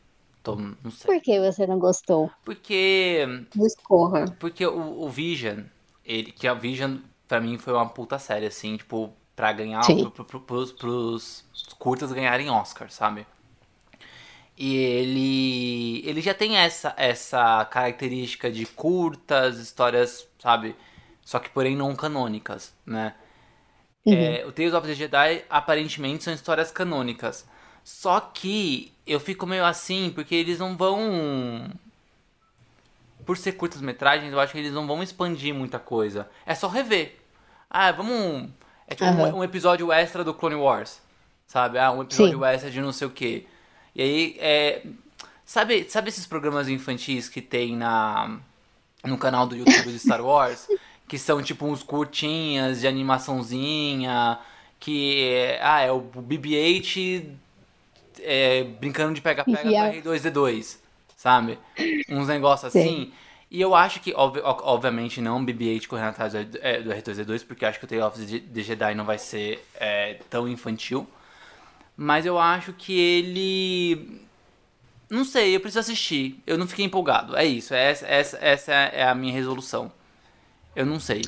[0.44, 1.08] Tô, não sei.
[1.08, 2.30] Por que você não gostou?
[2.44, 3.26] Porque.
[3.56, 4.26] Discorra.
[4.40, 5.64] Porque o, o Vision,
[6.06, 9.84] ele, que a Vision, pra mim, foi uma puta série, assim, tipo, pra ganhar.
[10.14, 11.44] Pro, pro, pros, pros
[11.80, 13.26] curtas ganharem Oscar, sabe?
[14.56, 16.08] E ele.
[16.08, 20.76] Ele já tem essa, essa característica de curtas, histórias, sabe?
[21.26, 23.16] Só que porém não canônicas, né?
[24.06, 27.46] É, o Tales of the Jedi aparentemente são histórias canônicas.
[27.84, 31.70] Só que eu fico meio assim, porque eles não vão.
[33.26, 36.30] Por ser curtas metragens, eu acho que eles não vão expandir muita coisa.
[36.46, 37.18] É só rever.
[37.68, 38.50] Ah, vamos.
[38.88, 39.36] É tipo um- Aham.
[39.38, 41.02] um, episódio extra do Clone Wars.
[41.48, 41.80] Sabe?
[41.80, 42.46] Ah, um episódio Sim.
[42.46, 43.48] extra de não sei o que.
[43.96, 44.84] E aí, é.
[45.44, 48.40] Sabe, sabe esses programas infantis que tem na
[49.04, 50.68] no canal do YouTube de Star Wars?
[51.08, 54.40] que são tipo uns curtinhas de animaçãozinha.
[54.80, 57.26] Que é, ah, é o BB-8
[58.22, 59.92] é, brincando de pega-pega com Enfiar.
[59.92, 60.80] R2D2,
[61.16, 61.60] sabe?
[62.10, 62.80] Uns negócios Sim.
[62.80, 63.14] assim.
[63.50, 67.64] E eu acho que, ob- obviamente, não BB-8 correndo atrás do, é, do R2D2, porque
[67.66, 71.08] eu acho que o of the the Jedi não vai ser é, tão infantil.
[71.98, 74.22] Mas eu acho que ele.
[75.10, 76.42] Não sei, eu preciso assistir.
[76.48, 77.36] Eu não fiquei empolgado.
[77.38, 79.92] É isso, essa, essa, essa é a minha resolução.
[80.76, 81.22] Eu não sei.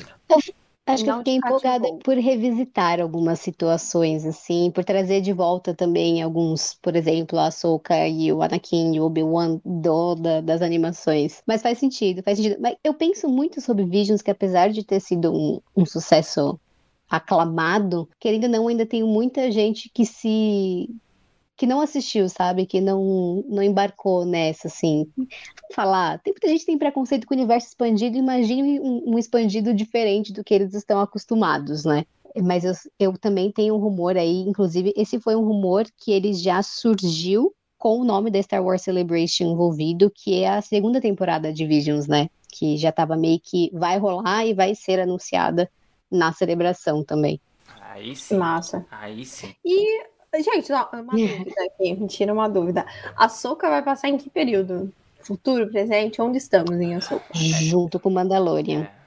[0.86, 6.22] Acho que eu fiquei empolgada por revisitar algumas situações, assim, por trazer de volta também
[6.22, 11.42] alguns, por exemplo, a Ahsoka e o Anakin e o Obi-Wan do, da- das animações.
[11.46, 12.56] Mas faz sentido, faz sentido.
[12.60, 16.58] Mas eu penso muito sobre Visions, que apesar de ter sido um, um sucesso
[17.08, 20.88] aclamado, querendo ou não, ainda tem muita gente que se
[21.58, 22.64] que não assistiu, sabe?
[22.64, 25.10] Que não, não embarcou nessa, assim.
[25.16, 25.34] Vamos
[25.74, 29.74] falar, tem muita gente que tem preconceito com o universo expandido, imagine um, um expandido
[29.74, 32.06] diferente do que eles estão acostumados, né?
[32.40, 36.32] Mas eu, eu também tenho um rumor aí, inclusive, esse foi um rumor que ele
[36.32, 41.52] já surgiu com o nome da Star Wars Celebration envolvido, que é a segunda temporada
[41.52, 42.30] de Visions, né?
[42.52, 45.68] Que já tava meio que vai rolar e vai ser anunciada
[46.08, 47.40] na celebração também.
[47.80, 48.36] Aí sim.
[48.36, 48.86] Massa.
[48.90, 49.54] Aí sim.
[49.64, 50.04] E,
[50.42, 52.86] gente, ó, uma dúvida aqui, me tira uma dúvida.
[53.16, 54.92] A Soca vai passar em que período?
[55.20, 56.22] Futuro, presente?
[56.22, 57.24] Onde estamos em Ahsoka?
[57.34, 58.82] Junto com Mandalorian.
[58.82, 58.98] É.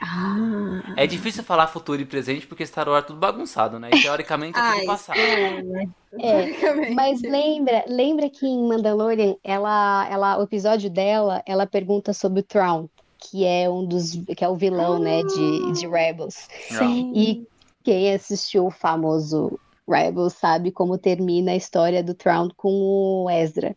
[0.00, 3.90] Ah, É difícil falar futuro e presente porque Star Wars é tudo bagunçado, né?
[3.92, 5.18] E teoricamente é Ai, tudo passado.
[5.18, 5.88] é, né?
[6.18, 6.90] É.
[6.90, 12.42] Mas lembra, lembra que em Mandalorian, ela, ela, o episódio dela, ela pergunta sobre o
[12.42, 12.88] Thrawn,
[13.18, 16.48] que é um dos, que é o vilão, né, de, de Rebels.
[16.68, 17.12] Sim.
[17.14, 17.46] E
[17.84, 19.58] quem assistiu o famoso
[19.88, 23.76] Rebels sabe como termina a história do Thrawn com o Ezra.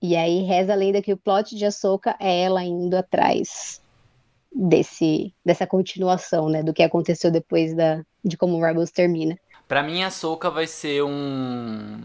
[0.00, 3.80] E aí reza a lenda que o plot de Ahsoka é ela indo atrás
[4.54, 9.38] desse, dessa continuação, né, do que aconteceu depois da, de como o Rebels termina.
[9.66, 12.02] Pra mim, a Soca vai ser um.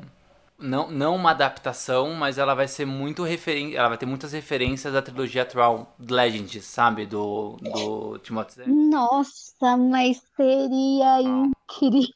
[0.58, 3.76] Não, não uma adaptação, mas ela vai ser muito referente.
[3.76, 7.06] Ela vai ter muitas referências à trilogia Thrawn Legends, sabe?
[7.06, 8.68] Do, do Timothy.
[8.68, 12.10] Nossa, mas seria incrível.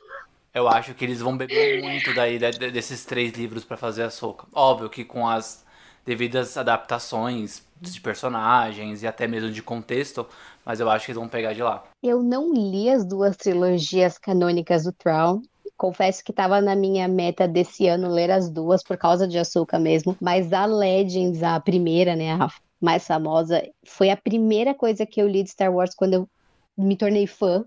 [0.54, 4.04] Eu acho que eles vão beber muito daí de- de- desses três livros pra fazer
[4.04, 4.46] a Soca.
[4.54, 5.64] Óbvio que com as
[6.06, 10.28] devidas adaptações de personagens e até mesmo de contexto,
[10.66, 11.84] mas eu acho que eles vão pegar de lá.
[12.04, 15.42] Eu não li as duas trilogias canônicas do Thrawn.
[15.78, 19.80] Confesso que estava na minha meta desse ano ler as duas por causa de Ahsoka
[19.80, 22.50] mesmo, mas a Legends, a primeira, né, a
[22.80, 26.30] mais famosa, foi a primeira coisa que eu li de Star Wars quando eu
[26.78, 27.66] me tornei fã.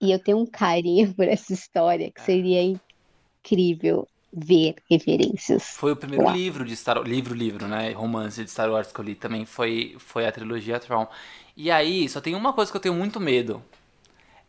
[0.00, 2.62] E eu tenho um carinho por essa história que seria
[3.44, 5.64] incrível ver referências.
[5.72, 6.36] Foi o primeiro Uau.
[6.38, 7.92] livro de Star livro, livro, né?
[7.92, 11.06] Romance de Star Wars que eu li também foi, foi a trilogia Thrawn.
[11.56, 13.62] E aí, só tem uma coisa que eu tenho muito medo.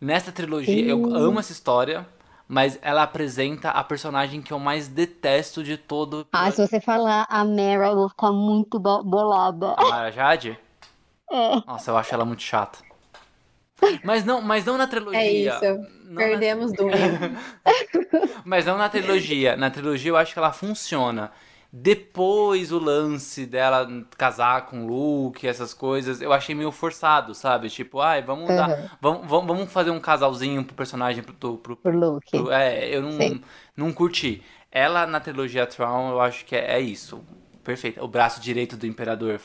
[0.02, 1.14] Nessa trilogia, eu Hum.
[1.14, 2.08] amo essa história,
[2.48, 7.26] mas ela apresenta a personagem que eu mais detesto de todo Ah, se você falar
[7.30, 9.76] a Mera, eu vou ficar muito bo- bolada.
[9.78, 10.60] A Mara Jade?
[11.32, 11.62] É.
[11.68, 12.80] Nossa, eu acho ela muito chata.
[14.04, 15.20] Mas não, mas não na trilogia.
[15.20, 15.88] É isso.
[16.06, 17.32] Não na- Perdemos dúvida.
[18.44, 19.56] Mas não na trilogia.
[19.56, 21.32] Na trilogia eu acho que ela funciona.
[21.72, 23.88] Depois o lance dela
[24.18, 27.70] casar com o Luke, essas coisas, eu achei meio forçado, sabe?
[27.70, 28.70] Tipo, ai, vamos dar.
[28.72, 28.90] Aham.
[29.02, 32.32] Vamos, vamos, fazer um casalzinho pro personagem pro, pro, pro- Luke.
[32.32, 33.42] pro- É, eu não, Sim.
[33.76, 34.42] não curti.
[34.72, 37.22] Ela na trilogia Tron, eu acho que é, é isso.
[37.64, 38.02] Perfeito.
[38.02, 39.40] O braço direito do imperador.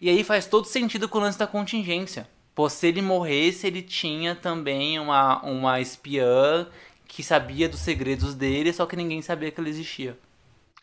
[0.00, 2.28] E aí faz todo sentido com o lance da contingência.
[2.58, 6.66] Pô, se ele morresse, ele tinha também uma, uma espiã
[7.06, 10.18] que sabia dos segredos dele, só que ninguém sabia que ela existia.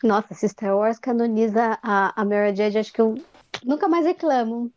[0.02, 3.22] Nossa, se Star Wars canoniza a, a Mara Jade, acho que eu
[3.62, 4.72] nunca mais reclamo.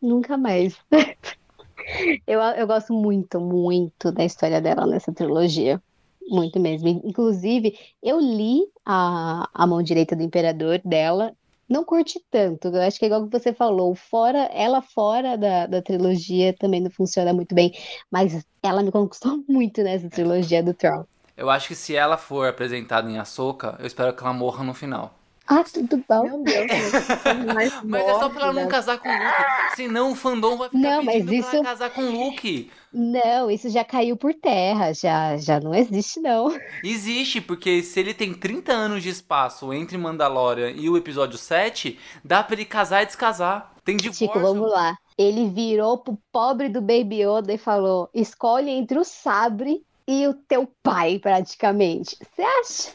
[0.00, 0.74] Nunca mais.
[2.26, 5.82] Eu, eu gosto muito, muito da história dela nessa trilogia.
[6.28, 6.88] Muito mesmo.
[6.88, 11.34] Inclusive, eu li a, a Mão Direita do Imperador dela.
[11.68, 12.68] Não curti tanto.
[12.68, 13.94] Eu acho que é igual que você falou.
[13.94, 17.72] Fora, ela fora da, da trilogia também não funciona muito bem.
[18.10, 21.04] Mas ela me conquistou muito nessa trilogia do Tron.
[21.36, 24.74] Eu acho que se ela for apresentada em Ahsoka, eu espero que ela morra no
[24.74, 25.17] final.
[25.50, 26.22] Ah, tudo bom.
[26.24, 26.92] Meu Deus,
[27.54, 29.76] mais Mas é só pra ela não casar com o Luke.
[29.76, 32.70] Senão o fandom vai ficar Não, mas pedindo pra isso- ela casar com o Luke.
[32.92, 36.54] Não, isso já caiu por terra, já, já não existe, não.
[36.84, 41.98] Existe, porque se ele tem 30 anos de espaço entre Mandalorian e o episódio 7,
[42.24, 43.72] dá pra ele casar e descasar.
[43.84, 44.26] Tem divórcio.
[44.26, 44.96] Chico, vamos lá.
[45.16, 50.34] Ele virou pro pobre do Baby Yoda e falou: escolhe entre o sabre e o
[50.34, 52.16] teu pai, praticamente.
[52.20, 52.92] Você acha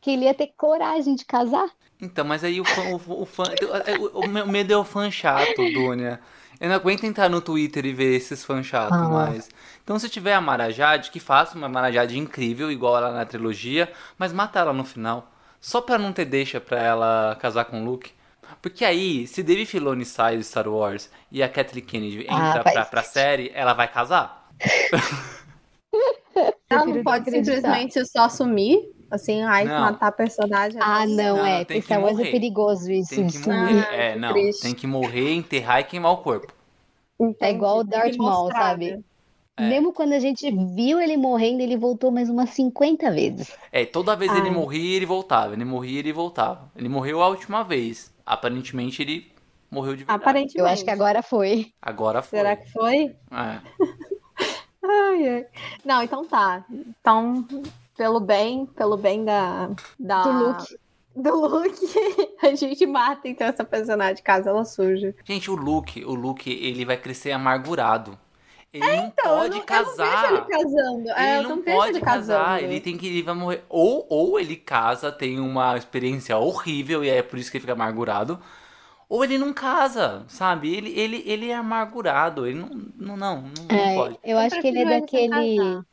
[0.00, 1.68] que ele ia ter coragem de casar?
[2.00, 3.44] Então, mas aí o fã, o, o fã,
[4.12, 6.20] o, o meu medo é o fã chato, Dunia.
[6.60, 9.08] Eu não aguento entrar no Twitter e ver esses fãs chatos Ah.
[9.08, 9.48] mais.
[9.82, 14.32] Então, se tiver a Marajade, que faça uma Marajade incrível, igual ela na trilogia, mas
[14.32, 15.30] mata ela no final.
[15.60, 18.10] Só pra não ter deixa pra ela casar com o Luke.
[18.62, 22.72] Porque aí, se Dave Filoni sai de Star Wars e a Kathleen Kennedy Ah, entra
[22.72, 24.48] pra, pra série, ela vai casar?
[26.68, 29.80] Ela não pode simplesmente só sumir, assim, ai, Não.
[29.80, 30.78] matar personagem.
[30.82, 31.64] Ah, não, Não, é.
[31.64, 33.86] tem que Star Wars é perigoso isso Tem que morrer.
[33.88, 34.32] Ah, É, não.
[34.32, 34.62] triste.
[34.62, 36.52] Tem que morrer, enterrar e queimar o corpo.
[37.40, 39.02] É igual o Darth Maul, sabe?
[39.56, 39.68] É.
[39.68, 43.56] Mesmo quando a gente viu ele morrendo, ele voltou mais umas 50 vezes.
[43.72, 44.54] É, toda vez ele Ai.
[44.54, 45.54] morria, ele voltava.
[45.54, 46.70] Ele morria, ele voltava.
[46.76, 48.12] Ele morreu a última vez.
[48.26, 49.32] Aparentemente ele
[49.70, 50.20] morreu de verdade.
[50.20, 50.58] Aparentemente.
[50.58, 51.72] Eu acho que agora foi.
[51.80, 52.38] Agora foi.
[52.38, 53.16] Será que foi?
[53.30, 53.60] É.
[54.88, 55.46] Ai, ai.
[55.84, 56.64] Não, então tá.
[56.70, 57.44] Então,
[57.96, 59.68] pelo bem, pelo bem da.
[59.98, 60.76] da Do Luke.
[61.14, 61.80] do Luke,
[62.42, 65.14] a gente mata então essa personagem caso ela surja.
[65.24, 68.18] Gente, o Luke, o Luke, ele vai crescer amargurado.
[68.72, 69.96] Ele não Então, eu pode não, eu não casar.
[69.98, 71.10] vejo ele casando.
[71.10, 72.62] é, Ele eu não vejo pode ele casar, casando.
[72.62, 73.64] ele tem que ele vai morrer.
[73.68, 77.72] Ou, ou ele casa, tem uma experiência horrível e é por isso que ele fica
[77.72, 78.40] amargurado.
[79.08, 80.74] Ou ele não casa, sabe?
[80.74, 84.18] Ele, ele, ele é amargurado, ele não, não, não, não, não É, pode.
[84.22, 85.84] eu acho que ele é daquele.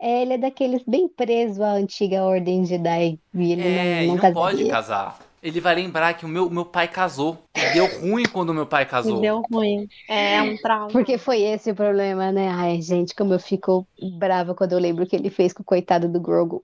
[0.00, 3.18] É, ele é daqueles bem preso à antiga ordem Jedi.
[3.34, 5.18] E ele É, não, ele não não pode casar.
[5.40, 7.38] Ele vai lembrar que o meu, meu pai casou.
[7.56, 9.14] E deu ruim quando o meu pai casou.
[9.16, 9.86] Me deu ruim.
[10.08, 10.88] É um trauma.
[10.88, 12.48] Porque foi esse o problema, né?
[12.48, 13.86] Ai, gente, como eu fico
[14.18, 16.62] brava quando eu lembro o que ele fez com o coitado do Grogu.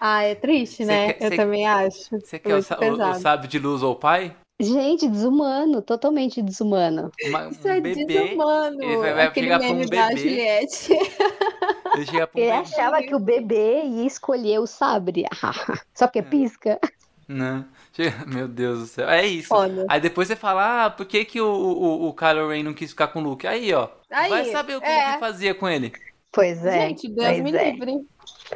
[0.00, 1.12] Ah, é triste, né?
[1.12, 2.10] quer- eu você- também acho.
[2.20, 4.34] Você quer o, o, o sábio de luz ou o pai?
[4.60, 7.12] Gente, desumano, totalmente desumano.
[7.26, 8.04] Uma- um Isso é bebê.
[8.04, 8.82] desumano.
[8.82, 10.20] ele vai- vai Aquele chegar um meme da bebê.
[10.20, 10.92] Juliette.
[11.94, 15.24] Ele um Ele bebê, achava que o bebê ia escolher o sabre.
[15.94, 16.08] Só É.
[16.08, 16.78] porque pisca.
[17.26, 17.64] né?
[17.92, 19.08] Chega- Meu Deus do céu.
[19.08, 19.48] É isso.
[19.48, 19.86] Foda.
[19.88, 22.90] Aí depois você fala, ah, por que, que o, o, o Kylo Ren não quis
[22.90, 23.46] ficar com o Luke?
[23.46, 23.88] Aí, ó.
[24.10, 25.08] Aí, vai saber o que é.
[25.08, 25.92] Luke fazia com ele.
[26.32, 26.88] Pois é.
[26.88, 27.70] Gente, Deus pois me é.
[27.72, 28.06] livre.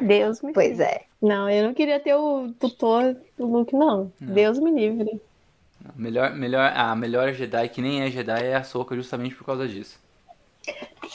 [0.01, 0.83] Deus me Pois livre.
[0.85, 1.01] é.
[1.21, 4.11] Não, eu não queria ter o tutor do Luke, não.
[4.21, 4.33] Não.
[4.33, 5.21] Deus me livre.
[5.95, 9.67] Melhor, melhor, a melhor Jedi que nem é Jedi é a Soka justamente por causa
[9.67, 9.99] disso.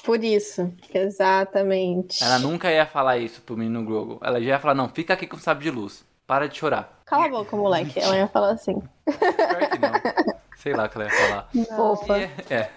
[0.04, 0.72] Por isso.
[0.92, 2.22] Exatamente.
[2.22, 4.18] Ela nunca ia falar isso pro menino Grogu.
[4.22, 6.04] Ela já ia falar, não, fica aqui com o sábio de luz.
[6.26, 7.00] Para de chorar.
[7.06, 7.98] Cala a boca, moleque.
[7.98, 8.82] Ela ia falar assim.
[9.04, 10.34] Pior que não.
[10.56, 11.48] Sei lá o que ela ia falar.
[11.74, 12.18] Fofa.
[12.18, 12.70] E é, é.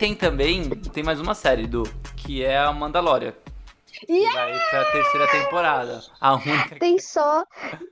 [0.00, 1.82] Tem também, tem mais uma série do
[2.16, 3.34] que é a Mandalorian.
[3.86, 4.32] Que Yeah!
[4.32, 6.00] vai pra terceira temporada.
[6.18, 7.44] A única Tem só,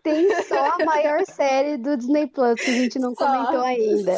[0.03, 3.27] tem só a maior série do Disney Plus que a gente não Só.
[3.27, 4.17] comentou ainda.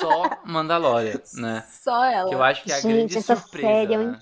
[0.00, 1.64] só Mandalorian, né?
[1.70, 2.28] Só ela.
[2.30, 4.18] Que eu acho que é a Gente, grande essa surpresa, série é um né?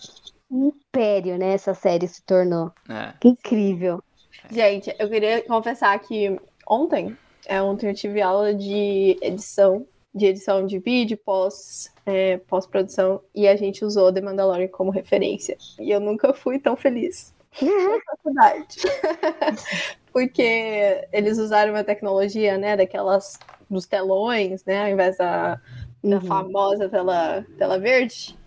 [0.50, 1.54] Império, né?
[1.54, 2.70] Essa série se tornou.
[2.90, 3.14] É.
[3.18, 4.02] Que incrível.
[4.50, 6.38] Gente, eu queria confessar que
[6.68, 7.16] ontem,
[7.46, 9.86] é, ontem eu tive aula de edição,
[10.16, 15.58] de edição de vídeo, pós, é, pós-produção, e a gente usou The Mandalorian como referência.
[15.78, 18.76] E eu nunca fui tão feliz na faculdade.
[20.12, 23.38] Porque eles usaram uma tecnologia, né, daquelas
[23.68, 25.60] dos telões, né, ao invés da,
[26.02, 26.20] da Uhum.
[26.22, 28.38] famosa tela, tela verde.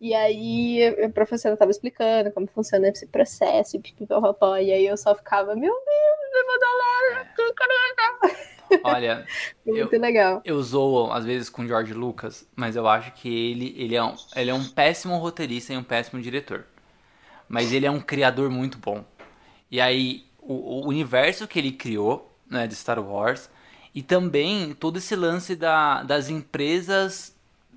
[0.00, 4.96] E aí a professora estava explicando como funciona esse processo, e pipipopopó, e aí eu
[4.96, 7.26] só ficava, meu Deus, The Mandalorian!
[8.82, 9.26] Olha,
[9.64, 10.42] Foi Eu- Muito legal.
[10.44, 14.14] eu zoo às vezes com George Lucas, mas eu acho que ele, ele, é um,
[14.36, 16.64] ele é um péssimo roteirista e um péssimo diretor.
[17.48, 19.04] Mas ele é um criador muito bom.
[19.70, 23.50] E aí, o, o universo que ele criou, né, de Star Wars,
[23.94, 27.34] e também todo esse lance da, das empresas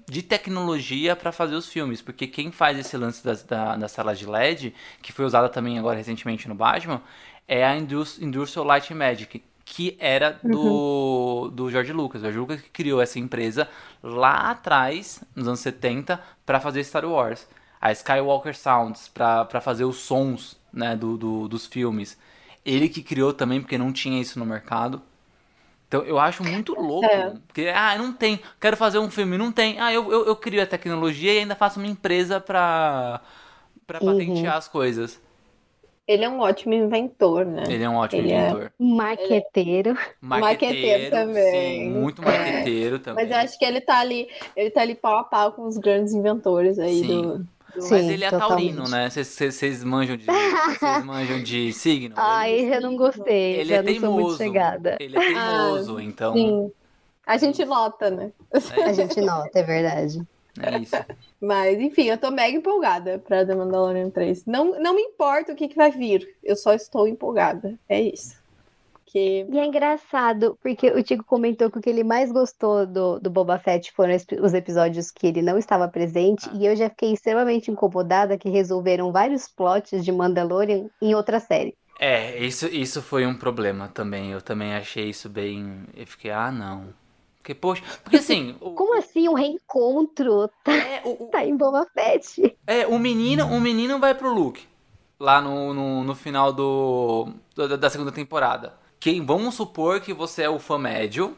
[0.10, 4.20] de tecnologia para fazer os filmes, porque quem faz esse lance das, da, das telas
[4.20, 7.02] de LED, que foi usada também agora recentemente no Batman,
[7.48, 9.42] é a Indus- Industrial Light Magic,
[9.74, 12.22] que era do, do George Lucas.
[12.22, 13.70] O George Lucas que criou essa empresa
[14.04, 17.48] lá atrás, nos anos 70, para fazer Star Wars.
[17.80, 22.18] A Skywalker Sounds, para fazer os sons né, do, do- dos filmes.
[22.66, 25.02] Ele que criou também, porque não tinha isso no mercado.
[25.88, 27.06] Então eu acho muito louco.
[27.06, 27.34] É.
[27.48, 28.40] Porque, ah, não tem.
[28.60, 29.80] Quero fazer um filme, não tem.
[29.80, 33.22] Ah, eu, eu, eu crio a tecnologia e ainda faço uma empresa pra,
[33.88, 34.06] pra Uhum.
[34.06, 35.22] patentear as coisas.
[36.12, 37.64] Ele é um ótimo inventor, né?
[37.70, 38.72] Ele é um ótimo Ele é- inventor.
[38.80, 39.98] Marqueteiro.
[40.20, 41.52] Marqueteiro também.
[41.52, 43.24] Sim, muito marqueteiro também.
[43.24, 45.78] Mas eu acho que ele tá ali, ele tá ali pau a pau com os
[45.78, 47.08] grandes inventores aí Sim.
[47.08, 47.38] do.
[47.40, 47.48] do-
[47.82, 47.90] Sim.
[47.92, 48.76] Mas ele é totalmente.
[48.76, 49.10] taurino, né?
[49.10, 50.26] Vocês manjam de.
[50.26, 52.14] Vocês manjam de signo?
[52.18, 53.54] Ai, ele, já não gostei.
[53.62, 54.38] ele já é não sou muito teimoso.
[54.38, 54.98] chegada.
[55.00, 56.34] Ele é teimoso, Ah, então.
[56.34, 56.72] Sim.
[57.26, 58.32] A gente nota, né?
[58.86, 60.22] A gente nota, é verdade.
[60.62, 60.96] É isso.
[61.42, 64.46] Mas, enfim, eu tô mega empolgada pra The Mandalorian 3.
[64.46, 67.78] Não, não me importa o que, que vai vir, eu só estou empolgada.
[67.90, 68.40] É isso.
[69.12, 69.46] porque.
[69.50, 73.30] E é engraçado, porque o Tico comentou que o que ele mais gostou do, do
[73.30, 76.56] Boba Fett foram os episódios que ele não estava presente, ah.
[76.56, 81.76] e eu já fiquei extremamente incomodada que resolveram vários plots de Mandalorian em outra série.
[82.00, 84.32] É, isso, isso foi um problema também.
[84.32, 85.84] Eu também achei isso bem.
[85.96, 86.88] Eu fiquei, ah, não.
[87.42, 88.56] Porque, poxa, porque assim.
[88.62, 88.72] O...
[88.72, 90.50] Como assim um reencontro?
[90.64, 92.56] Tá, é, o, tá em Boba Fett.
[92.66, 94.64] É, o menino, o menino vai pro Luke.
[95.20, 98.76] Lá no, no, no final do, do, da segunda temporada.
[99.00, 101.36] Quem, vamos supor que você é o fã médio,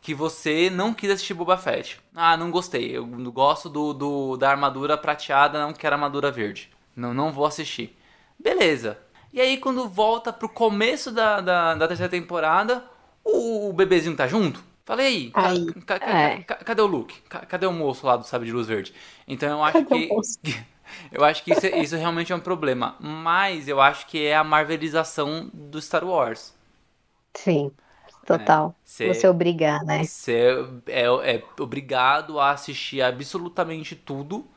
[0.00, 1.98] que você não quis assistir Boba Fett.
[2.14, 2.96] Ah, não gostei.
[2.96, 6.70] Eu gosto do, do da armadura prateada, não quero armadura verde.
[6.94, 7.96] Não, não vou assistir.
[8.38, 8.98] Beleza.
[9.32, 12.84] E aí, quando volta pro começo da, da, da terceira temporada,
[13.24, 14.69] o, o bebezinho tá junto?
[14.90, 16.42] Falei, aí, ca, ca, é.
[16.42, 17.22] ca, cadê o Luke?
[17.22, 18.92] cadê o moço lá do Sabe de Luz Verde?
[19.24, 20.64] Então eu acho cadê que.
[21.12, 22.96] Eu acho que isso, isso realmente é um problema.
[22.98, 26.52] Mas eu acho que é a marvelização do Star Wars.
[27.32, 27.70] Sim,
[28.26, 28.74] total.
[28.98, 30.02] É, você obrigar, né?
[30.02, 34.48] Você é, é obrigado a assistir absolutamente tudo,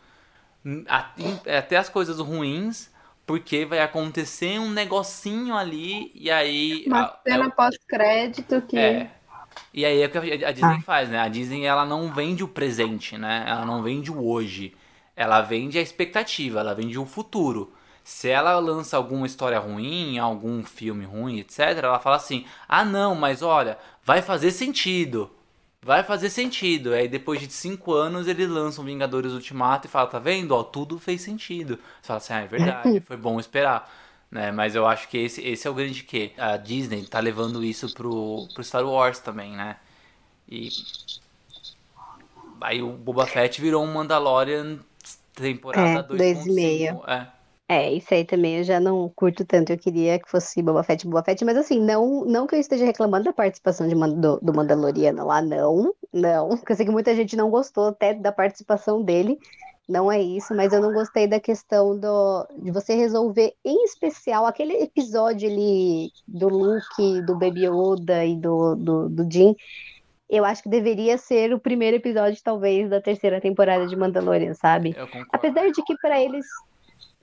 [1.46, 2.90] até as coisas ruins,
[3.28, 6.86] porque vai acontecer um negocinho ali e aí.
[6.88, 8.80] Uma cena é, pós-crédito que.
[8.80, 9.12] É,
[9.74, 10.82] e aí é o que a Disney ah.
[10.82, 11.20] faz, né?
[11.20, 13.44] A Disney ela não vende o presente, né?
[13.48, 14.74] Ela não vende o hoje.
[15.16, 17.74] Ela vende a expectativa, ela vende o futuro.
[18.04, 23.16] Se ela lança alguma história ruim, algum filme ruim, etc., ela fala assim: ah, não,
[23.16, 25.32] mas olha, vai fazer sentido.
[25.82, 26.94] Vai fazer sentido.
[26.94, 30.52] Aí depois de cinco anos eles lançam Vingadores Ultimato e fala: tá vendo?
[30.52, 31.80] Ó, tudo fez sentido.
[32.02, 33.92] Você fala assim: ah, é verdade, foi bom esperar
[34.34, 34.52] né?
[34.52, 37.94] Mas eu acho que esse, esse é o grande que a Disney tá levando isso
[37.94, 39.78] pro, pro Star Wars também, né?
[40.50, 40.70] E
[42.60, 44.80] aí o Boba Fett virou um Mandalorian
[45.36, 47.04] temporada 2.5.
[47.08, 47.28] É, é.
[47.70, 49.72] É, isso aí também eu já não curto tanto.
[49.72, 52.86] Eu queria que fosse Boba Fett, Boba Fett, mas assim, não, não que eu esteja
[52.86, 56.50] reclamando da participação de, do, do Mandaloriano lá, não, não.
[56.58, 59.40] Porque eu sei que muita gente não gostou até da participação dele
[59.88, 64.46] não é isso, mas eu não gostei da questão do, de você resolver, em especial,
[64.46, 69.56] aquele episódio ali do Luke, do Baby Yoda e do, do, do Jim.
[70.30, 74.96] Eu acho que deveria ser o primeiro episódio, talvez, da terceira temporada de Mandalorian, sabe?
[75.32, 76.46] Apesar de que para eles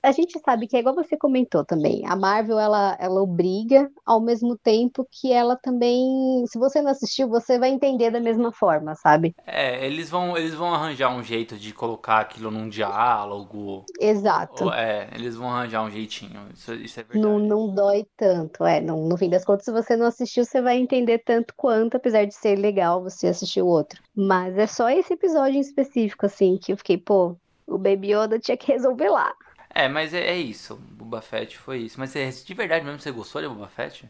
[0.02, 2.02] a gente sabe que é igual você comentou também.
[2.06, 7.28] A Marvel ela, ela obriga, ao mesmo tempo que ela também, se você não assistiu,
[7.28, 9.34] você vai entender da mesma forma, sabe?
[9.46, 13.84] É, eles vão eles vão arranjar um jeito de colocar aquilo num diálogo.
[14.00, 14.64] Exato.
[14.64, 16.48] Ou, é, eles vão arranjar um jeitinho.
[16.54, 17.24] Isso, isso é verdade.
[17.24, 18.80] Não, não dói tanto, é.
[18.80, 22.24] No, no fim das contas, se você não assistiu, você vai entender tanto quanto, apesar
[22.24, 24.02] de ser legal você assistir o outro.
[24.14, 27.36] Mas é só esse episódio em específico, assim, que eu fiquei, pô,
[27.66, 29.32] o Baby Yoda tinha que resolver lá.
[29.72, 30.76] É, mas é, é isso.
[30.76, 31.98] Boba Fett foi isso.
[31.98, 34.08] Mas é, de verdade mesmo você gostou de Boba Fett?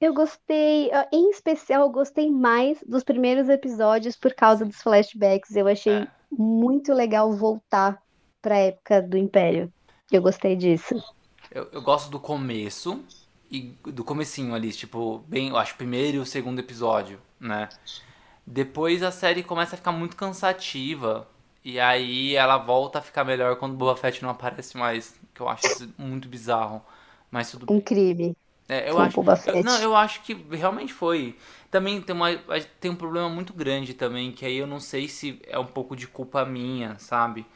[0.00, 5.54] Eu gostei, em especial, eu gostei mais dos primeiros episódios por causa dos flashbacks.
[5.54, 6.08] Eu achei é.
[6.30, 8.02] muito legal voltar
[8.40, 9.72] pra época do Império.
[10.10, 11.02] Eu gostei disso.
[11.50, 13.04] Eu, eu gosto do começo
[13.50, 17.68] e do comecinho ali, tipo, bem, eu acho, primeiro e o segundo episódio, né?
[18.46, 21.28] Depois a série começa a ficar muito cansativa
[21.64, 25.18] e aí ela volta a ficar melhor quando o Boba Fett não aparece mais.
[25.34, 26.82] Que eu acho isso muito bizarro.
[27.30, 27.76] Mas tudo bem.
[27.76, 28.36] Um crime.
[28.68, 29.58] É, eu acho, Boba Fett.
[29.58, 31.36] Eu, não, eu acho que realmente foi.
[31.70, 32.28] Também tem, uma,
[32.80, 35.94] tem um problema muito grande também, que aí eu não sei se é um pouco
[35.94, 37.46] de culpa minha, sabe?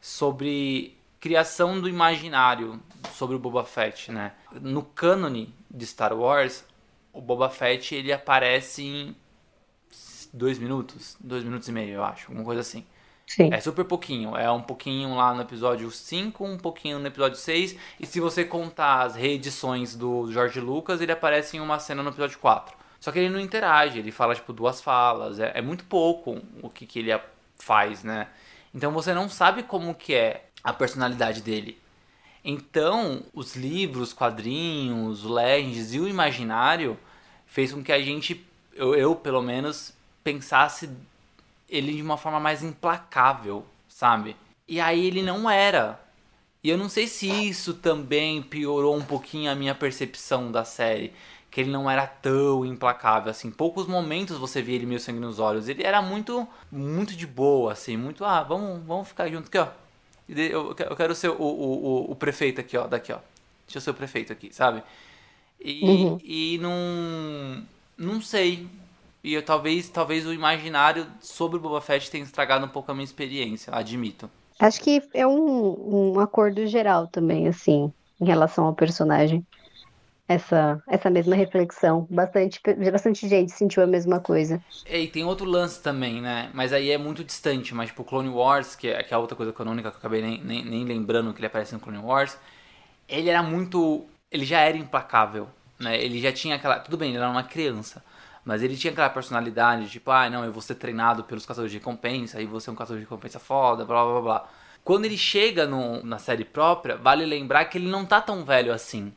[0.00, 2.80] Sobre criação do imaginário
[3.14, 4.32] sobre o Boba Fett, né?
[4.60, 6.64] No cânone de Star Wars,
[7.12, 9.16] o Boba Fett ele aparece em
[10.32, 12.84] dois minutos, dois minutos e meio, eu acho, alguma coisa assim.
[13.28, 13.50] Sim.
[13.52, 14.36] É super pouquinho.
[14.36, 17.76] É um pouquinho lá no episódio 5, um pouquinho no episódio 6.
[18.00, 22.08] E se você contar as reedições do George Lucas, ele aparece em uma cena no
[22.10, 22.76] episódio 4.
[22.98, 25.38] Só que ele não interage, ele fala tipo duas falas.
[25.38, 27.18] É, é muito pouco o que, que ele
[27.58, 28.28] faz, né?
[28.74, 31.78] Então você não sabe como que é a personalidade dele.
[32.44, 36.98] Então, os livros, quadrinhos, Legends e o imaginário
[37.46, 38.44] fez com que a gente,
[38.74, 39.92] eu, eu pelo menos,
[40.24, 40.88] pensasse
[41.68, 44.36] ele de uma forma mais implacável, sabe?
[44.66, 46.00] E aí ele não era.
[46.62, 51.12] E eu não sei se isso também piorou um pouquinho a minha percepção da série.
[51.50, 53.50] Que ele não era tão implacável, assim.
[53.50, 55.66] Poucos momentos você via ele meio sangue nos olhos.
[55.66, 57.96] Ele era muito, muito de boa, assim.
[57.96, 59.68] Muito, ah, vamos, vamos ficar junto aqui, ó.
[60.28, 62.86] Eu, eu quero ser o, o, o, o prefeito aqui, ó.
[62.86, 63.18] Daqui, ó.
[63.66, 64.82] Deixa eu ser o prefeito aqui, sabe?
[65.58, 66.18] E, uhum.
[66.22, 67.64] e não...
[67.96, 68.68] Não sei.
[69.28, 72.94] E eu, talvez, talvez o imaginário sobre o Boba Fett tenha estragado um pouco a
[72.94, 74.30] minha experiência, admito.
[74.58, 79.44] Acho que é um, um acordo geral também, assim, em relação ao personagem.
[80.28, 82.06] essa, essa mesma reflexão.
[82.10, 82.58] Bastante,
[82.90, 84.62] bastante gente sentiu a mesma coisa.
[84.86, 86.50] E tem outro lance também, né?
[86.54, 87.74] Mas aí é muito distante.
[87.74, 90.22] Mas, tipo, Clone Wars, que é, que é a outra coisa canônica que eu acabei
[90.22, 92.38] nem, nem, nem lembrando que ele aparece no Clone Wars,
[93.08, 94.06] ele era muito.
[94.30, 95.48] Ele já era implacável,
[95.78, 95.96] né?
[96.02, 96.78] Ele já tinha aquela.
[96.80, 98.02] Tudo bem, ele era uma criança.
[98.48, 101.76] Mas ele tinha aquela personalidade, tipo, ah, não, eu vou ser treinado pelos caçadores de
[101.76, 104.48] recompensa, e você é um caçador de recompensa foda, blá blá blá.
[104.82, 108.72] Quando ele chega no, na série própria, vale lembrar que ele não tá tão velho
[108.72, 109.12] assim.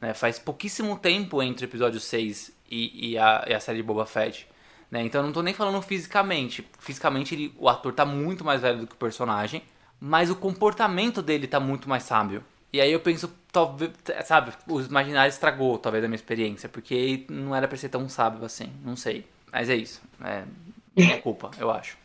[0.00, 0.14] Né?
[0.14, 4.06] Faz pouquíssimo tempo entre o episódio 6 e, e, a, e a série de Boba
[4.06, 4.48] Fett.
[4.90, 5.02] Né?
[5.02, 6.66] Então eu não tô nem falando fisicamente.
[6.78, 9.62] Fisicamente ele, o ator tá muito mais velho do que o personagem.
[10.00, 12.42] Mas o comportamento dele tá muito mais sábio.
[12.72, 13.92] E aí eu penso, talvez,
[14.24, 16.68] sabe, o imaginário estragou talvez a minha experiência.
[16.68, 18.70] Porque não era pra ser tão sábio assim.
[18.84, 19.24] Não sei.
[19.52, 20.02] Mas é isso.
[20.22, 20.44] É
[20.96, 21.96] minha culpa, eu acho.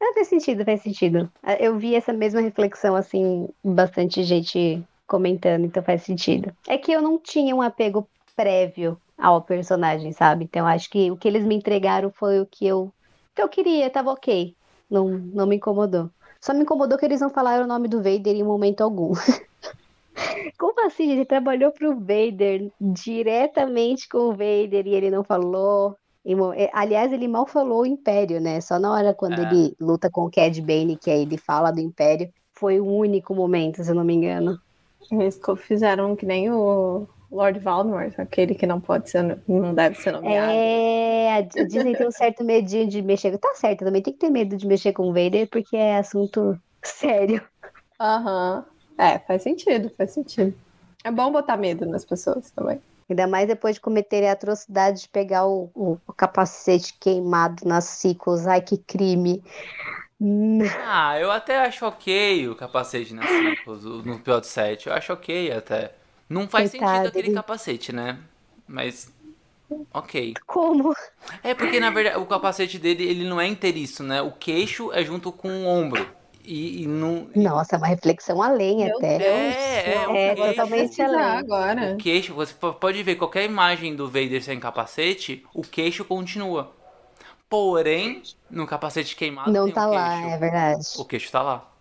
[0.00, 1.30] É, faz sentido, faz sentido.
[1.60, 6.52] Eu vi essa mesma reflexão, assim, bastante gente comentando, então faz sentido.
[6.66, 10.44] É que eu não tinha um apego prévio ao personagem, sabe?
[10.44, 12.92] Então acho que o que eles me entregaram foi o que eu,
[13.34, 14.54] que eu queria, tava ok.
[14.90, 16.10] Não, não me incomodou.
[16.40, 19.12] Só me incomodou que eles não falaram o nome do Vader em momento algum.
[20.58, 21.10] Como assim?
[21.10, 25.96] Ele trabalhou pro Vader diretamente com o Vader e ele não falou.
[26.54, 28.60] É, aliás, ele mal falou o Império, né?
[28.60, 29.42] Só na hora quando é.
[29.42, 33.34] ele luta com o Cad Bane, que aí ele fala do Império, foi o único
[33.34, 34.56] momento, se eu não me engano.
[35.10, 40.12] Eles fizeram que nem o Lord Voldemort, aquele que não pode ser, não deve ser
[40.12, 40.52] nomeado.
[40.52, 43.36] É, a Disney tem um certo medinho de mexer.
[43.38, 46.56] Tá certo, também tem que ter medo de mexer com o Vader, porque é assunto
[46.84, 47.42] sério.
[47.98, 48.64] Aham.
[48.66, 48.71] Uhum.
[48.98, 50.54] É, faz sentido, faz sentido.
[51.04, 52.80] É bom botar medo nas pessoas também.
[53.08, 57.84] Ainda mais depois de cometerem a atrocidade de pegar o, o, o capacete queimado nas
[57.84, 58.46] ciclos.
[58.46, 59.42] Ai, que crime.
[60.86, 64.86] Ah, eu até acho ok o capacete na Circus, no episódio 7.
[64.86, 65.92] Eu acho ok até.
[66.28, 67.34] Não faz Coitado, sentido aquele ele...
[67.34, 68.18] capacete, né?
[68.66, 69.12] Mas.
[69.92, 70.34] Ok.
[70.46, 70.94] Como?
[71.42, 74.22] É porque, na verdade, o capacete dele ele não é inteiriço, né?
[74.22, 76.06] O queixo é junto com o ombro.
[76.44, 77.28] E, e não.
[77.34, 79.18] Nossa, uma reflexão além Meu até.
[79.18, 79.30] Deus.
[79.30, 81.20] É, é, é totalmente além.
[81.20, 81.94] Agora.
[81.94, 86.72] O queixo, você pode ver qualquer imagem do Vader sem capacete, o queixo continua.
[87.48, 89.52] Porém, no capacete queimado.
[89.52, 90.86] Não tá lá, é verdade.
[90.96, 91.71] O queixo tá lá.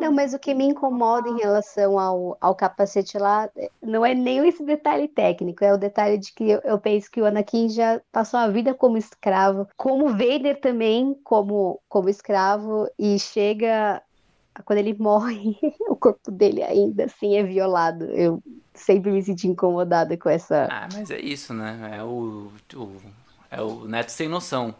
[0.00, 3.48] Não, mas o que me incomoda em relação ao, ao capacete lá
[3.82, 7.20] não é nem esse detalhe técnico, é o detalhe de que eu, eu penso que
[7.20, 13.18] o Anakin já passou a vida como escravo, como Vader também como, como escravo, e
[13.18, 14.02] chega
[14.64, 15.56] quando ele morre,
[15.88, 18.04] o corpo dele ainda assim é violado.
[18.06, 18.42] Eu
[18.74, 20.68] sempre me senti incomodada com essa.
[20.70, 21.96] Ah, mas é isso, né?
[21.98, 22.96] É o, o
[23.50, 24.74] é o neto sem noção.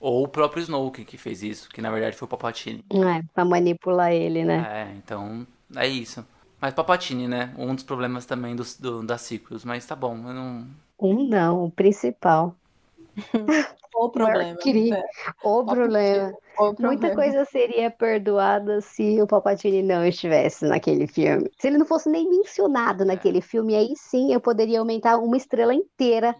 [0.00, 2.84] Ou o próprio Snoke que fez isso, que na verdade foi o Papatini.
[2.90, 4.66] É, pra manipular ele, né?
[4.70, 5.46] É, então
[5.76, 6.24] é isso.
[6.60, 7.54] Mas Papatini, né?
[7.56, 10.66] Um dos problemas também dos, do, das ciclos, mas tá bom, eu não.
[11.00, 12.54] Um não, o principal.
[13.94, 14.52] o problema.
[14.52, 15.02] Né?
[15.42, 15.66] O, problema.
[15.66, 16.38] problema.
[16.78, 21.50] Muita coisa seria perdoada se o Palpatine não estivesse naquele filme.
[21.58, 25.74] Se ele não fosse nem mencionado naquele filme, aí sim eu poderia aumentar uma estrela
[25.74, 26.34] inteira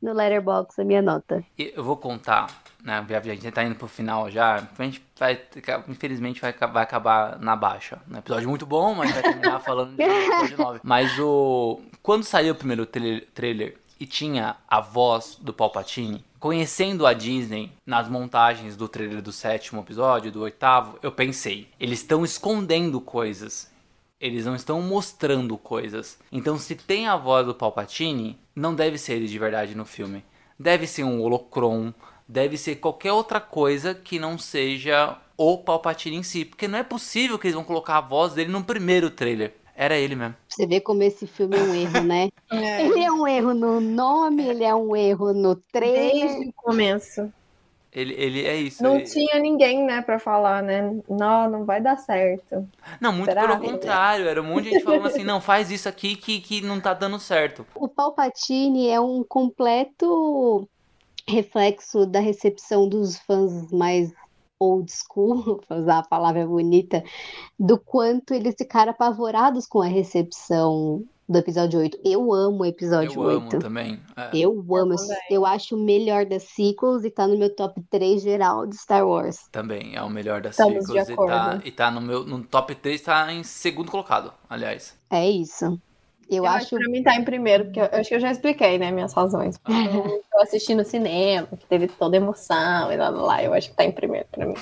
[0.00, 1.44] no Letterboxd a minha nota.
[1.58, 2.46] Eu vou contar
[2.84, 4.56] né, a gente tá indo pro final já.
[4.78, 5.40] A gente vai,
[5.88, 7.98] infelizmente, vai, vai acabar na baixa.
[8.10, 10.80] Um episódio muito bom, mas vai terminar falando de episódio 9.
[10.82, 11.80] Mas o.
[12.02, 17.72] Quando saiu o primeiro trailer, trailer e tinha a voz do Palpatine, conhecendo a Disney
[17.86, 23.72] nas montagens do trailer do sétimo episódio, do oitavo, eu pensei, eles estão escondendo coisas.
[24.20, 26.18] Eles não estão mostrando coisas.
[26.30, 30.22] Então, se tem a voz do Palpatine, não deve ser ele de verdade no filme.
[30.60, 31.94] Deve ser um holocron,
[32.28, 36.44] deve ser qualquer outra coisa que não seja o Palpatine em si.
[36.44, 39.54] Porque não é possível que eles vão colocar a voz dele no primeiro trailer.
[39.76, 40.36] Era ele mesmo.
[40.48, 42.28] Você vê como esse filme é um erro, né?
[42.50, 42.86] É.
[42.86, 46.28] Ele é um erro no nome, ele é um erro no trailer.
[46.28, 47.32] Desde o começo.
[47.94, 48.82] Ele, ele é isso.
[48.82, 49.04] Não ele...
[49.04, 51.00] tinha ninguém, né, pra falar, né?
[51.08, 52.68] Não, não vai dar certo.
[53.00, 53.56] Não, muito Será?
[53.56, 54.28] pelo contrário.
[54.28, 56.92] Era um monte de gente falando assim, não, faz isso aqui que, que não tá
[56.92, 57.66] dando certo.
[57.74, 60.68] O Palpatine é um completo
[61.26, 64.12] reflexo da recepção dos fãs mais
[64.64, 67.02] old school, para usar a palavra bonita,
[67.58, 71.98] do quanto eles ficaram apavorados com a recepção do episódio 8.
[72.04, 73.36] Eu amo o episódio eu 8.
[73.36, 74.00] Amo também.
[74.16, 74.30] É.
[74.36, 74.94] Eu amo.
[74.94, 74.98] Eu,
[75.30, 79.06] eu, acho o melhor das sequels e tá no meu top 3 geral de Star
[79.06, 79.48] Wars.
[79.50, 82.74] Também é o melhor das Estamos sequels e tá, e tá no meu no top
[82.74, 84.96] 3, tá em segundo colocado, aliás.
[85.10, 85.80] É isso.
[86.30, 86.70] Eu, eu acho...
[86.70, 88.90] que pra mim tá em primeiro, porque eu, eu acho que eu já expliquei, né,
[88.90, 89.58] minhas razões.
[90.34, 93.84] Eu assisti no cinema, que teve toda emoção e lá, lá, eu acho que tá
[93.84, 94.54] em primeiro pra mim.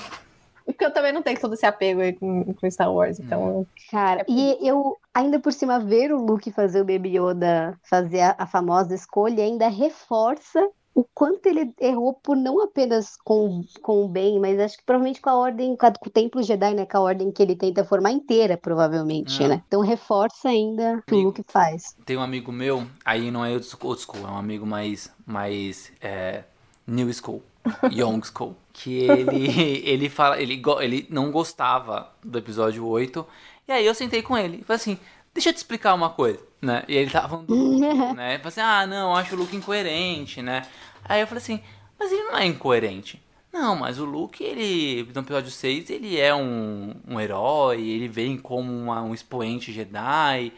[0.65, 3.65] Porque eu também não tenho todo esse apego aí com, com Star Wars, então.
[3.89, 8.35] Cara, e eu, ainda por cima, ver o Luke fazer o Baby Yoda fazer a,
[8.37, 14.07] a famosa escolha ainda reforça o quanto ele errou por não apenas com, com o
[14.07, 16.85] bem, mas acho que provavelmente com a ordem, com, a, com o Templo Jedi, né?
[16.85, 19.47] Com a ordem que ele tenta formar inteira, provavelmente, É.
[19.47, 19.63] né?
[19.67, 21.21] Então reforça ainda o que o.
[21.23, 21.95] Luke faz.
[22.05, 26.43] Tem um amigo meu, aí não é old school, é um amigo mais, mais é,
[26.85, 27.41] new school,
[27.91, 33.25] young school, que ele, ele fala, ele, ele não gostava do episódio 8,
[33.67, 34.99] e aí eu sentei com ele e falei assim,
[35.33, 36.83] deixa eu te explicar uma coisa, né?
[36.87, 38.37] E ele tava falando do Luke, né?
[38.39, 40.63] Falei assim, ah, não, acho o Luke incoerente, né?
[41.03, 41.61] Aí eu falei assim,
[41.99, 43.21] mas ele não é incoerente.
[43.51, 48.37] Não, mas o Luke, ele, no episódio 6, ele é um, um herói, ele vem
[48.37, 50.51] como uma- um expoente Jedi,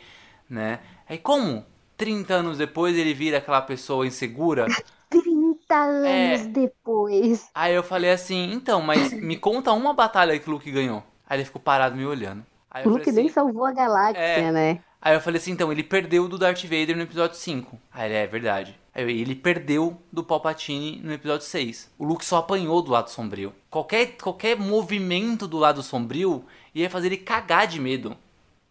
[0.50, 0.80] né?
[1.08, 1.66] Aí como
[1.98, 4.66] 30 anos depois ele vira aquela pessoa insegura?
[5.10, 6.48] 30 anos É.
[6.48, 7.50] depois.
[7.54, 11.04] Aí eu falei assim, então, mas me conta uma batalha que o Luke ganhou.
[11.28, 12.46] Aí ele ficou parado me olhando.
[12.76, 14.52] Aí Luke nem assim, salvou a galáxia, É.
[14.52, 14.80] né?
[15.02, 17.80] Aí eu falei assim, então, ele perdeu do Darth Vader no episódio 5.
[17.94, 18.78] Aí ele, é verdade.
[18.94, 21.92] Aí eu, ele perdeu do Palpatine no episódio 6.
[21.98, 23.54] O Luke só apanhou do lado sombrio.
[23.70, 26.44] Qualquer, qualquer movimento do lado sombrio
[26.74, 28.18] ia fazer ele cagar de medo.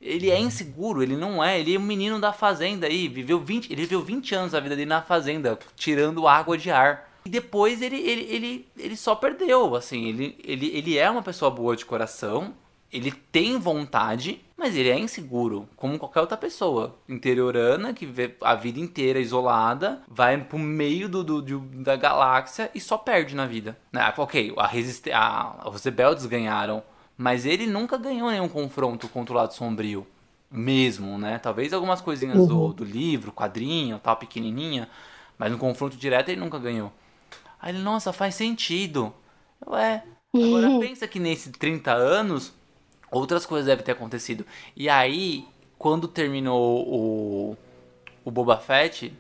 [0.00, 1.58] Ele é inseguro, ele não é.
[1.58, 3.08] Ele é um menino da fazenda aí.
[3.08, 7.10] Viveu 20, ele viveu 20 anos da vida dele na fazenda, tirando água de ar.
[7.24, 10.08] E depois ele, ele, ele, ele só perdeu, assim.
[10.08, 12.52] Ele, ele, ele é uma pessoa boa de coração.
[12.94, 16.96] Ele tem vontade, mas ele é inseguro, como qualquer outra pessoa.
[17.08, 22.70] Interiorana, que vê a vida inteira isolada, vai pro meio do, do- de- da galáxia
[22.74, 23.76] e só perde na vida.
[23.92, 25.08] Ah, ok, a resist...
[25.12, 26.84] a- os rebeldes ganharam,
[27.18, 30.06] mas ele nunca ganhou nenhum confronto contra o lado sombrio.
[30.50, 31.38] Mesmo, né?
[31.38, 34.88] Talvez algumas coisinhas do, do livro, quadrinho, tal, pequenininha,
[35.36, 36.92] mas no confronto direto ele nunca ganhou.
[37.60, 39.12] Aí ele, nossa, faz sentido.
[39.66, 40.04] Ué,
[40.40, 42.52] agora pensa que nesses 30 anos,
[43.14, 44.44] outras coisas devem ter acontecido.
[44.76, 45.46] E aí,
[45.78, 47.56] quando terminou o,
[48.24, 49.12] o Boba Fett,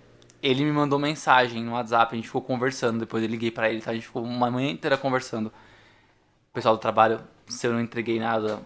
[0.42, 3.80] ele me mandou mensagem no WhatsApp, a gente ficou conversando, depois eu liguei pra ele,
[3.80, 3.90] tá?
[3.90, 5.46] a gente ficou uma manhã inteira conversando.
[5.46, 8.60] O pessoal do trabalho, se eu não entreguei nada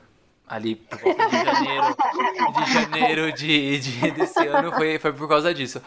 [0.46, 1.96] ali por volta de janeiro,
[2.64, 5.80] de janeiro de, de- desse ano, foi, foi por causa disso.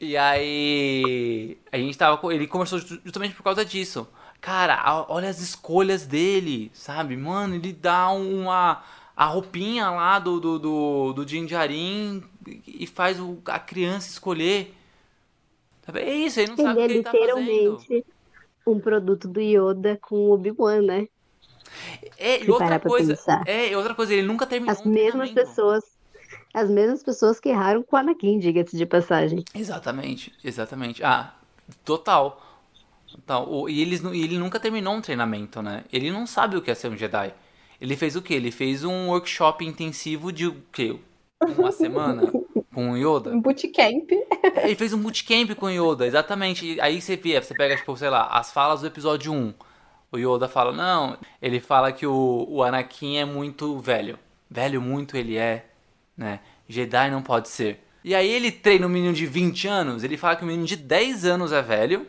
[0.00, 4.08] E aí, a gente tava, ele conversou ju- justamente por causa disso.
[4.40, 7.16] Cara, olha as escolhas dele, sabe?
[7.16, 8.82] Mano, ele dá uma
[9.16, 12.22] a roupinha lá do do, do, do Din Djarin
[12.66, 14.74] e faz o- a criança escolher.
[15.94, 17.84] É isso, ele não sabe Ele o que ele tá fazendo.
[17.86, 18.04] literalmente
[18.66, 21.08] um produto do Yoda com o Obi-Wan, né?
[22.16, 23.44] É, e outra coisa, pensar.
[23.44, 25.82] é, outra coisa, ele nunca terminou As um mesmas pessoas.
[26.54, 29.44] As mesmas pessoas que erraram com o Anakin, diga-se de passagem.
[29.54, 31.02] Exatamente, exatamente.
[31.02, 31.34] Ah,
[31.84, 32.40] total.
[33.10, 33.48] Total.
[33.52, 35.84] O- E, eles, e ele nunca terminou um treinamento, né?
[35.92, 37.32] Ele não sabe o que é ser um Jedi.
[37.80, 38.34] Ele fez o quê?
[38.34, 40.96] Ele fez um workshop intensivo de o quê?
[41.56, 42.30] Uma semana
[42.74, 43.30] com o Yoda?
[43.30, 44.10] Um bootcamp.
[44.62, 46.74] Ele fez um bootcamp com o Yoda, exatamente.
[46.74, 49.54] E Aí você vê, você pega, tipo, sei lá, as falas do episódio 1.
[50.10, 54.18] O Yoda fala, não, ele fala que o, o Anakin é muito velho.
[54.50, 55.66] Velho muito ele é,
[56.16, 56.40] né?
[56.66, 57.84] Jedi não pode ser.
[58.02, 60.76] E aí ele treina um menino de 20 anos, ele fala que o menino de
[60.76, 62.06] 10 anos é velho.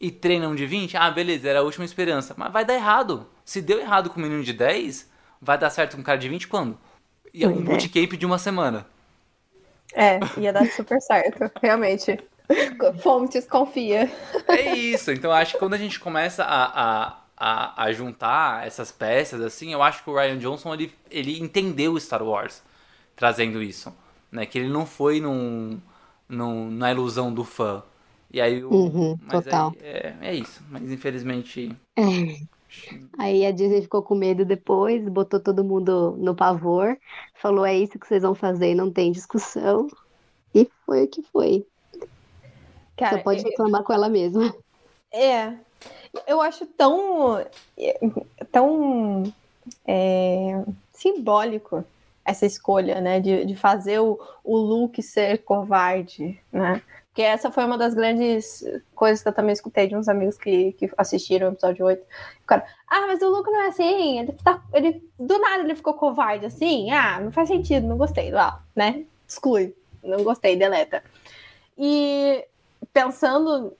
[0.00, 2.34] E treina um de 20, ah, beleza, era a última esperança.
[2.36, 3.28] Mas vai dar errado.
[3.44, 5.10] Se deu errado com o menino de 10,
[5.40, 6.78] vai dar certo com o cara de 20 quando?
[7.34, 7.88] E é um Pois é.
[7.88, 8.86] bootcamp de uma semana.
[9.94, 12.18] É, ia dar super certo, realmente.
[13.02, 14.10] Fontes, confia.
[14.48, 15.10] É isso.
[15.12, 19.40] Então eu acho que quando a gente começa a, a, a, a juntar essas peças,
[19.40, 22.62] assim, eu acho que o Ryan Johnson ele, ele entendeu Star Wars
[23.16, 23.94] trazendo isso.
[24.30, 24.46] Né?
[24.46, 25.80] Que ele não foi num,
[26.28, 27.82] num, na ilusão do fã.
[28.32, 28.70] E aí o.
[28.70, 29.72] Uhum, mas total.
[29.76, 30.62] aí é, é isso.
[30.68, 31.74] Mas infelizmente.
[33.18, 36.96] Aí a Disney ficou com medo depois, botou todo mundo no pavor,
[37.34, 39.88] falou: é isso que vocês vão fazer, não tem discussão.
[40.54, 41.66] E foi o que foi.
[42.96, 44.54] Cara, Você pode reclamar com ela mesma.
[45.12, 45.52] É,
[46.26, 47.44] eu acho tão,
[48.52, 49.32] tão
[49.86, 50.62] é,
[50.92, 51.84] simbólico
[52.24, 56.80] essa escolha, né, de, de fazer o, o Luke ser covarde, né?
[57.10, 58.64] Porque essa foi uma das grandes
[58.94, 62.00] coisas que eu também escutei de uns amigos que, que assistiram o episódio 8.
[62.00, 65.74] O cara, ah, mas o Luke não é assim, ele tá, ele, do nada ele
[65.74, 69.04] ficou covarde assim, ah, não faz sentido, não gostei, lá, né?
[69.26, 69.74] Exclui,
[70.04, 71.02] não gostei, deleta.
[71.76, 72.46] E
[72.92, 73.76] pensando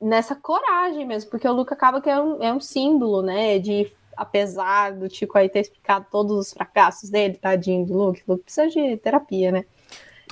[0.00, 3.60] nessa coragem mesmo, porque o Luke acaba que é um, é um símbolo, né?
[3.60, 8.32] De apesar do Tico aí ter explicado todos os fracassos dele, tadinho do Luke, o
[8.32, 9.64] Luke precisa de terapia, né?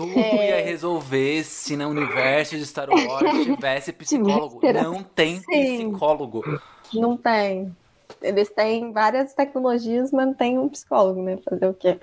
[0.06, 4.60] Tudo ia resolver se no universo de Star Wars tivesse psicólogo.
[4.72, 5.90] Não tem Sim.
[5.90, 6.60] psicólogo.
[6.92, 7.74] Não tem.
[8.20, 11.38] Eles têm várias tecnologias, mas não tem um psicólogo, né?
[11.48, 11.98] Fazer o quê?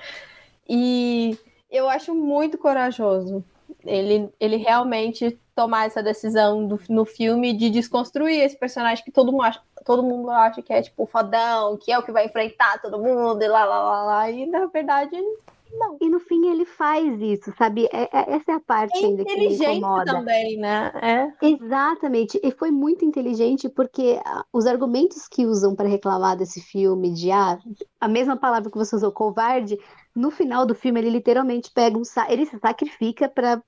[0.68, 1.38] E
[1.70, 3.44] eu acho muito corajoso
[3.86, 9.32] ele, ele realmente tomar essa decisão do, no filme de desconstruir esse personagem que todo
[9.32, 12.82] mundo acha, todo mundo acha que é tipo fodão, que é o que vai enfrentar
[12.82, 14.32] todo mundo e lá lá lá lá.
[14.32, 15.16] E na verdade
[15.72, 15.98] não.
[16.00, 17.88] E no fim ele faz isso, sabe?
[17.92, 20.06] É, é, essa é a parte é ainda que me incomoda.
[20.06, 20.92] também, né?
[21.42, 21.46] É.
[21.46, 22.40] Exatamente.
[22.44, 27.32] E foi muito inteligente porque ah, os argumentos que usam para reclamar desse filme, de
[27.32, 27.60] ah,
[28.00, 29.78] a mesma palavra que você usou, covarde,
[30.16, 33.62] no final do filme ele literalmente pega um ele se sacrifica para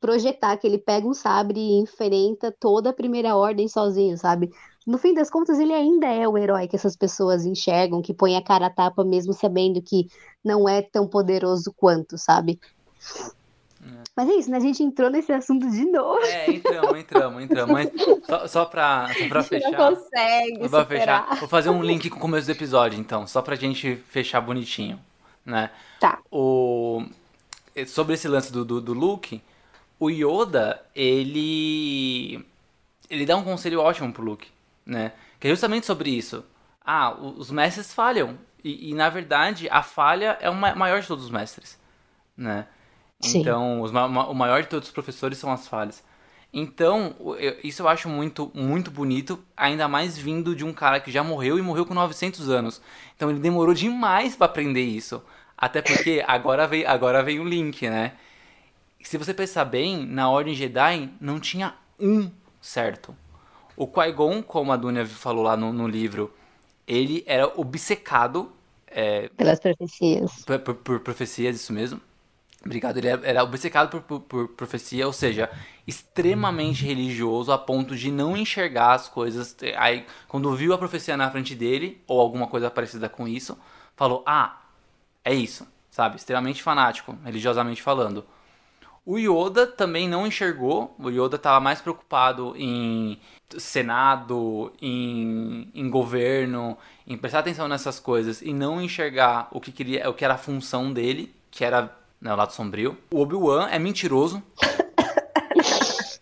[0.00, 4.50] projetar que ele pega um sabre e enfrenta toda a primeira ordem sozinho, sabe?
[4.86, 8.36] No fim das contas, ele ainda é o herói que essas pessoas enxergam, que põe
[8.36, 10.08] a cara a tapa mesmo sabendo que
[10.42, 12.58] não é tão poderoso quanto, sabe?
[13.82, 14.02] É.
[14.16, 14.56] Mas é isso, né?
[14.56, 16.24] A gente entrou nesse assunto de novo.
[16.24, 17.72] É, entramos, entramos, entramos.
[17.72, 17.90] Mas
[18.26, 19.70] só, só, pra, só pra fechar.
[19.70, 20.68] Não consegue.
[20.68, 23.96] Vou, fechar, vou fazer um link com o começo do episódio, então, só pra gente
[24.08, 24.98] fechar bonitinho,
[25.44, 25.70] né?
[25.98, 26.20] Tá.
[26.30, 27.04] O...
[27.86, 29.42] Sobre esse lance do, do, do Luke,
[29.98, 32.44] o Yoda, ele.
[33.08, 34.48] Ele dá um conselho ótimo pro Luke
[34.84, 35.12] né?
[35.38, 36.44] Que é justamente sobre isso.
[36.84, 38.38] Ah, os mestres falham.
[38.62, 41.78] E, e na verdade, a falha é o maior de todos os mestres,
[42.36, 42.66] né?
[43.20, 43.40] Sim.
[43.40, 46.02] Então, os, o maior de todos os professores são as falhas.
[46.52, 47.14] Então,
[47.62, 51.58] isso eu acho muito, muito bonito, ainda mais vindo de um cara que já morreu
[51.58, 52.82] e morreu com 900 anos.
[53.14, 55.22] Então, ele demorou demais para aprender isso.
[55.56, 58.14] Até porque agora vem, agora vem o link, né?
[59.02, 62.30] Se você pensar bem, na Ordem Jedi não tinha um
[62.60, 63.14] certo.
[63.80, 66.30] O Qui-Gon, como a Dunia falou lá no, no livro,
[66.86, 68.52] ele era obcecado...
[68.86, 70.44] É, Pelas profecias.
[70.44, 71.98] Por, por, por, profecias, isso mesmo.
[72.62, 72.98] Obrigado.
[72.98, 75.48] Ele era obcecado por, por, por, profecia, ou seja,
[75.86, 79.56] extremamente religioso a ponto de não enxergar as coisas.
[79.78, 83.56] Aí, quando viu a profecia na frente dele, ou alguma coisa parecida com isso,
[83.96, 84.60] falou: Ah,
[85.24, 86.16] é isso, sabe?
[86.16, 88.26] Extremamente fanático, religiosamente falando.
[89.10, 93.18] O Yoda também não enxergou, o Yoda estava mais preocupado em
[93.58, 100.08] Senado, em, em governo, em prestar atenção nessas coisas e não enxergar o que, queria,
[100.08, 102.96] o que era a função dele, que era né, o lado sombrio.
[103.10, 104.40] O Obi-Wan é mentiroso.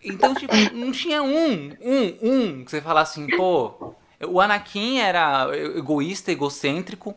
[0.03, 3.93] Então, tipo, não tinha um, um, um que você falar assim, pô,
[4.27, 5.47] o Anakin era
[5.77, 7.15] egoísta, egocêntrico.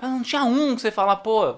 [0.00, 1.56] Mas não tinha um que você fala, pô,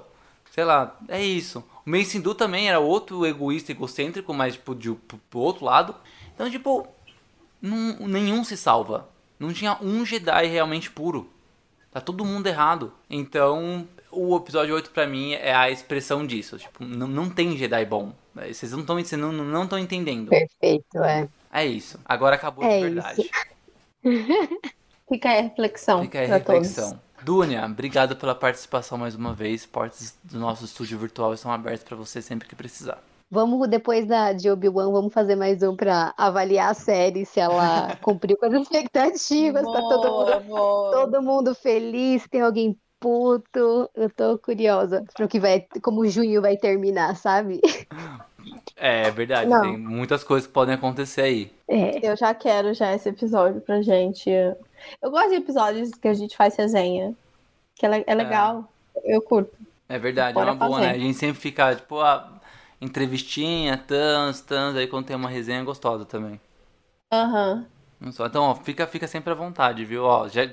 [0.50, 1.62] sei lá, é isso.
[1.86, 5.94] O Mace também era outro egoísta, egocêntrico, mas tipo, de, pro, outro lado.
[6.34, 6.86] Então, tipo,
[7.62, 9.08] nenhum se salva.
[9.38, 11.30] Não tinha um Jedi realmente puro.
[11.90, 12.92] Tá todo mundo errado.
[13.08, 16.58] Então, o episódio 8 para mim é a expressão disso.
[16.58, 18.12] Tipo, não, não tem Jedi bom.
[18.34, 20.28] Vocês não estão não, não estão entendendo.
[20.28, 21.28] Perfeito, é.
[21.52, 21.98] É isso.
[22.04, 23.30] Agora acabou é de verdade.
[25.08, 26.02] Fica aí a reflexão.
[26.02, 26.90] Fica aí a reflexão.
[26.90, 27.04] Todos.
[27.22, 29.66] Dunia, obrigado pela participação mais uma vez.
[29.66, 32.98] Portas do nosso estúdio virtual estão abertas para você sempre que precisar.
[33.30, 37.94] Vamos, depois da, de Obi-Wan, vamos fazer mais um para avaliar a série, se ela
[38.02, 39.62] cumpriu com as expectativas.
[39.62, 43.88] Boa, tá todo mundo, todo mundo feliz, tem alguém puto.
[43.94, 47.60] Eu tô curiosa para o que vai, como junho vai terminar, sabe?
[48.74, 49.60] É, é verdade, Não.
[49.60, 51.52] tem muitas coisas que podem acontecer aí.
[51.68, 52.10] É.
[52.10, 54.30] Eu já quero já esse episódio pra gente
[55.02, 57.14] eu gosto de episódios que a gente faz resenha.
[57.74, 58.68] Que é, é legal.
[58.96, 59.16] É.
[59.16, 59.52] Eu curto.
[59.88, 60.90] É verdade, Bora é uma boa, né?
[60.90, 62.40] A gente sempre fica, tipo, a
[62.80, 66.40] entrevistinha, tans, tans, aí quando tem uma resenha gostosa também.
[67.12, 67.54] Aham.
[67.54, 67.80] Uhum.
[68.02, 70.04] Então, ó, fica, fica sempre à vontade, viu?
[70.04, 70.52] Ó, já, já,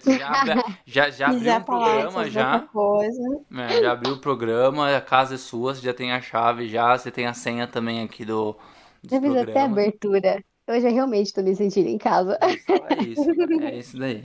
[0.86, 2.60] já, já abriu o programa, já.
[2.60, 3.40] Coisa.
[3.56, 6.98] É, já abriu o programa, a casa é sua, você já tem a chave, já,
[6.98, 8.58] você tem a senha também aqui do.
[9.08, 10.44] Fiz até abertura.
[10.70, 12.38] Hoje eu realmente estou me sentindo em casa.
[12.42, 14.24] É isso, é isso daí.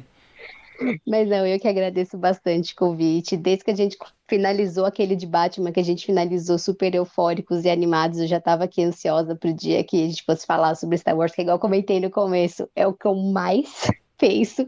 [1.06, 3.36] Mas não, eu que agradeço bastante o convite.
[3.36, 3.96] Desde que a gente
[4.28, 8.64] finalizou aquele de Batman, que a gente finalizou super eufóricos e animados, eu já estava
[8.64, 12.00] aqui ansiosa pro dia que a gente fosse falar sobre Star Wars, que igual comentei
[12.00, 13.88] no começo, é o que eu mais
[14.18, 14.66] penso.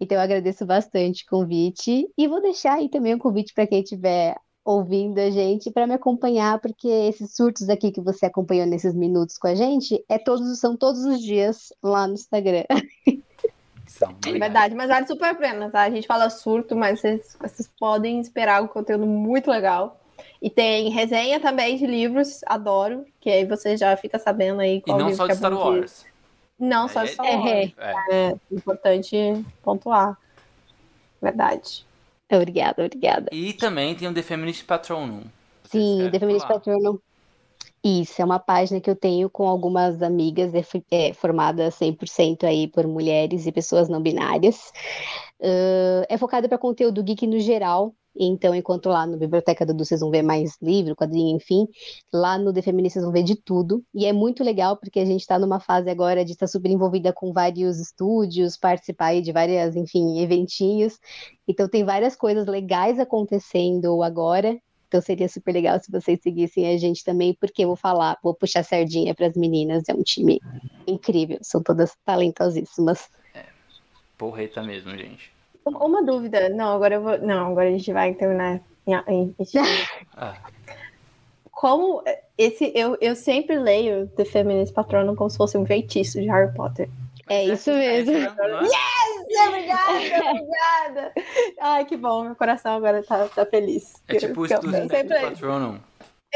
[0.00, 3.82] Então eu agradeço bastante o convite e vou deixar aí também um convite para quem
[3.82, 4.36] tiver
[4.66, 9.38] ouvindo a gente para me acompanhar, porque esses surtos aqui que você acompanhou nesses minutos
[9.38, 12.64] com a gente é todos, são todos os dias lá no Instagram.
[14.26, 15.82] é verdade, mas vale super a pena, tá?
[15.82, 20.00] A gente fala surto, mas vocês, vocês podem esperar um conteúdo muito legal.
[20.42, 24.98] E tem resenha também de livros, adoro, que aí você já fica sabendo aí qual
[24.98, 26.04] E não só de é Star Wars.
[26.58, 27.72] Não, só de Star Wars.
[27.78, 28.28] É, é.
[28.30, 29.16] é importante
[29.62, 30.18] pontuar.
[31.22, 31.85] Verdade.
[32.32, 33.28] Obrigada, obrigada.
[33.32, 35.22] E também tem o The Feminist Patronum.
[35.64, 36.98] Sim, The Feminist Patronum.
[37.84, 42.66] Isso, é uma página que eu tenho com algumas amigas é, é, formada 100% aí
[42.66, 44.72] por mulheres e pessoas não binárias.
[45.38, 50.00] Uh, é focada para conteúdo geek no geral, então, enquanto lá no Biblioteca do vocês
[50.00, 51.66] vão ver mais livro, quadrinho, enfim,
[52.12, 53.84] lá no The Feminist vocês vão ver de tudo.
[53.94, 57.12] E é muito legal porque a gente está numa fase agora de estar super envolvida
[57.12, 60.98] com vários estúdios, participar de várias, enfim, eventinhos.
[61.46, 64.58] Então, tem várias coisas legais acontecendo agora.
[64.88, 68.32] Então seria super legal se vocês seguissem a gente também, porque eu vou falar, vou
[68.32, 70.40] puxar sardinha para as meninas, é um time
[70.86, 73.10] incrível, são todas talentosíssimas.
[73.34, 73.46] É,
[74.16, 75.35] porreta mesmo, gente.
[75.66, 78.60] Uma dúvida, não, agora eu vou, não, agora a gente vai terminar
[79.08, 79.34] em,
[80.16, 80.34] ah.
[81.50, 82.04] Como
[82.38, 86.52] esse eu, eu sempre leio The Feminist Patronum como se fosse um feitiço de Harry
[86.54, 86.88] Potter.
[87.28, 88.14] É isso mesmo.
[88.16, 89.16] Yes!
[89.48, 91.12] Obrigada, obrigada.
[91.60, 94.02] Ai, que bom, meu coração agora tá, tá feliz.
[94.06, 95.78] É tipo o estudo do Patronum.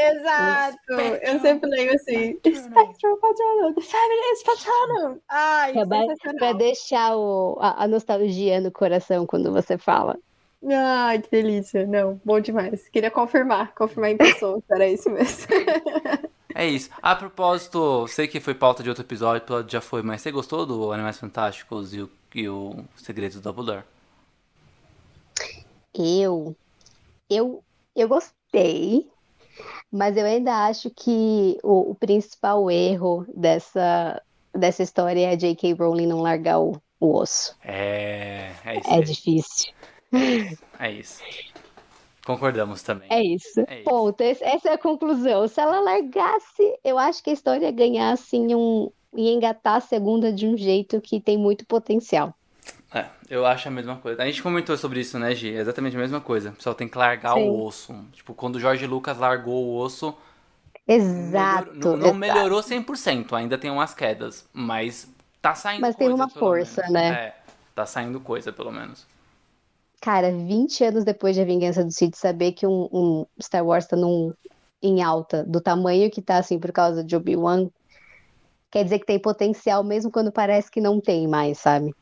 [0.09, 5.19] Exato, eu sempre leio assim, Spectrum Patronum, The Feminist Patronum.
[5.29, 10.17] Ai, é pra deixar o, a, a nostalgia no coração quando você fala.
[10.69, 11.87] Ai, que delícia.
[11.87, 12.87] Não, bom demais.
[12.89, 15.47] Queria confirmar, confirmar em pessoa, era isso mesmo.
[16.53, 16.89] É isso.
[17.01, 20.65] A propósito, sei que foi pauta de outro episódio, episódio já foi, mas você gostou
[20.65, 23.83] do Animais Fantásticos e o, e o Segredos do Dumbledore?
[25.93, 26.55] Eu,
[27.29, 27.63] eu,
[27.95, 29.09] eu gostei,
[29.91, 34.21] mas eu ainda acho que o, o principal erro dessa,
[34.53, 35.73] dessa história é a J.K.
[35.73, 37.55] Rowling não largar o, o osso.
[37.63, 38.89] É, é isso.
[38.89, 39.73] É difícil.
[40.79, 41.21] É isso.
[42.25, 43.07] Concordamos também.
[43.11, 43.61] É isso.
[43.67, 43.89] É isso.
[43.89, 44.21] Ponto.
[44.21, 45.47] Essa é a conclusão.
[45.47, 48.91] Se ela largasse, eu acho que a história ia ganhar assim um.
[49.15, 52.33] e engatar a segunda de um jeito que tem muito potencial.
[52.93, 54.21] É, eu acho a mesma coisa.
[54.21, 55.55] A gente comentou sobre isso, né, Gi?
[55.55, 56.49] É exatamente a mesma coisa.
[56.49, 57.47] O pessoal tem que largar Sim.
[57.47, 57.95] o osso.
[58.11, 60.13] Tipo, quando o Jorge Lucas largou o osso.
[60.85, 61.73] Exato.
[61.73, 65.07] Melhor, não, não melhorou 100%, ainda tem umas quedas, mas
[65.41, 66.93] tá saindo Mas coisa, tem uma força, menos.
[66.93, 67.13] né?
[67.13, 67.35] É,
[67.73, 69.05] tá saindo coisa, pelo menos.
[70.01, 73.85] Cara, 20 anos depois de A Vingança do Sith, saber que um, um Star Wars
[73.85, 74.33] tá num,
[74.81, 77.69] em alta, do tamanho que tá, assim, por causa de Obi-Wan,
[78.71, 81.93] quer dizer que tem potencial, mesmo quando parece que não tem mais, sabe?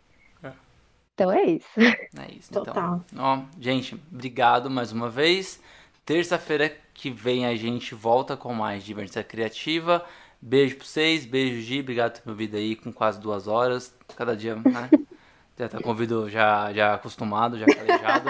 [1.19, 1.67] Então é isso.
[1.77, 2.63] É isso, então.
[2.63, 3.05] Total.
[3.11, 3.25] então.
[3.25, 5.61] Ó, gente, obrigado mais uma vez.
[6.05, 10.05] Terça-feira que vem a gente volta com mais Diversão Criativa.
[10.41, 13.93] Beijo pra vocês, beijo Gi, obrigado por ter me ouvido aí com quase duas horas.
[14.15, 14.89] Cada dia, né?
[15.59, 18.29] Já tá com ouvido já, já acostumado, já calejado.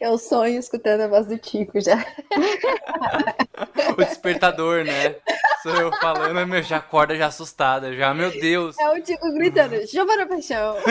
[0.00, 1.96] Eu sonho escutando a voz do Tico já.
[3.92, 5.16] o despertador, né?
[5.62, 8.78] Sou eu falando, meu, já acorda já assustada, já, meu Deus.
[8.78, 10.76] É o Tico gritando, Giovana Paixão.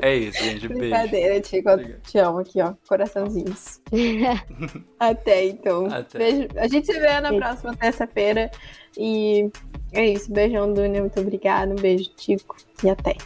[0.00, 0.68] É isso, gente.
[0.68, 1.68] Brincadeira, Tico.
[2.02, 2.74] Te amo aqui, ó.
[2.88, 3.80] Coraçãozinhos.
[4.98, 5.86] Até então.
[5.86, 6.18] Até.
[6.18, 6.48] Beijo.
[6.56, 8.50] A gente se vê na próxima terça-feira.
[8.96, 9.50] E
[9.92, 10.32] é isso.
[10.32, 11.00] Beijão, Dunia.
[11.00, 11.72] Muito obrigada.
[11.72, 12.56] Um beijo, Tico.
[12.82, 13.16] E até.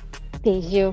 [0.43, 0.93] Beijo.